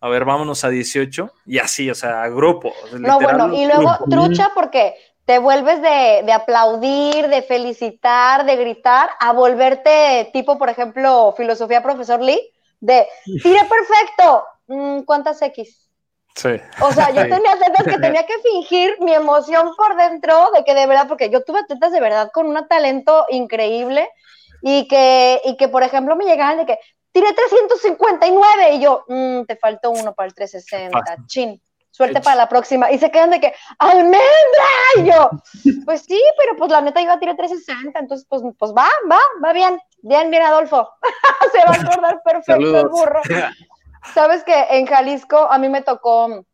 [0.00, 2.72] a ver, vámonos a 18 y así, o sea, grupo.
[2.98, 4.94] No, bueno, y luego trucha porque
[5.24, 11.82] te vuelves de, de, aplaudir, de felicitar, de gritar, a volverte tipo, por ejemplo, filosofía
[11.82, 12.40] profesor Lee,
[12.80, 13.06] de
[13.42, 15.90] tiré perfecto, mm, ¿cuántas X?
[16.34, 16.50] Sí.
[16.80, 20.74] O sea, yo tenía tetas que tenía que fingir mi emoción por dentro de que
[20.74, 24.08] de verdad, porque yo tuve tetas de verdad con un talento increíble
[24.62, 26.78] y que, y que por ejemplo, me llegaban de que
[27.18, 31.60] tiré 359 y yo, mm, te faltó uno para el 360, chin.
[31.90, 32.92] Suerte para la próxima.
[32.92, 34.20] Y se quedan de que, ¡almendra!
[34.98, 35.30] Y yo,
[35.84, 39.18] pues sí, pero pues la neta iba a tirar 360, entonces pues, pues va, va,
[39.44, 39.80] va bien.
[40.02, 40.88] Bien, bien, Adolfo.
[41.52, 43.20] se va a acordar perfecto el burro.
[44.14, 46.44] Sabes que en Jalisco a mí me tocó,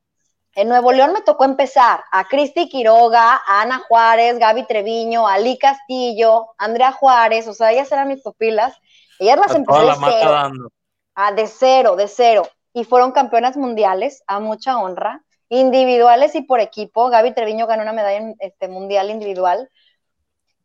[0.55, 5.35] en Nuevo León me tocó empezar a Cristi Quiroga, a Ana Juárez, Gaby Treviño, a
[5.35, 8.75] Ali Castillo, Andrea Juárez, o sea, ellas eran mis pupilas.
[9.19, 10.71] Ellas las empezaron de cero.
[11.15, 12.49] Ah, de cero, de cero.
[12.73, 17.09] Y fueron campeonas mundiales, a mucha honra, individuales y por equipo.
[17.09, 19.71] Gaby Treviño ganó una medalla este, mundial individual.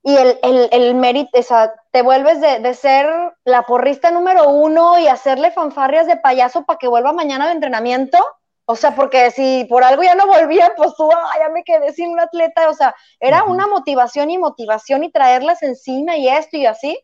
[0.01, 0.39] Y el,
[0.71, 3.05] el, mérito, o sea, te vuelves de, de, ser
[3.43, 8.17] la porrista número uno y hacerle fanfarrias de payaso para que vuelva mañana al entrenamiento.
[8.65, 12.11] O sea, porque si por algo ya no volvía, pues tú, ya me quedé sin
[12.11, 12.69] un atleta.
[12.69, 16.97] O sea, era una motivación y motivación y traerlas encima y esto y así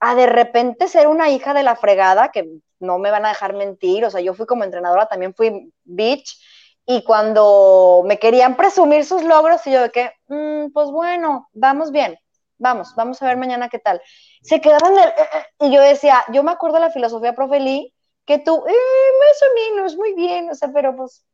[0.00, 2.48] a de repente ser una hija de la fregada, que
[2.80, 6.40] no me van a dejar mentir, o sea, yo fui como entrenadora, también fui bitch,
[6.86, 11.92] y cuando me querían presumir sus logros, y yo de que, mm, pues bueno, vamos
[11.92, 12.18] bien,
[12.56, 14.00] vamos, vamos a ver mañana qué tal.
[14.42, 17.94] Se quedaron, eh, eh", y yo decía, yo me acuerdo de la filosofía, profe Lee,
[18.24, 18.72] que tú, eh,
[19.20, 21.24] más o menos, muy bien, o sea, pero pues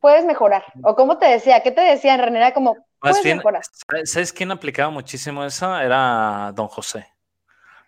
[0.00, 0.64] puedes mejorar.
[0.82, 2.38] O como te decía, ¿qué te decían, René?
[2.38, 3.62] Era como, puedes mejorar.
[4.04, 5.76] ¿Sabes quién aplicaba muchísimo eso?
[5.78, 7.06] Era don José.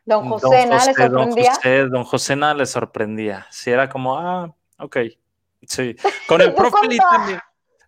[0.05, 1.52] Don José, nada le sorprendía.
[1.90, 3.47] Don José, nada le sorprendía.
[3.51, 4.97] Si era como, ah, ok.
[5.66, 5.94] Sí.
[6.28, 7.40] Con el profe también.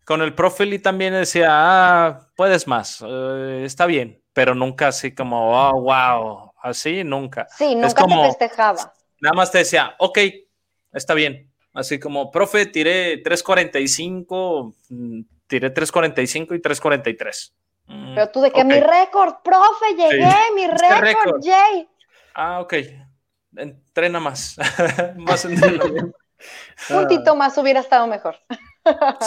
[0.05, 5.53] Con el profe también decía, ah, puedes más, eh, está bien, pero nunca así como,
[5.53, 7.47] oh, wow, así nunca.
[7.57, 8.93] Sí, nunca te festejaba.
[9.21, 10.19] Nada más te decía, ok,
[10.93, 11.49] está bien.
[11.73, 17.55] Así como, profe, tiré 345, mm, tiré 345 y 343.
[17.87, 21.89] Mm, pero tú de que mi récord, profe, llegué, mi récord, Jay.
[22.35, 22.75] Ah, ok.
[23.57, 24.57] Entrena más.
[25.17, 26.17] más entrenamiento.
[26.91, 28.37] Un tito más hubiera estado mejor.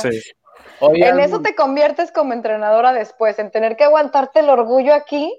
[0.01, 0.21] sí.
[0.81, 5.37] en eso te conviertes como entrenadora después, en tener que aguantarte el orgullo aquí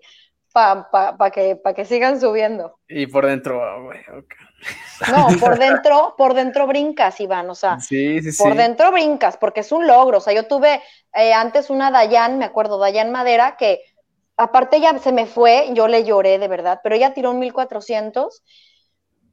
[0.53, 2.79] para que, que sigan subiendo.
[2.89, 3.77] Y por dentro, ah,
[5.11, 7.77] No, por dentro, por dentro brincas, Iván, o sea,
[8.39, 10.19] por dentro brincas, porque es un logro.
[10.19, 10.81] O sea, yo tuve
[11.15, 13.83] eh, antes una Dayan, me acuerdo, Dayan Madera, que
[14.37, 18.43] aparte ya se me fue, yo le lloré de verdad, pero ella tiró un 1400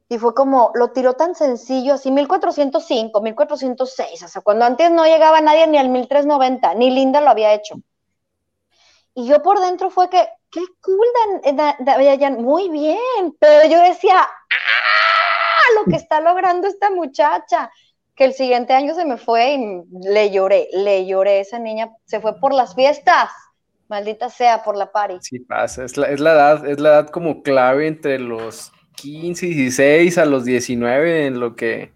[0.09, 5.05] y fue como, lo tiró tan sencillo, así 1405, 1406, o sea, cuando antes no
[5.05, 7.75] llegaba nadie ni al 1390, ni Linda lo había hecho.
[9.15, 11.07] Y yo por dentro fue que, qué cool,
[11.53, 15.75] Dan, muy bien, pero yo decía, ¡ah!
[15.75, 17.71] Lo que está logrando esta muchacha,
[18.15, 22.19] que el siguiente año se me fue y le lloré, le lloré, esa niña se
[22.21, 23.29] fue por las fiestas.
[23.93, 25.19] Maldita sea por la pari.
[25.21, 29.45] Sí pasa, es la, es la edad, es la edad como clave entre los 15,
[29.45, 31.93] 16 a los 19 en lo que...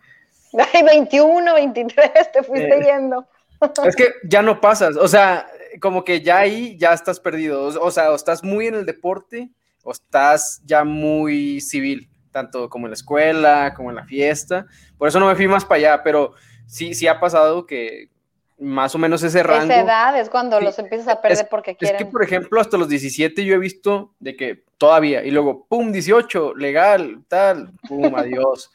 [0.74, 3.26] Ay, 21, 23, te fuiste eh, yendo.
[3.84, 5.48] Es que ya no pasas, o sea,
[5.82, 9.50] como que ya ahí ya estás perdido, o, sea, o estás muy en el deporte
[9.82, 14.68] o estás ya muy civil, tanto como en la escuela, como en la fiesta.
[15.00, 16.34] Por eso no me fui más para allá, pero
[16.68, 18.12] sí, sí ha pasado que
[18.60, 19.72] más o menos ese rango.
[19.72, 21.98] Esa edad es cuando los empiezas a perder porque quieren.
[21.98, 25.66] Es que, por ejemplo, hasta los 17 yo he visto de que todavía, y luego,
[25.68, 28.72] pum, 18, legal, tal, pum, adiós.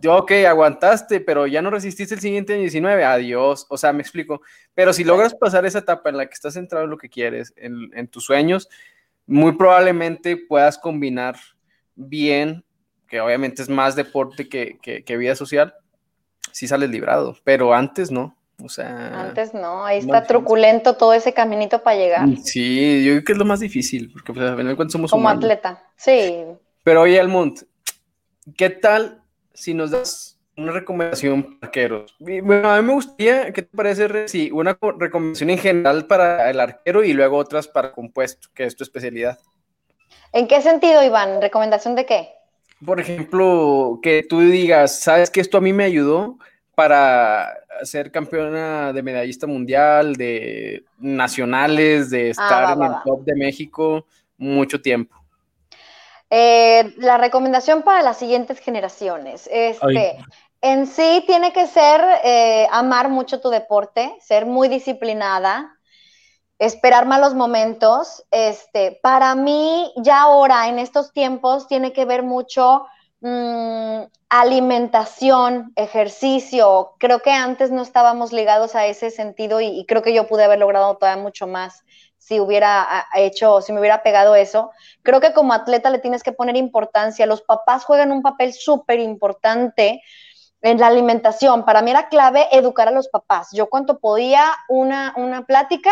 [0.00, 3.66] Yo, ok, aguantaste, pero ya no resististe el siguiente año 19, adiós.
[3.68, 4.42] O sea, me explico.
[4.74, 7.52] Pero si logras pasar esa etapa en la que estás centrado en lo que quieres,
[7.56, 8.68] en, tus sueños,
[9.26, 11.36] muy probablemente puedas combinar
[11.96, 12.64] bien,
[13.08, 15.74] que obviamente es más deporte que, que vida social,
[16.52, 18.37] si sales librado, pero antes no.
[18.62, 19.20] O sea.
[19.20, 22.28] Antes no, ahí está truculento todo ese caminito para llegar.
[22.42, 25.28] Sí, yo creo que es lo más difícil, porque pues, al final cuando somos Como
[25.28, 26.44] atleta, sí.
[26.82, 27.60] Pero oye, Almont,
[28.56, 29.22] ¿qué tal
[29.54, 32.16] si nos das una recomendación para arqueros?
[32.18, 36.58] Bueno, a mí me gustaría, ¿qué te parece, si una recomendación en general para el
[36.58, 39.38] arquero y luego otras para compuesto, que es tu especialidad?
[40.32, 41.40] ¿En qué sentido, Iván?
[41.40, 42.28] ¿Recomendación de qué?
[42.84, 46.38] Por ejemplo, que tú digas, ¿sabes que esto a mí me ayudó?
[46.78, 53.34] Para ser campeona de medallista mundial, de nacionales, de ah, estar en el top de
[53.34, 54.06] México
[54.36, 55.16] mucho tiempo?
[56.30, 59.48] Eh, la recomendación para las siguientes generaciones.
[59.50, 60.18] Este,
[60.60, 65.76] en sí tiene que ser eh, amar mucho tu deporte, ser muy disciplinada,
[66.60, 68.24] esperar malos momentos.
[68.30, 72.86] Este, para mí, ya ahora, en estos tiempos, tiene que ver mucho
[73.20, 76.94] Mm, alimentación, ejercicio.
[76.98, 80.60] Creo que antes no estábamos ligados a ese sentido y, creo que yo pude haber
[80.60, 81.84] logrado todavía mucho más
[82.18, 84.70] si hubiera hecho, si me hubiera pegado eso.
[85.02, 87.26] Creo que como atleta le tienes que poner importancia.
[87.26, 90.02] Los papás juegan un papel súper importante
[90.60, 91.64] en la alimentación.
[91.64, 93.48] Para mí era clave educar a los papás.
[93.52, 95.90] Yo cuanto podía una, una plática,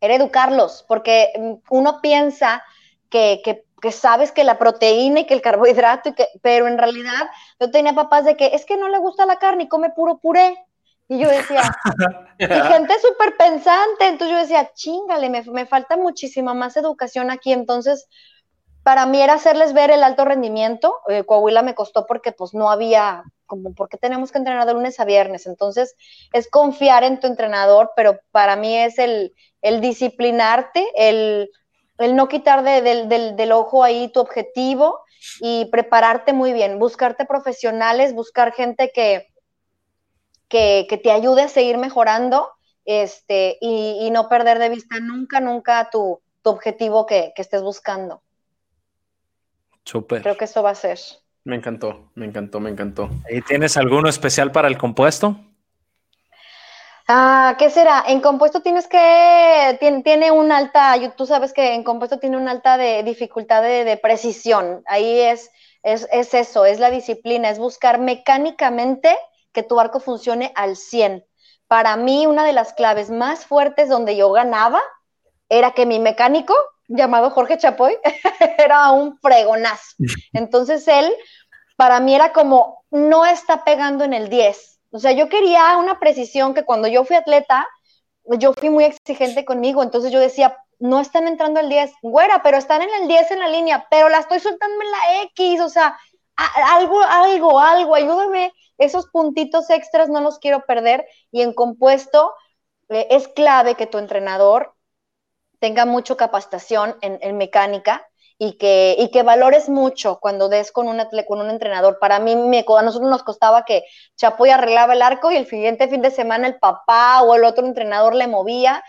[0.00, 2.62] era educarlos, porque mm, uno piensa
[3.10, 6.78] que, que que sabes que la proteína y que el carbohidrato, y que, pero en
[6.78, 7.28] realidad
[7.60, 10.18] yo tenía papás de que es que no le gusta la carne y come puro
[10.18, 10.56] puré.
[11.08, 11.62] Y yo decía,
[12.38, 17.52] y gente súper pensante, entonces yo decía, chingale, me, me, falta muchísima más educación aquí.
[17.52, 18.08] Entonces,
[18.82, 20.96] para mí era hacerles ver el alto rendimiento.
[21.08, 24.98] Eh, Coahuila me costó porque pues no había, como, porque tenemos que entrenar de lunes
[24.98, 25.46] a viernes?
[25.46, 25.94] Entonces,
[26.32, 29.32] es confiar en tu entrenador, pero para mí es el,
[29.62, 31.50] el disciplinarte, el
[31.98, 35.00] el no quitar del, ojo ahí tu objetivo
[35.40, 39.28] y prepararte muy bien, buscarte profesionales, buscar gente que,
[40.48, 42.50] que, te ayude a seguir mejorando
[42.84, 48.22] este, y, no perder de vista nunca, nunca tu, objetivo que, que, estés buscando.
[49.84, 50.22] Súper.
[50.22, 50.98] Creo que eso va a ser.
[51.42, 53.08] Me encantó, me encantó, me encantó.
[53.28, 55.36] ¿Y tienes alguno especial para el compuesto?
[57.08, 58.02] Ah, ¿qué será?
[58.08, 62.50] En compuesto tienes que, tiene, tiene un alta, tú sabes que en compuesto tiene una
[62.50, 64.82] alta de dificultad de, precisión.
[64.86, 65.50] Ahí es,
[65.84, 69.16] es, es, eso, es la disciplina, es buscar mecánicamente
[69.52, 71.24] que tu arco funcione al 100.
[71.68, 74.82] Para mí, una de las claves más fuertes donde yo ganaba
[75.48, 76.56] era que mi mecánico,
[76.88, 77.96] llamado Jorge Chapoy,
[78.58, 79.94] era un fregonazo.
[80.32, 81.12] Entonces él,
[81.76, 86.00] para mí era como, no está pegando en el 10 o sea, yo quería una
[86.00, 87.68] precisión que cuando yo fui atleta,
[88.38, 92.56] yo fui muy exigente conmigo, entonces yo decía, no están entrando al 10, güera, pero
[92.56, 95.68] están en el 10 en la línea, pero la estoy soltando en la X, o
[95.68, 95.98] sea,
[96.36, 101.06] algo, algo, algo, ayúdame, esos puntitos extras no los quiero perder.
[101.30, 102.34] Y en compuesto
[102.88, 104.74] eh, es clave que tu entrenador
[105.58, 108.06] tenga mucha capacitación en, en mecánica,
[108.38, 111.98] y que, y que valores mucho cuando des con un, con un entrenador.
[111.98, 113.84] Para mí, me, a nosotros nos costaba que
[114.16, 117.66] Chapoy arreglaba el arco y el siguiente fin de semana el papá o el otro
[117.66, 118.84] entrenador le movía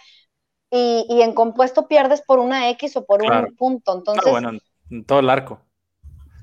[0.70, 3.94] y, y en compuesto pierdes por una X o por un punto.
[3.94, 4.52] Entonces, bueno,
[4.92, 5.62] en todo el arco.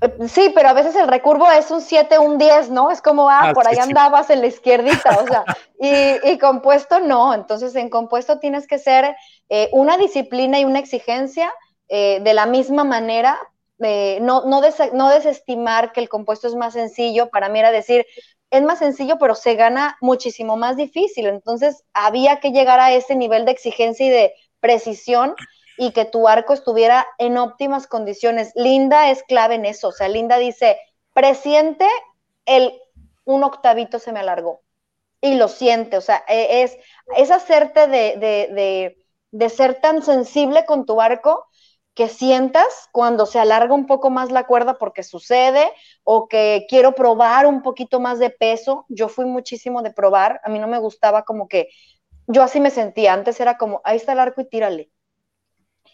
[0.01, 2.89] Eh, sí, pero a veces el recurvo es un 7, un 10, ¿no?
[2.89, 5.45] Es como, ah, ah por ahí andabas en la izquierdita, o sea,
[5.79, 7.33] y, y, compuesto no.
[7.33, 9.15] Entonces, en compuesto tienes que ser
[9.49, 11.53] eh, una disciplina y una exigencia
[11.89, 13.37] eh, de la misma manera,
[13.79, 14.61] eh, no, no,
[14.93, 18.05] no, desestimar que el compuesto es más sencillo, para mí era decir,
[18.51, 21.27] es más sencillo, pero se gana muchísimo más difícil.
[21.27, 25.35] Entonces, había que llegar a ese nivel de exigencia y de precisión
[25.77, 28.51] y que tu arco estuviera en óptimas condiciones.
[28.55, 30.77] Linda es clave en eso, o sea, Linda dice,
[31.13, 31.87] presiente
[32.45, 32.79] el
[33.25, 34.61] un octavito se me alargó
[35.19, 36.77] y lo siente, o sea, e, es,
[37.17, 38.97] es hacerte de, de,
[39.31, 41.47] de ser tan sensible con tu arco
[41.95, 45.71] que sientas cuando se alarga un poco más la cuerda porque sucede
[46.03, 48.85] o que quiero probar un poquito más de peso.
[48.89, 51.69] Yo fui muchísimo de probar, a mí no me gustaba como que
[52.27, 54.91] yo así me sentía, antes era como, ahí está el arco y tírale.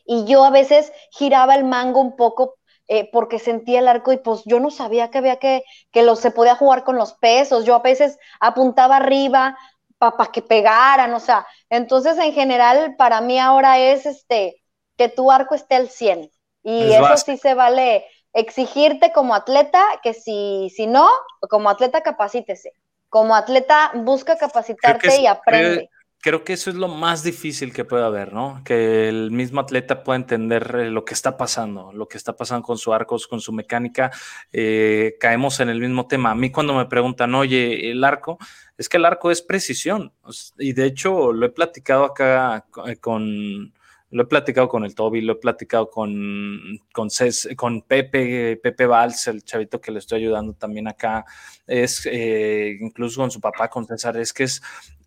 [0.06, 2.56] Y yo a veces giraba el mango un poco
[2.88, 6.32] eh, porque sentía el arco y pues yo no sabía que había que, que se
[6.32, 9.58] podía jugar con los pesos, yo a veces apuntaba arriba
[9.98, 14.61] para que pegaran, o sea, entonces en general para mí ahora es este,
[15.02, 16.30] que tu arco esté al 100.
[16.64, 21.10] Y eso sí se vale exigirte como atleta, que si, si no,
[21.50, 22.74] como atleta capacítese.
[23.10, 25.90] Como atleta busca capacitarte y aprende.
[26.22, 28.62] creo que eso es lo más difícil que puede haber, ¿no?
[28.64, 32.64] Que el mismo atleta pueda entender eh, lo que está pasando, lo que está pasando
[32.64, 34.12] con su arco, con su mecánica.
[34.54, 36.30] Eh, caemos en el mismo tema.
[36.30, 38.38] A mí cuando me preguntan, oye, el arco,
[38.78, 40.14] es que el arco es precisión.
[40.60, 43.74] Y de hecho lo he platicado acá eh, con...
[44.12, 47.10] Lo he platicado con el Toby, lo he platicado con, con,
[47.56, 51.26] con Pepe, Pepe Valls, el chavito que le estoy ayudando también acá,
[51.66, 54.62] es incluso con su papá, con César, es que es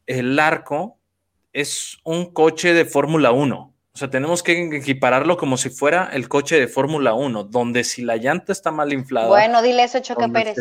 [0.07, 0.99] el arco
[1.55, 3.57] es un coche de Fórmula 1.
[3.57, 8.03] O sea, tenemos que equipararlo como si fuera el coche de Fórmula 1, donde si
[8.03, 9.29] la llanta está mal inflada.
[9.29, 10.57] Bueno, dile eso, Choca Pérez.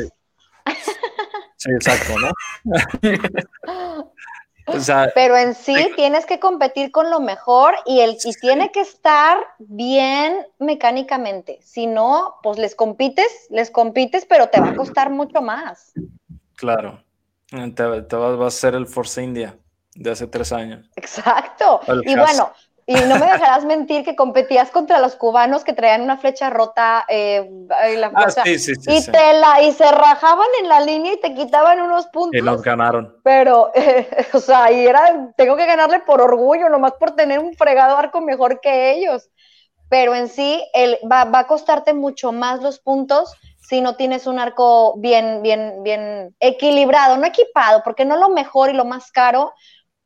[1.57, 2.32] Sí, exacto, ¿no?
[5.14, 9.38] Pero en sí tienes que competir con lo mejor y, el, y tiene que estar
[9.60, 11.60] bien mecánicamente.
[11.61, 15.91] Si no, pues les compites, les compites, pero te va a costar mucho más.
[16.56, 17.03] Claro,
[17.49, 19.57] te, te va a ser el Force India
[19.95, 20.90] de hace tres años.
[20.95, 21.81] Exacto.
[22.06, 22.52] y bueno,
[22.85, 27.05] y no me dejarás mentir que competías contra los cubanos que traían una flecha rota
[27.07, 31.14] eh, la ah, sí, sí, sí, y, te la, y se rajaban en la línea
[31.14, 32.39] y te quitaban unos puntos.
[32.39, 33.18] Y los ganaron.
[33.23, 33.72] Pero,
[34.34, 38.22] o sea, y era, tengo que ganarle por orgullo, nomás por tener un fregado arco
[38.22, 39.30] mejor que ellos.
[39.89, 43.34] Pero en sí, el, va, va a costarte mucho más los puntos
[43.68, 48.69] si no tienes un arco bien, bien, bien equilibrado, no equipado, porque no lo mejor
[48.69, 49.53] y lo más caro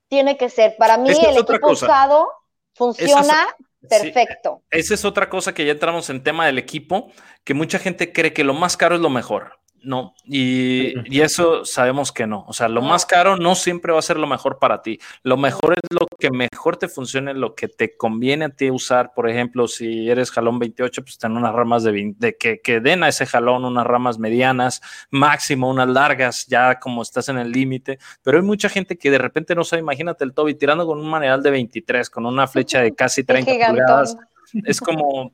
[0.07, 0.75] tiene que ser.
[0.77, 2.29] Para mí, el equipo usado
[2.77, 3.47] funciona
[3.89, 4.61] perfecto.
[4.69, 7.11] esa es otra cosa que ya entramos en tema del equipo,
[7.43, 9.59] que mucha gente cree que lo más caro es lo mejor.
[9.83, 12.45] No, y, eso sabemos que no.
[12.47, 14.99] O sea, lo más caro no siempre va a ser lo mejor para ti.
[15.23, 19.13] Lo mejor es lo que mejor te funcione, lo que te conviene a ti usar.
[19.13, 23.03] Por ejemplo, si eres jalón 28, pues ten unas ramas de, de que, que, den
[23.03, 27.99] a ese jalón unas ramas medianas, máximo unas largas, ya como estás en el límite.
[28.23, 31.09] Pero hay mucha gente que de repente no sabe, imagínate el Toby tirando con un
[31.09, 34.17] manual de 23, con una flecha de casi 30 pulgadas.
[34.65, 35.33] Es como,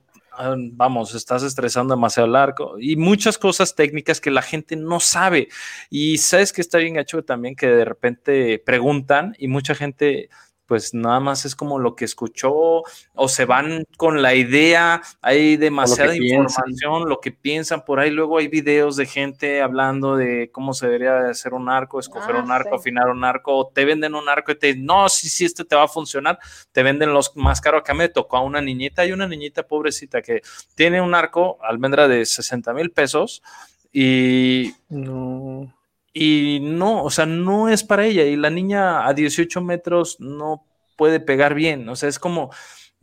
[0.71, 5.49] vamos, estás estresando demasiado largo y muchas cosas técnicas que la gente no sabe.
[5.89, 10.29] Y sabes que está bien hecho también que de repente preguntan y mucha gente
[10.65, 12.83] pues nada más es como lo que escuchó
[13.13, 18.37] o se van con la idea, hay demasiada información, lo que piensan por ahí, luego
[18.37, 22.55] hay videos de gente hablando de cómo se debería hacer un arco, escoger un ah,
[22.55, 25.45] arco, afinar un arco, o te venden un arco y te dicen, no, sí, sí,
[25.45, 26.39] este te va a funcionar,
[26.71, 30.21] te venden los más caros, acá me tocó a una niñita, hay una niñita pobrecita
[30.21, 30.41] que
[30.75, 33.43] tiene un arco almendra de 60 mil pesos
[33.91, 34.73] y...
[34.89, 35.71] No
[36.13, 38.23] y no, o sea, no es para ella.
[38.23, 40.65] Y la niña a 18 metros no
[40.95, 41.89] puede pegar bien.
[41.89, 42.51] O sea, es como,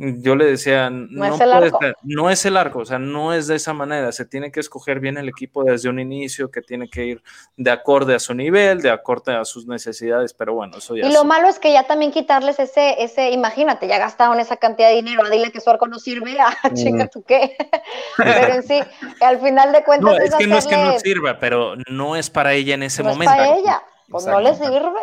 [0.03, 1.79] yo le decía, no, es el arco.
[2.05, 4.99] no es el arco, o sea, no es de esa manera, se tiene que escoger
[4.99, 7.23] bien el equipo desde un inicio, que tiene que ir
[7.59, 11.07] de acorde a su nivel, de acorde a sus necesidades, pero bueno, eso ya.
[11.07, 14.89] Y lo malo es que ya también quitarles ese, ese, imagínate, ya gastaron esa cantidad
[14.89, 17.59] de dinero, dile que su arco no sirve, ah, chica, ¿tú qué?
[18.17, 18.81] pero en sí,
[19.21, 20.11] al final de cuentas.
[20.11, 23.03] No, es, que no es que no sirva, pero no es para ella en ese
[23.03, 23.35] momento.
[23.35, 25.01] Es para ella, pues no le sirve.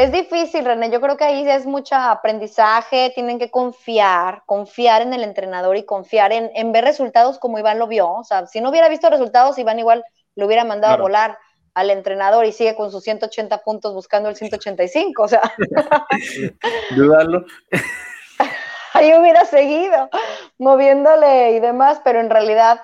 [0.00, 0.90] Es difícil, René.
[0.90, 3.12] Yo creo que ahí es mucho aprendizaje.
[3.14, 7.86] Tienen que confiar, confiar en el entrenador y confiar en, ver resultados como Iván lo
[7.86, 8.10] vio.
[8.10, 10.02] O sea, si no hubiera visto resultados, Iván igual
[10.36, 11.36] lo hubiera mandado a volar
[11.74, 15.22] al entrenador y sigue con sus 180 puntos buscando el 185.
[15.22, 15.42] O sea,
[16.96, 17.44] dudarlo.
[18.94, 20.08] ahí hubiera seguido
[20.56, 22.80] moviéndole y demás, pero en realidad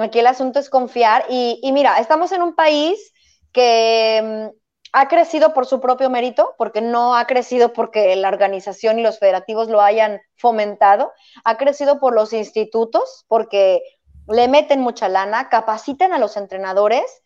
[0.00, 1.24] aquí el asunto es confiar.
[1.28, 3.12] Y, y mira, estamos en un país
[3.52, 4.59] que mm,
[4.92, 9.18] ha crecido por su propio mérito, porque no ha crecido porque la organización y los
[9.18, 11.12] federativos lo hayan fomentado,
[11.44, 13.82] ha crecido por los institutos, porque
[14.28, 17.22] le meten mucha lana, capacitan a los entrenadores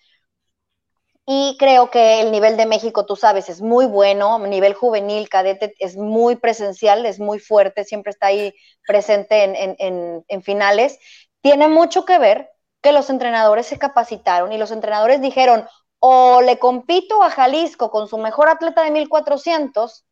[1.27, 5.75] y creo que el nivel de México, tú sabes, es muy bueno, nivel juvenil, cadete,
[5.79, 8.55] es muy presencial, es muy fuerte, siempre está ahí
[8.87, 10.99] presente en, en finales.
[11.41, 12.51] Tiene mucho que ver
[12.83, 15.67] que los entrenadores se capacitaron y los entrenadores dijeron,
[16.07, 20.05] o le compito a Jalisco con su mejor atleta de 1400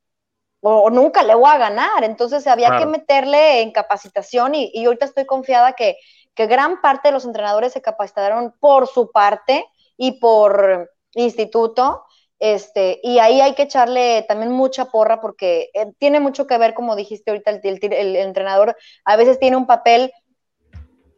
[0.62, 2.02] o, nunca le voy a ganar.
[2.02, 5.98] Entonces había que meterle en capacitación y, y ahorita estoy confiada que,
[6.35, 9.66] que, gran parte de los entrenadores se capacitaron por su parte
[9.98, 12.06] y por instituto.
[12.39, 16.73] Este, y ahí hay que echarle también mucha porra porque eh, tiene mucho que ver,
[16.73, 20.10] como dijiste ahorita, el entrenador a veces tiene un papel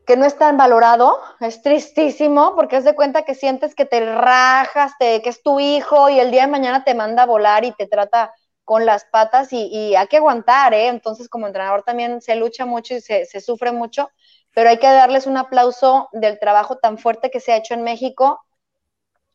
[0.06, 4.14] que no es tan valorado, es tristísimo, porque es de cuenta que sientes que te
[4.14, 7.72] rajas, que es tu hijo y el día de mañana te manda a volar y
[7.72, 8.32] te trata
[8.64, 10.88] con las patas y, hay que aguantar, ¿eh?
[10.88, 14.10] Entonces como entrenador también se lucha mucho y se, se, sufre mucho,
[14.54, 17.82] pero hay que darles un aplauso del trabajo tan fuerte que se ha hecho en
[17.82, 18.42] México,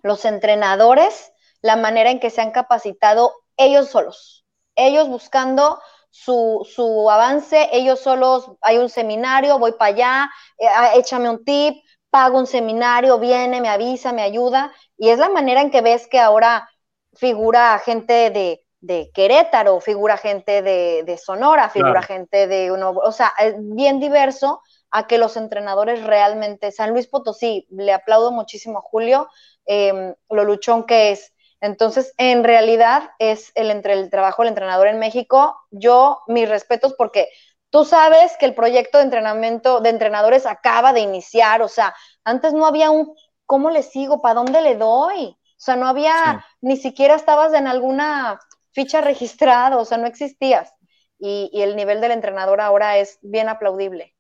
[0.02, 1.32] los entrenadores,
[1.62, 5.80] la manera en que se han capacitado ellos solos, ellos buscando
[6.10, 11.44] su, su avance, ellos solos, hay un seminario, voy para allá, eh, ah, échame un
[11.44, 15.82] tip, pago un seminario, viene, me avisa, me ayuda, y es la manera en que
[15.82, 16.70] ves que ahora
[17.14, 23.12] figura gente de, de Querétaro, figura gente de, de Sonora, figura gente de uno, o
[23.12, 24.62] sea, es bien diverso
[24.92, 29.28] a que los entrenadores realmente, San Luis Potosí, le aplaudo muchísimo a Julio,
[29.66, 31.34] em, lo luchón que es.
[31.62, 35.58] Entonces, en realidad es el, entre el trabajo del entrenador en México.
[35.72, 37.30] Yo, mis respetos, porque
[37.70, 42.54] tú sabes que el proyecto de entrenamiento de entrenadores acaba de iniciar, o sea, antes
[42.54, 43.14] no había un,
[43.46, 44.22] ¿cómo le sigo?
[44.22, 45.26] ¿Para dónde le doy?
[45.26, 48.40] O sea, no había, ni siquiera estabas en alguna
[48.72, 50.74] ficha registrada, o sea, no existías.
[51.20, 54.16] Y, y el nivel del entrenador ahora es bien aplaudible.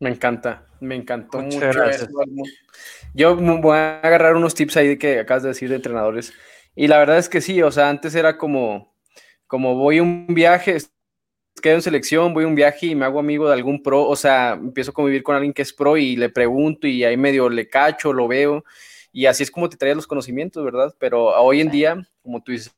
[0.00, 2.06] Me encanta, me encantó mucho eso.
[3.14, 6.32] Yo voy a agarrar unos tips ahí que acabas de decir de entrenadores.
[6.74, 8.94] Y la verdad es que sí, o sea, antes era como,
[9.46, 10.78] como voy a un viaje,
[11.60, 14.16] quedo en selección, voy a un viaje y me hago amigo de algún pro, o
[14.16, 17.50] sea, empiezo a convivir con alguien que es pro y le pregunto y ahí medio
[17.50, 18.64] le cacho, lo veo.
[19.12, 20.94] Y así es como te traes los conocimientos, ¿verdad?
[20.98, 22.74] Pero hoy en día, como tú dices,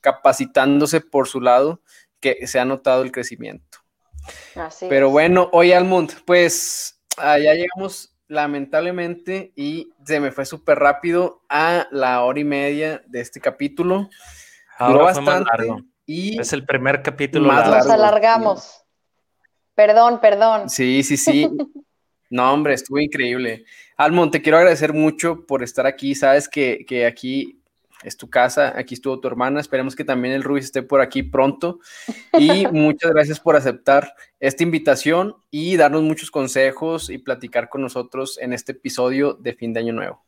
[0.00, 1.82] capacitándose por su lado,
[2.20, 3.78] que se ha notado el crecimiento.
[4.88, 11.88] Pero bueno, hoy Almond, pues allá llegamos lamentablemente y se me fue súper rápido a
[11.90, 14.08] la hora y media de este capítulo.
[14.78, 15.50] Duró bastante
[16.06, 17.88] y es el primer capítulo más largo.
[17.88, 18.84] Nos alargamos.
[19.74, 20.68] Perdón, perdón.
[20.70, 21.48] Sí, sí, sí.
[22.30, 23.64] no, hombre, estuvo increíble.
[23.96, 26.14] Almond, te quiero agradecer mucho por estar aquí.
[26.14, 27.59] Sabes que, que aquí
[28.02, 31.22] es tu casa, aquí estuvo tu hermana, esperemos que también el Ruiz esté por aquí
[31.22, 31.80] pronto
[32.32, 38.38] y muchas gracias por aceptar esta invitación y darnos muchos consejos y platicar con nosotros
[38.40, 40.24] en este episodio de fin de año nuevo.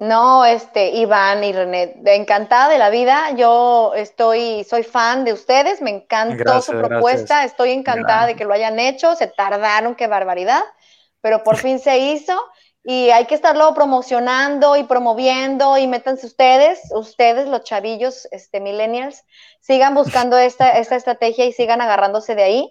[0.00, 3.30] No, este, Iván y René, encantada de la vida.
[3.36, 8.52] Yo estoy, soy fan de ustedes, me encantó su propuesta, estoy encantada de que lo
[8.52, 10.62] hayan hecho, se tardaron, qué barbaridad,
[11.20, 12.38] pero por fin se hizo
[12.86, 19.24] y hay que estarlo promocionando y promoviendo y métanse ustedes, ustedes los chavillos, este, millennials,
[19.60, 22.70] sigan buscando esta, esta estrategia y sigan agarrándose de ahí,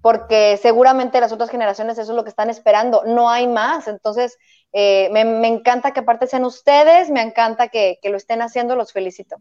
[0.00, 3.88] porque seguramente las otras generaciones eso es lo que están esperando, no hay más.
[3.88, 4.38] Entonces,
[4.72, 9.38] eh, me, encanta que aparte sean ustedes, me encanta que, lo estén haciendo, los felicito.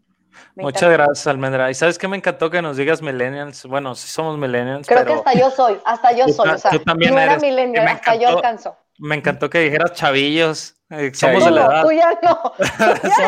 [0.55, 1.69] Muchas gracias, Almendra.
[1.69, 3.65] Y sabes que me encantó que nos digas millennials.
[3.67, 4.87] Bueno, sí somos millennials.
[4.87, 6.49] Creo que hasta yo soy, hasta yo soy.
[6.49, 8.75] O sea, también no era millennial, hasta yo alcanzo.
[8.99, 10.75] Me encantó que dijeras chavillos.
[10.89, 11.83] Eh, somos de la edad.
[11.83, 12.53] Tú ya no.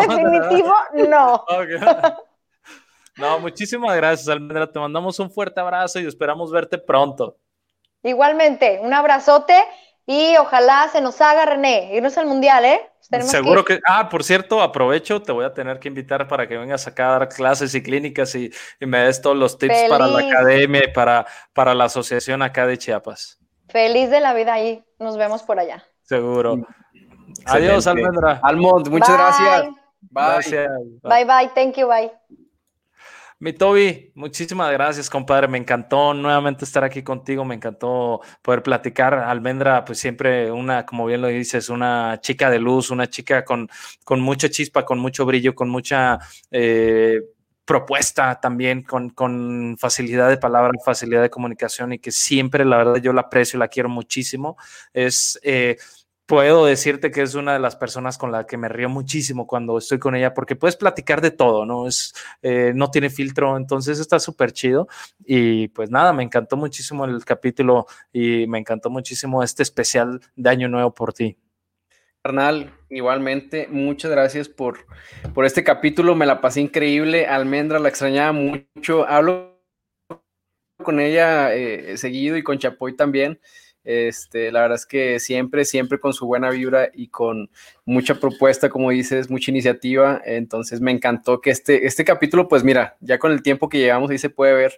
[0.08, 0.74] definitivo,
[1.10, 1.46] no.
[3.18, 4.72] No, muchísimas gracias, Almendra.
[4.72, 7.38] Te mandamos un fuerte abrazo y esperamos verte pronto.
[8.02, 9.62] Igualmente, un abrazote
[10.06, 12.90] y ojalá se nos haga, René, irnos al mundial, ¿eh?
[13.22, 16.88] Seguro que, Ah, por cierto, aprovecho, te voy a tener que invitar para que vengas
[16.88, 20.84] acá a dar clases y clínicas y, me des todos los tips para la academia
[20.86, 23.40] y para, para la asociación acá de Chiapas.
[23.70, 24.84] Feliz de la vida ahí.
[25.00, 25.84] Nos vemos por allá.
[26.04, 26.68] Seguro.
[27.46, 28.40] Adiós, Almendra.
[28.44, 29.70] Almond, muchas gracias.
[30.02, 30.68] Bye.
[31.04, 31.50] Bye, bye.
[31.54, 31.88] Thank you.
[31.88, 32.12] Bye.
[33.42, 35.48] Mi Toby, muchísimas gracias, compadre.
[35.48, 37.46] Me encantó nuevamente estar aquí contigo.
[37.46, 39.14] Me encantó poder platicar.
[39.14, 43.70] Almendra, pues siempre una, como bien lo dices, una chica de luz, una chica con,
[44.04, 46.20] con mucha chispa, con mucho brillo, con mucha
[46.52, 47.22] eh,
[47.70, 52.96] propuesta también, con, con, facilidad de palabra, facilidad de comunicación y que siempre, la verdad,
[52.96, 54.58] yo la aprecio y la quiero muchísimo.
[54.92, 55.40] Es.
[55.44, 55.78] Eh,
[56.26, 59.78] puedo decirte que es una de las personas con la que me río muchísimo cuando
[59.78, 61.88] estoy con ella, porque puedes platicar de todo, ¿no?
[61.88, 64.88] Es, eh, no tiene filtro, entonces está súper chido.
[65.24, 70.50] Y pues nada, me encantó muchísimo el capítulo y me encantó muchísimo este especial de
[70.50, 71.38] Año Nuevo por ti.
[72.30, 74.86] Carnal, igualmente, muchas gracias por,
[75.34, 79.60] por este capítulo, me la pasé increíble, Almendra la extrañaba mucho, hablo
[80.84, 83.40] con ella eh, seguido y con Chapoy también,
[83.84, 87.50] este, la verdad es que siempre, siempre con su buena vibra y con
[87.86, 90.22] mucha propuesta, como dices, mucha iniciativa.
[90.26, 94.12] Entonces me encantó que este, este capítulo, pues mira, ya con el tiempo que llevamos
[94.12, 94.74] ahí se puede ver.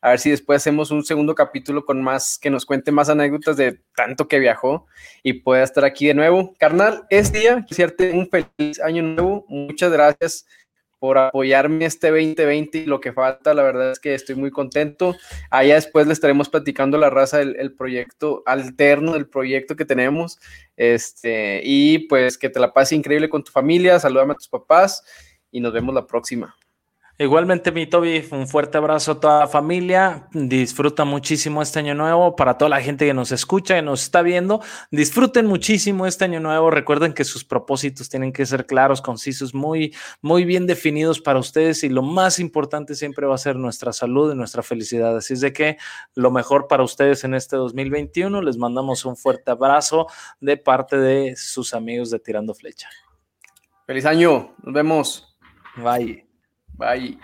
[0.00, 3.56] A ver si después hacemos un segundo capítulo con más, que nos cuente más anécdotas
[3.56, 4.86] de tanto que viajó
[5.22, 6.54] y pueda estar aquí de nuevo.
[6.58, 9.44] Carnal, es día, quisiera un feliz año nuevo.
[9.48, 10.46] Muchas gracias
[10.98, 15.14] por apoyarme este 2020 y lo que falta, la verdad es que estoy muy contento.
[15.50, 20.38] Allá después le estaremos platicando la raza del proyecto alterno, del proyecto que tenemos.
[20.76, 25.04] Este, y pues que te la pases increíble con tu familia, saludame a tus papás
[25.50, 26.56] y nos vemos la próxima.
[27.18, 30.28] Igualmente, mi Toby, un fuerte abrazo a toda la familia.
[30.32, 32.36] Disfruta muchísimo este año nuevo.
[32.36, 34.60] Para toda la gente que nos escucha y nos está viendo,
[34.90, 36.70] disfruten muchísimo este año nuevo.
[36.70, 41.84] Recuerden que sus propósitos tienen que ser claros, concisos, muy, muy bien definidos para ustedes.
[41.84, 45.16] Y lo más importante siempre va a ser nuestra salud y nuestra felicidad.
[45.16, 45.78] Así es de que
[46.14, 48.42] lo mejor para ustedes en este 2021.
[48.42, 50.06] Les mandamos un fuerte abrazo
[50.38, 52.90] de parte de sus amigos de Tirando Flecha.
[53.86, 54.54] Feliz año.
[54.62, 55.38] Nos vemos.
[55.76, 56.25] Bye.
[56.78, 57.16] Bye.